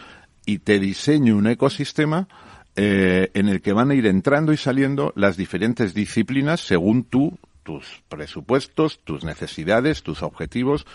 y 0.47 0.59
te 0.59 0.79
diseño 0.79 1.37
un 1.37 1.47
ecosistema 1.47 2.29
eh, 2.77 3.31
en 3.35 3.49
el 3.49 3.61
que 3.61 3.73
van 3.73 3.91
a 3.91 3.95
ir 3.95 4.07
entrando 4.07 4.53
y 4.53 4.57
saliendo 4.57 5.13
las 5.17 5.37
diferentes 5.37 5.93
disciplinas 5.93 6.61
según 6.61 7.05
tú, 7.05 7.39
tus 7.63 8.03
presupuestos, 8.09 9.01
tus 9.05 9.25
necesidades, 9.25 10.03
tus 10.03 10.23
objetivos, 10.23 10.87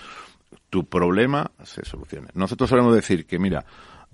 tu 0.70 0.86
problema 0.86 1.52
se 1.64 1.86
solucione. 1.86 2.30
Nosotros 2.34 2.70
solemos 2.70 2.96
decir 2.96 3.26
que, 3.26 3.40
mira, 3.40 3.66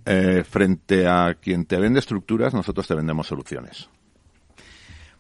eh, 0.06 0.44
frente 0.44 1.08
a 1.08 1.36
quien 1.36 1.66
te 1.66 1.78
vende 1.78 2.00
estructuras, 2.00 2.54
nosotros 2.54 2.88
te 2.88 2.96
vendemos 2.96 3.28
soluciones. 3.28 3.90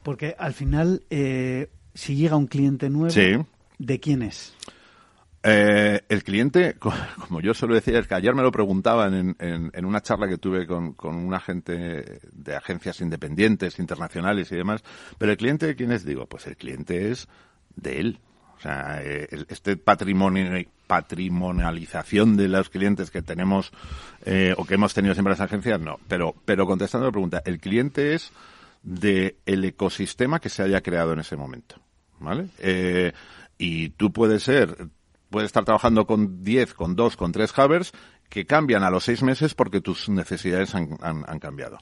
Porque 0.03 0.35
al 0.37 0.53
final, 0.53 1.03
eh, 1.09 1.69
si 1.93 2.15
llega 2.15 2.35
un 2.35 2.47
cliente 2.47 2.89
nuevo, 2.89 3.47
¿de 3.77 3.99
quién 3.99 4.23
es? 4.23 4.55
Eh, 5.43 6.01
el 6.07 6.23
cliente, 6.23 6.75
como 7.27 7.41
yo 7.41 7.53
suelo 7.53 7.75
decir, 7.75 7.95
es 7.95 8.07
que 8.07 8.15
ayer 8.15 8.33
me 8.33 8.43
lo 8.43 8.51
preguntaban 8.51 9.35
en, 9.39 9.71
en, 9.73 9.85
una 9.85 10.01
charla 10.01 10.27
que 10.27 10.37
tuve 10.37 10.67
con, 10.67 10.93
con 10.93 11.15
un 11.15 11.33
agente 11.33 12.19
de 12.31 12.55
agencias 12.55 13.01
independientes, 13.01 13.79
internacionales 13.79 14.51
y 14.51 14.55
demás, 14.55 14.83
pero 15.17 15.31
el 15.31 15.37
cliente, 15.37 15.67
¿de 15.67 15.75
quién 15.75 15.91
es? 15.91 16.05
Digo, 16.05 16.27
pues 16.27 16.47
el 16.47 16.57
cliente 16.57 17.11
es 17.11 17.27
de 17.75 17.99
él. 17.99 18.19
O 18.57 18.61
sea, 18.61 19.01
este 19.01 19.75
patrimonio, 19.75 20.63
patrimonialización 20.91 22.35
de 22.35 22.49
los 22.49 22.69
clientes 22.69 23.11
que 23.11 23.21
tenemos 23.21 23.71
eh, 24.25 24.53
o 24.57 24.65
que 24.65 24.73
hemos 24.73 24.93
tenido 24.93 25.13
siempre 25.13 25.31
las 25.31 25.39
agencias, 25.39 25.79
no. 25.79 26.01
Pero, 26.09 26.35
pero 26.43 26.67
contestando 26.67 27.07
la 27.07 27.13
pregunta, 27.13 27.41
el 27.45 27.59
cliente 27.59 28.13
es 28.13 28.33
del 28.83 29.37
el 29.45 29.63
ecosistema 29.63 30.41
que 30.41 30.49
se 30.49 30.63
haya 30.63 30.81
creado 30.81 31.13
en 31.13 31.19
ese 31.19 31.37
momento. 31.37 31.77
¿Vale? 32.19 32.49
Eh, 32.59 33.13
y 33.57 33.91
tú 33.91 34.11
puedes 34.11 34.43
ser, 34.43 34.89
puedes 35.29 35.45
estar 35.45 35.63
trabajando 35.63 36.05
con 36.05 36.43
10, 36.43 36.73
con 36.73 36.97
2, 36.97 37.15
con 37.15 37.31
3 37.31 37.57
Havers 37.57 37.93
que 38.31 38.45
cambian 38.45 38.83
a 38.83 38.89
los 38.89 39.03
seis 39.03 39.21
meses 39.23 39.53
porque 39.53 39.81
tus 39.81 40.07
necesidades 40.07 40.73
han, 40.73 40.87
cambiado. 41.39 41.79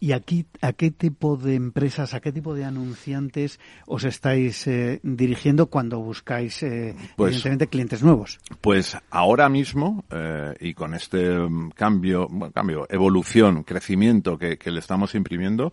¿Y 0.00 0.12
aquí 0.12 0.46
a 0.62 0.72
qué 0.72 0.90
tipo 0.90 1.36
de 1.36 1.54
empresas, 1.54 2.14
a 2.14 2.20
qué 2.20 2.32
tipo 2.32 2.54
de 2.54 2.64
anunciantes 2.64 3.60
os 3.86 4.04
estáis 4.04 4.66
eh, 4.66 5.00
dirigiendo 5.02 5.66
cuando 5.66 6.00
buscáis, 6.00 6.62
eh, 6.62 6.96
pues 7.16 7.32
evidentemente, 7.32 7.66
clientes 7.66 8.02
nuevos? 8.02 8.40
Pues 8.62 8.96
ahora 9.10 9.50
mismo, 9.50 10.06
eh, 10.10 10.54
y 10.60 10.72
con 10.72 10.94
este 10.94 11.38
mm, 11.38 11.72
cambio, 11.72 12.28
cambio, 12.54 12.86
evolución, 12.88 13.62
crecimiento 13.62 14.38
que, 14.38 14.56
que, 14.56 14.70
le 14.70 14.80
estamos 14.80 15.14
imprimiendo, 15.14 15.70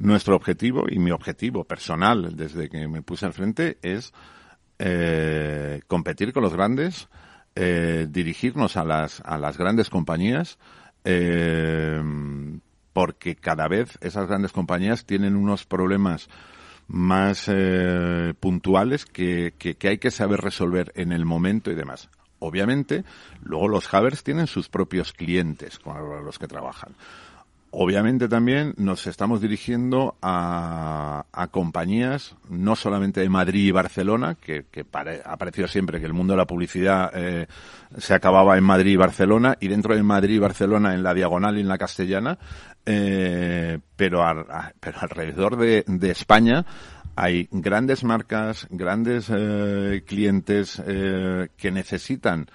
nuestro 0.00 0.34
objetivo 0.34 0.86
y 0.90 0.98
mi 0.98 1.12
objetivo 1.12 1.62
personal 1.62 2.36
desde 2.36 2.68
que 2.68 2.88
me 2.88 3.02
puse 3.02 3.26
al 3.26 3.32
frente 3.32 3.78
es 3.82 4.12
competir 5.88 6.32
con 6.32 6.44
los 6.44 6.54
grandes, 6.54 7.08
eh, 7.60 8.06
dirigirnos 8.08 8.76
a 8.76 8.84
las, 8.84 9.20
a 9.24 9.36
las 9.36 9.58
grandes 9.58 9.90
compañías 9.90 10.60
eh, 11.04 12.00
porque 12.92 13.34
cada 13.34 13.66
vez 13.66 13.98
esas 14.00 14.28
grandes 14.28 14.52
compañías 14.52 15.04
tienen 15.06 15.34
unos 15.34 15.66
problemas 15.66 16.28
más 16.86 17.46
eh, 17.48 18.32
puntuales 18.38 19.06
que, 19.06 19.54
que, 19.58 19.74
que, 19.74 19.88
hay 19.88 19.98
que 19.98 20.12
saber 20.12 20.40
resolver 20.40 20.92
en 20.94 21.10
el 21.10 21.24
momento 21.24 21.72
y 21.72 21.74
demás. 21.74 22.10
Obviamente, 22.38 23.04
luego 23.42 23.66
los 23.66 23.92
Havers 23.92 24.22
tienen 24.22 24.46
sus 24.46 24.68
propios 24.68 25.12
clientes 25.12 25.80
con 25.80 26.24
los 26.24 26.38
que 26.38 26.46
trabajan. 26.46 26.94
Obviamente 27.70 28.28
también 28.28 28.72
nos 28.78 29.06
estamos 29.06 29.42
dirigiendo 29.42 30.16
a, 30.22 31.24
compañías 31.50 32.34
no 32.48 32.76
solamente 32.76 33.20
de 33.20 33.28
Madrid 33.28 33.66
y 33.66 33.70
Barcelona, 33.70 34.36
que, 34.36 34.64
ha 35.24 35.36
parecido 35.36 35.68
siempre 35.68 36.00
que 36.00 36.06
el 36.06 36.14
mundo 36.14 36.32
de 36.32 36.38
la 36.38 36.46
publicidad 36.46 37.10
eh, 37.14 37.46
se 37.98 38.14
acababa 38.14 38.56
en 38.56 38.64
Madrid 38.64 38.92
y 38.92 38.96
Barcelona, 38.96 39.56
y 39.60 39.68
dentro 39.68 39.94
de 39.94 40.02
Madrid 40.02 40.36
y 40.36 40.38
Barcelona 40.38 40.94
en 40.94 41.02
la 41.02 41.12
diagonal 41.12 41.58
y 41.58 41.60
en 41.60 41.68
la 41.68 41.76
castellana, 41.76 42.38
eh, 42.86 43.78
pero, 43.96 44.24
pero 44.80 44.98
alrededor 45.00 45.56
de, 45.56 46.10
España 46.10 46.64
hay 47.16 47.48
grandes 47.52 48.02
marcas, 48.02 48.66
grandes 48.70 49.30
eh, 49.30 50.04
clientes 50.06 50.82
que 50.84 51.70
necesitan 51.70 52.48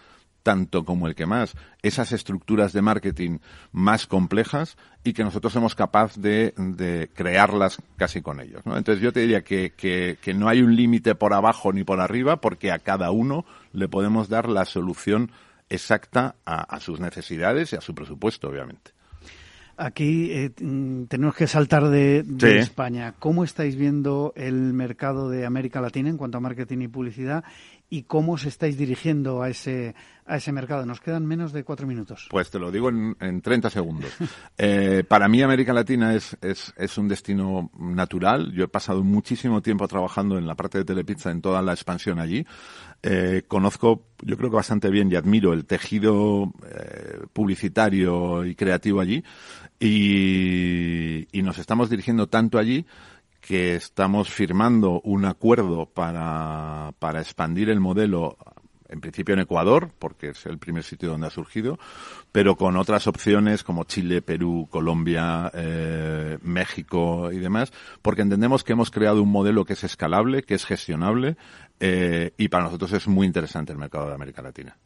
tanto 0.44 0.84
como 0.84 1.08
el 1.08 1.16
que 1.16 1.26
más, 1.26 1.56
esas 1.82 2.12
estructuras 2.12 2.74
de 2.74 2.82
marketing 2.82 3.40
más 3.72 4.06
complejas 4.06 4.78
y 5.04 5.14
que 5.14 5.24
nosotros 5.24 5.54
somos 5.54 5.74
capaces 5.74 6.22
de, 6.22 7.10
crearlas 7.14 7.82
casi 7.98 8.22
con 8.22 8.40
ellos. 8.40 8.62
Entonces 8.66 9.02
yo 9.02 9.12
te 9.12 9.22
diría 9.22 9.44
que, 9.44 9.74
que, 9.76 10.34
no 10.34 10.50
hay 10.50 10.62
un 10.62 10.76
límite 10.76 11.16
por 11.16 11.34
abajo 11.34 11.72
ni 11.74 11.84
por 11.84 12.00
arriba 12.02 12.42
porque 12.42 12.72
a 12.72 12.80
cada 12.80 13.12
uno 13.12 13.46
le 13.72 13.88
podemos 13.88 14.30
dar 14.30 14.50
la 14.50 14.66
solución 14.66 15.32
exacta 15.70 16.36
a, 16.46 16.80
sus 16.80 17.00
necesidades 17.00 17.74
y 17.74 17.78
a 17.78 17.82
su 17.82 17.96
presupuesto, 17.96 18.50
obviamente. 18.50 18.92
Aquí 19.76 20.32
eh, 20.32 20.52
mm, 20.62 21.06
tenemos 21.06 21.36
que 21.36 21.48
saltar 21.48 21.90
de, 21.90 22.24
España. 22.60 23.16
¿Cómo 23.18 23.44
estáis 23.44 23.76
viendo 23.76 24.32
el 24.36 24.72
mercado 24.74 25.30
de 25.30 25.48
América 25.48 25.82
Latina 25.82 26.10
en 26.10 26.18
cuanto 26.18 26.38
a 26.38 26.42
marketing 26.42 26.82
y 26.82 26.88
publicidad 26.88 27.44
y 27.90 28.04
cómo 28.04 28.34
os 28.34 28.46
estáis 28.46 28.78
dirigiendo 28.78 29.44
a 29.44 29.50
ese, 29.50 29.94
a 30.26 30.38
ese 30.38 30.52
mercado. 30.52 30.86
Nos 30.86 31.00
quedan 31.00 31.26
menos 31.26 31.54
de 31.54 31.64
cuatro 31.64 31.86
minutos. 31.86 32.28
Pues 32.30 32.50
te 32.50 32.60
lo 32.60 32.72
digo 32.72 32.90
en, 32.90 33.16
en 33.20 33.42
30 33.42 33.70
segundos. 33.70 34.12
eh, 34.58 35.04
para 35.08 35.28
mí 35.28 35.42
América 35.42 35.74
Latina 35.74 36.16
es, 36.16 36.36
es, 36.42 36.74
es, 36.76 36.98
un 36.98 37.08
destino 37.08 37.70
natural. 37.78 38.52
Yo 38.54 38.64
he 38.64 38.68
pasado 38.68 39.04
muchísimo 39.04 39.62
tiempo 39.62 39.88
trabajando 39.88 40.38
en 40.38 40.48
la 40.48 40.56
parte 40.56 40.80
de 40.80 40.86
Telepizza, 40.86 41.32
en 41.32 41.42
toda 41.42 41.62
la 41.62 41.74
expansión 41.74 42.20
allí. 42.20 42.46
Eh, 43.04 43.44
conozco, 43.48 44.08
yo 44.22 44.38
creo 44.38 44.50
que 44.50 44.56
bastante 44.56 44.90
bien 44.90 45.12
y 45.12 45.16
admiro 45.16 45.54
el 45.54 45.66
tejido 45.66 46.54
eh, 46.66 47.20
publicitario 47.32 48.46
y 48.46 48.56
creativo 48.56 49.02
allí. 49.02 49.24
Y, 49.80 51.28
y 51.38 51.42
nos 51.42 51.58
estamos 51.58 51.90
dirigiendo 51.90 52.28
tanto 52.28 52.58
allí 52.58 52.86
que 53.46 53.76
estamos 53.76 54.30
firmando 54.30 55.02
un 55.02 55.26
acuerdo 55.26 55.86
para, 55.86 56.94
para 57.00 57.20
expandir 57.20 57.70
el 57.70 57.82
modelo 57.82 58.38
en 58.88 59.02
principio 59.02 59.34
en 59.34 59.42
Ecuador, 59.42 59.92
porque 60.00 60.30
es 60.30 60.46
el 60.46 60.60
primer 60.60 60.84
sitio 60.84 61.10
donde 61.10 61.28
ha 61.28 61.32
surgido, 61.32 61.78
pero 62.32 62.56
con 62.56 62.78
otras 62.78 63.08
opciones 63.08 63.64
como 63.64 63.84
Chile, 63.84 64.22
Perú, 64.22 64.68
Colombia, 64.70 65.52
eh, 65.54 66.38
México 66.42 67.32
y 67.32 67.40
demás, 67.40 67.74
porque 68.02 68.22
entendemos 68.22 68.64
que 68.64 68.74
hemos 68.74 68.92
creado 68.92 69.22
un 69.22 69.32
modelo 69.32 69.66
que 69.66 69.74
es 69.74 69.84
escalable, 69.84 70.44
que 70.44 70.54
es 70.54 70.64
gestionable, 70.66 71.36
eh, 71.80 72.34
y 72.38 72.48
para 72.48 72.66
nosotros 72.66 72.94
es 72.94 73.08
muy 73.08 73.28
interesante 73.28 73.74
el 73.74 73.80
mercado 73.80 74.08
de 74.08 74.14
América 74.14 74.42
Latina. 74.42 74.78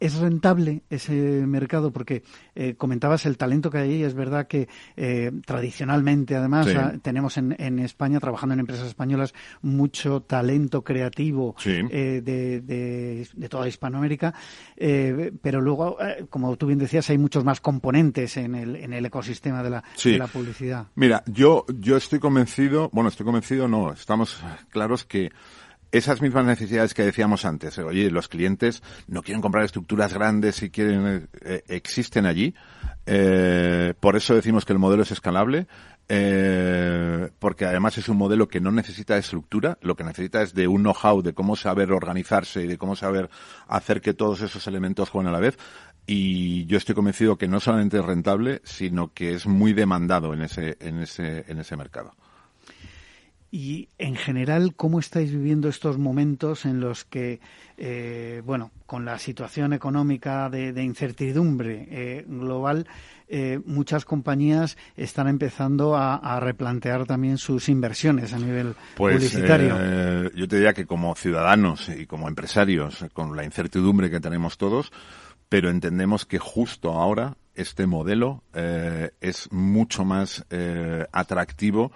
¿Es 0.00 0.16
rentable 0.16 0.82
ese 0.90 1.12
mercado? 1.46 1.92
Porque 1.92 2.22
eh, 2.54 2.74
comentabas 2.76 3.26
el 3.26 3.36
talento 3.36 3.70
que 3.70 3.78
hay 3.78 3.90
ahí. 3.90 4.02
Es 4.02 4.14
verdad 4.14 4.46
que 4.46 4.68
eh, 4.96 5.32
tradicionalmente, 5.44 6.36
además, 6.36 6.68
ah, 6.76 6.94
tenemos 7.02 7.36
en, 7.36 7.56
en, 7.58 7.78
España, 7.78 8.20
trabajando 8.20 8.54
en 8.54 8.60
empresas 8.60 8.86
españolas, 8.86 9.34
mucho 9.62 10.20
talento 10.22 10.82
creativo 10.82 11.56
eh, 11.64 12.20
de, 12.24 12.60
de, 12.60 13.48
toda 13.48 13.66
Hispanoamérica. 13.66 14.34
pero 14.76 15.60
luego, 15.60 15.98
como 16.30 16.56
tú 16.56 16.66
bien 16.66 16.78
decías, 16.78 17.08
hay 17.10 17.18
muchos 17.18 17.44
más 17.44 17.60
componentes 17.60 18.36
en 18.36 18.54
el, 18.54 18.76
en 18.76 18.92
el 18.92 19.04
ecosistema 19.06 19.62
de 19.62 19.70
la, 19.70 19.84
de 20.04 20.18
la 20.18 20.26
publicidad. 20.26 20.86
Mira, 20.94 21.22
yo, 21.26 21.64
yo 21.78 21.96
estoy 21.96 22.18
convencido, 22.18 22.90
bueno, 22.92 23.08
estoy 23.08 23.24
convencido, 23.24 23.68
no, 23.68 23.92
estamos 23.92 24.40
claros 24.70 25.04
que 25.04 25.32
esas 25.90 26.20
mismas 26.20 26.44
necesidades 26.44 26.92
que 26.92 27.04
decíamos 27.04 27.44
antes, 27.44 27.78
oye, 27.78 28.10
los 28.10 28.28
clientes 28.28 28.82
no 29.06 29.22
quieren 29.22 29.40
comprar 29.40 29.64
estructuras 29.64 30.12
grandes 30.12 30.62
y 30.62 30.70
quieren, 30.70 31.06
eh, 31.06 31.26
eh, 31.42 31.62
existen 31.68 32.26
allí. 32.26 32.54
Eh, 33.06 33.94
por 33.98 34.16
eso 34.16 34.34
decimos 34.34 34.64
que 34.66 34.74
el 34.74 34.78
modelo 34.78 35.02
es 35.02 35.10
escalable, 35.10 35.66
porque 37.38 37.66
además 37.66 37.98
es 37.98 38.08
un 38.08 38.16
modelo 38.16 38.48
que 38.48 38.60
no 38.60 38.70
necesita 38.70 39.18
estructura, 39.18 39.76
lo 39.82 39.94
que 39.94 40.04
necesita 40.04 40.40
es 40.42 40.54
de 40.54 40.66
un 40.66 40.82
know-how 40.82 41.20
de 41.20 41.34
cómo 41.34 41.54
saber 41.54 41.92
organizarse 41.92 42.62
y 42.62 42.66
de 42.66 42.78
cómo 42.78 42.96
saber 42.96 43.28
hacer 43.66 44.00
que 44.00 44.14
todos 44.14 44.40
esos 44.40 44.66
elementos 44.66 45.10
jueguen 45.10 45.28
a 45.28 45.32
la 45.32 45.40
vez. 45.40 45.58
Y 46.06 46.64
yo 46.64 46.78
estoy 46.78 46.94
convencido 46.94 47.36
que 47.36 47.48
no 47.48 47.60
solamente 47.60 47.98
es 47.98 48.04
rentable, 48.04 48.62
sino 48.64 49.12
que 49.12 49.34
es 49.34 49.46
muy 49.46 49.74
demandado 49.74 50.32
en 50.32 50.42
ese, 50.42 50.78
en 50.80 51.00
ese, 51.00 51.44
en 51.46 51.58
ese 51.58 51.76
mercado. 51.76 52.14
Y 53.50 53.88
en 53.96 54.14
general, 54.14 54.74
¿cómo 54.76 54.98
estáis 54.98 55.32
viviendo 55.32 55.70
estos 55.70 55.96
momentos 55.96 56.66
en 56.66 56.80
los 56.80 57.04
que, 57.04 57.40
eh, 57.78 58.42
bueno, 58.44 58.72
con 58.84 59.06
la 59.06 59.18
situación 59.18 59.72
económica 59.72 60.50
de, 60.50 60.82
incertidumbre 60.82 61.88
eh, 61.90 62.24
global, 62.28 62.86
eh, 63.26 63.58
muchas 63.64 64.04
compañías 64.04 64.76
están 64.98 65.28
empezando 65.28 65.96
a, 65.96 66.38
replantear 66.40 67.06
también 67.06 67.38
sus 67.38 67.70
inversiones 67.70 68.34
a 68.34 68.38
nivel 68.38 68.74
pues, 68.96 69.16
publicitario? 69.16 70.30
yo 70.34 70.46
te 70.46 70.56
diría 70.56 70.74
que 70.74 70.86
como 70.86 71.14
ciudadanos 71.14 71.88
y 71.88 72.06
como 72.06 72.28
empresarios, 72.28 73.06
con 73.14 73.34
la 73.34 73.44
incertidumbre 73.44 74.10
que 74.10 74.20
tenemos 74.20 74.58
todos, 74.58 74.92
pero 75.48 75.70
entendemos 75.70 76.26
que 76.26 76.38
justo 76.38 76.92
ahora 76.92 77.38
este 77.54 77.86
modelo 77.86 78.42
es 79.20 79.50
mucho 79.50 80.04
más 80.04 80.44
atractivo 81.12 81.92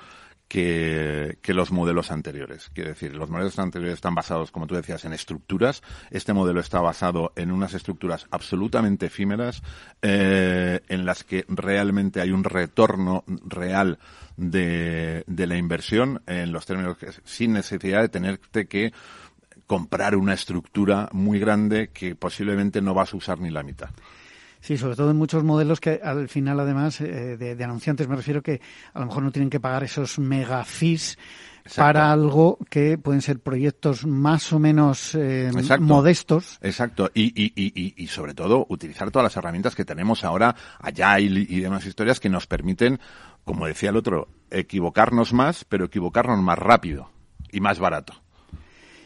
que, 0.52 1.38
que, 1.40 1.54
los 1.54 1.72
modelos 1.72 2.10
anteriores. 2.10 2.70
Quiero 2.74 2.90
decir, 2.90 3.16
los 3.16 3.30
modelos 3.30 3.58
anteriores 3.58 3.94
están 3.94 4.14
basados, 4.14 4.50
como 4.50 4.66
tú 4.66 4.74
decías, 4.74 5.02
en 5.06 5.14
estructuras. 5.14 5.82
Este 6.10 6.34
modelo 6.34 6.60
está 6.60 6.82
basado 6.82 7.32
en 7.36 7.50
unas 7.50 7.72
estructuras 7.72 8.26
absolutamente 8.30 9.06
efímeras, 9.06 9.62
eh, 10.02 10.80
en 10.90 11.06
las 11.06 11.24
que 11.24 11.46
realmente 11.48 12.20
hay 12.20 12.32
un 12.32 12.44
retorno 12.44 13.24
real 13.46 13.98
de, 14.36 15.24
de 15.26 15.46
la 15.46 15.56
inversión 15.56 16.20
en 16.26 16.52
los 16.52 16.66
términos 16.66 16.98
que, 16.98 17.08
sin 17.24 17.54
necesidad 17.54 18.02
de 18.02 18.10
tenerte 18.10 18.66
que 18.66 18.92
comprar 19.66 20.16
una 20.16 20.34
estructura 20.34 21.08
muy 21.12 21.38
grande 21.38 21.88
que 21.94 22.14
posiblemente 22.14 22.82
no 22.82 22.92
vas 22.92 23.14
a 23.14 23.16
usar 23.16 23.40
ni 23.40 23.48
la 23.48 23.62
mitad. 23.62 23.88
Sí, 24.62 24.78
sobre 24.78 24.94
todo 24.94 25.10
en 25.10 25.16
muchos 25.16 25.42
modelos 25.42 25.80
que 25.80 26.00
al 26.02 26.28
final, 26.28 26.60
además, 26.60 27.00
eh, 27.00 27.36
de, 27.36 27.64
anunciantes, 27.64 28.06
me 28.06 28.14
refiero 28.14 28.42
que 28.42 28.60
a 28.94 29.00
lo 29.00 29.06
mejor 29.06 29.24
no 29.24 29.32
tienen 29.32 29.50
que 29.50 29.58
pagar 29.58 29.82
esos 29.82 30.20
mega 30.20 30.64
fees 30.64 31.18
para 31.74 32.12
algo 32.12 32.58
que 32.70 32.96
pueden 32.96 33.22
ser 33.22 33.40
proyectos 33.40 34.06
más 34.06 34.52
o 34.52 34.60
menos 34.60 35.16
eh, 35.16 35.50
modestos. 35.80 36.60
Exacto, 36.62 37.10
y, 37.12 37.24
y, 37.34 37.52
y, 37.56 37.94
y, 37.96 38.06
sobre 38.06 38.34
todo 38.34 38.64
utilizar 38.68 39.10
todas 39.10 39.24
las 39.24 39.36
herramientas 39.36 39.74
que 39.74 39.84
tenemos 39.84 40.22
ahora, 40.22 40.54
allá 40.78 41.18
y, 41.18 41.26
y 41.26 41.58
demás 41.58 41.84
historias 41.84 42.20
que 42.20 42.28
nos 42.28 42.46
permiten, 42.46 43.00
como 43.42 43.66
decía 43.66 43.90
el 43.90 43.96
otro, 43.96 44.28
equivocarnos 44.52 45.32
más, 45.32 45.64
pero 45.64 45.86
equivocarnos 45.86 46.38
más 46.40 46.58
rápido 46.58 47.10
y 47.50 47.60
más 47.60 47.80
barato 47.80 48.21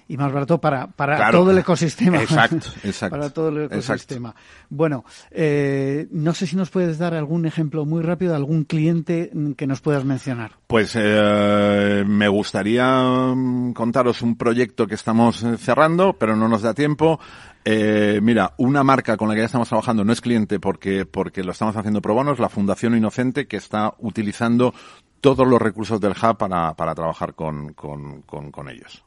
y 0.08 0.16
más 0.16 0.32
barato 0.32 0.60
para, 0.60 0.86
para 0.86 1.30
todo 1.30 1.50
el 1.50 1.58
ecosistema. 1.58 2.22
Exacto, 2.22 2.68
exacto. 2.84 3.16
para 3.16 3.30
todo 3.30 3.48
el 3.48 3.64
ecosistema. 3.64 4.34
Bueno, 4.68 5.04
eh, 5.30 6.06
no 6.10 6.34
sé 6.34 6.46
si 6.46 6.56
nos 6.56 6.70
puedes 6.70 6.98
dar 6.98 7.14
algún 7.14 7.46
ejemplo 7.46 7.84
muy 7.84 8.02
rápido 8.02 8.32
de 8.32 8.36
algún 8.36 8.64
cliente 8.64 9.30
que 9.56 9.66
nos 9.66 9.80
puedas 9.80 10.04
mencionar. 10.04 10.52
Pues 10.66 10.92
eh, 10.96 12.04
me 12.06 12.28
gustaría 12.28 12.86
mm, 13.34 13.72
contaros 13.72 14.22
un 14.22 14.36
proyecto 14.36 14.86
que 14.86 14.94
estamos 14.94 15.42
eh, 15.42 15.56
cerrando, 15.56 16.12
pero 16.14 16.36
no 16.36 16.48
nos 16.48 16.62
da 16.62 16.74
tiempo. 16.74 17.18
Eh, 17.64 18.20
mira, 18.22 18.54
una 18.58 18.84
marca 18.84 19.16
con 19.16 19.28
la 19.28 19.34
que 19.34 19.40
ya 19.40 19.46
estamos 19.46 19.68
trabajando 19.68 20.04
no 20.04 20.12
es 20.12 20.20
cliente 20.20 20.60
porque, 20.60 21.04
porque 21.04 21.42
lo 21.42 21.50
estamos 21.50 21.76
haciendo 21.76 22.00
pro 22.00 22.14
bono, 22.14 22.32
es 22.32 22.38
la 22.38 22.48
Fundación 22.48 22.96
Inocente 22.96 23.48
que 23.48 23.56
está 23.56 23.94
utilizando 23.98 24.72
todos 25.20 25.48
los 25.48 25.60
recursos 25.60 26.00
del 26.00 26.12
Hub 26.12 26.36
para, 26.36 26.74
para 26.74 26.94
trabajar 26.94 27.34
con, 27.34 27.72
con, 27.72 28.22
con, 28.22 28.52
con 28.52 28.68
ellos 28.68 29.05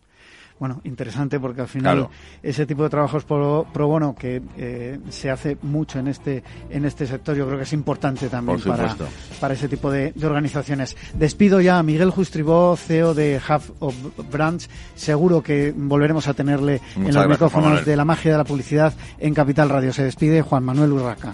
bueno, 0.59 0.81
interesante 0.83 1.39
porque 1.39 1.61
al 1.61 1.67
final 1.67 2.07
ese 2.43 2.65
tipo 2.65 2.83
de 2.83 2.89
trabajos 2.89 3.23
pro, 3.23 3.65
pro 3.71 3.87
bono 3.87 4.13
que 4.13 4.41
eh, 4.57 4.99
se 5.09 5.29
hace 5.29 5.57
mucho 5.61 5.99
en 5.99 6.07
este 6.07 6.43
en 6.69 6.85
este 6.85 7.07
sector, 7.07 7.35
yo 7.35 7.45
creo 7.45 7.57
que 7.57 7.63
es 7.63 7.73
importante 7.73 8.27
también 8.29 8.59
para, 8.61 8.95
para 9.39 9.53
ese 9.53 9.67
tipo 9.67 9.89
de, 9.89 10.13
organizaciones. 10.21 10.97
Despido 11.13 11.61
ya 11.61 11.79
a 11.79 11.83
Miguel 11.83 12.11
Justribó, 12.11 12.75
CEO 12.75 13.13
de 13.13 13.39
Hub 13.39 13.75
of 13.79 13.95
Brands. 14.29 14.69
Seguro 14.95 15.41
que 15.41 15.73
volveremos 15.75 16.27
a 16.27 16.33
tenerle 16.33 16.81
en 16.95 17.13
los 17.13 17.27
micrófonos 17.27 17.85
de 17.85 17.95
la 17.95 18.05
magia 18.05 18.31
de 18.33 18.37
la 18.37 18.43
publicidad 18.43 18.93
en 19.17 19.33
Capital 19.33 19.69
Radio. 19.69 19.93
Se 19.93 20.03
despide 20.03 20.41
Juan 20.41 20.63
Manuel 20.63 20.91
Urraca. 20.91 21.33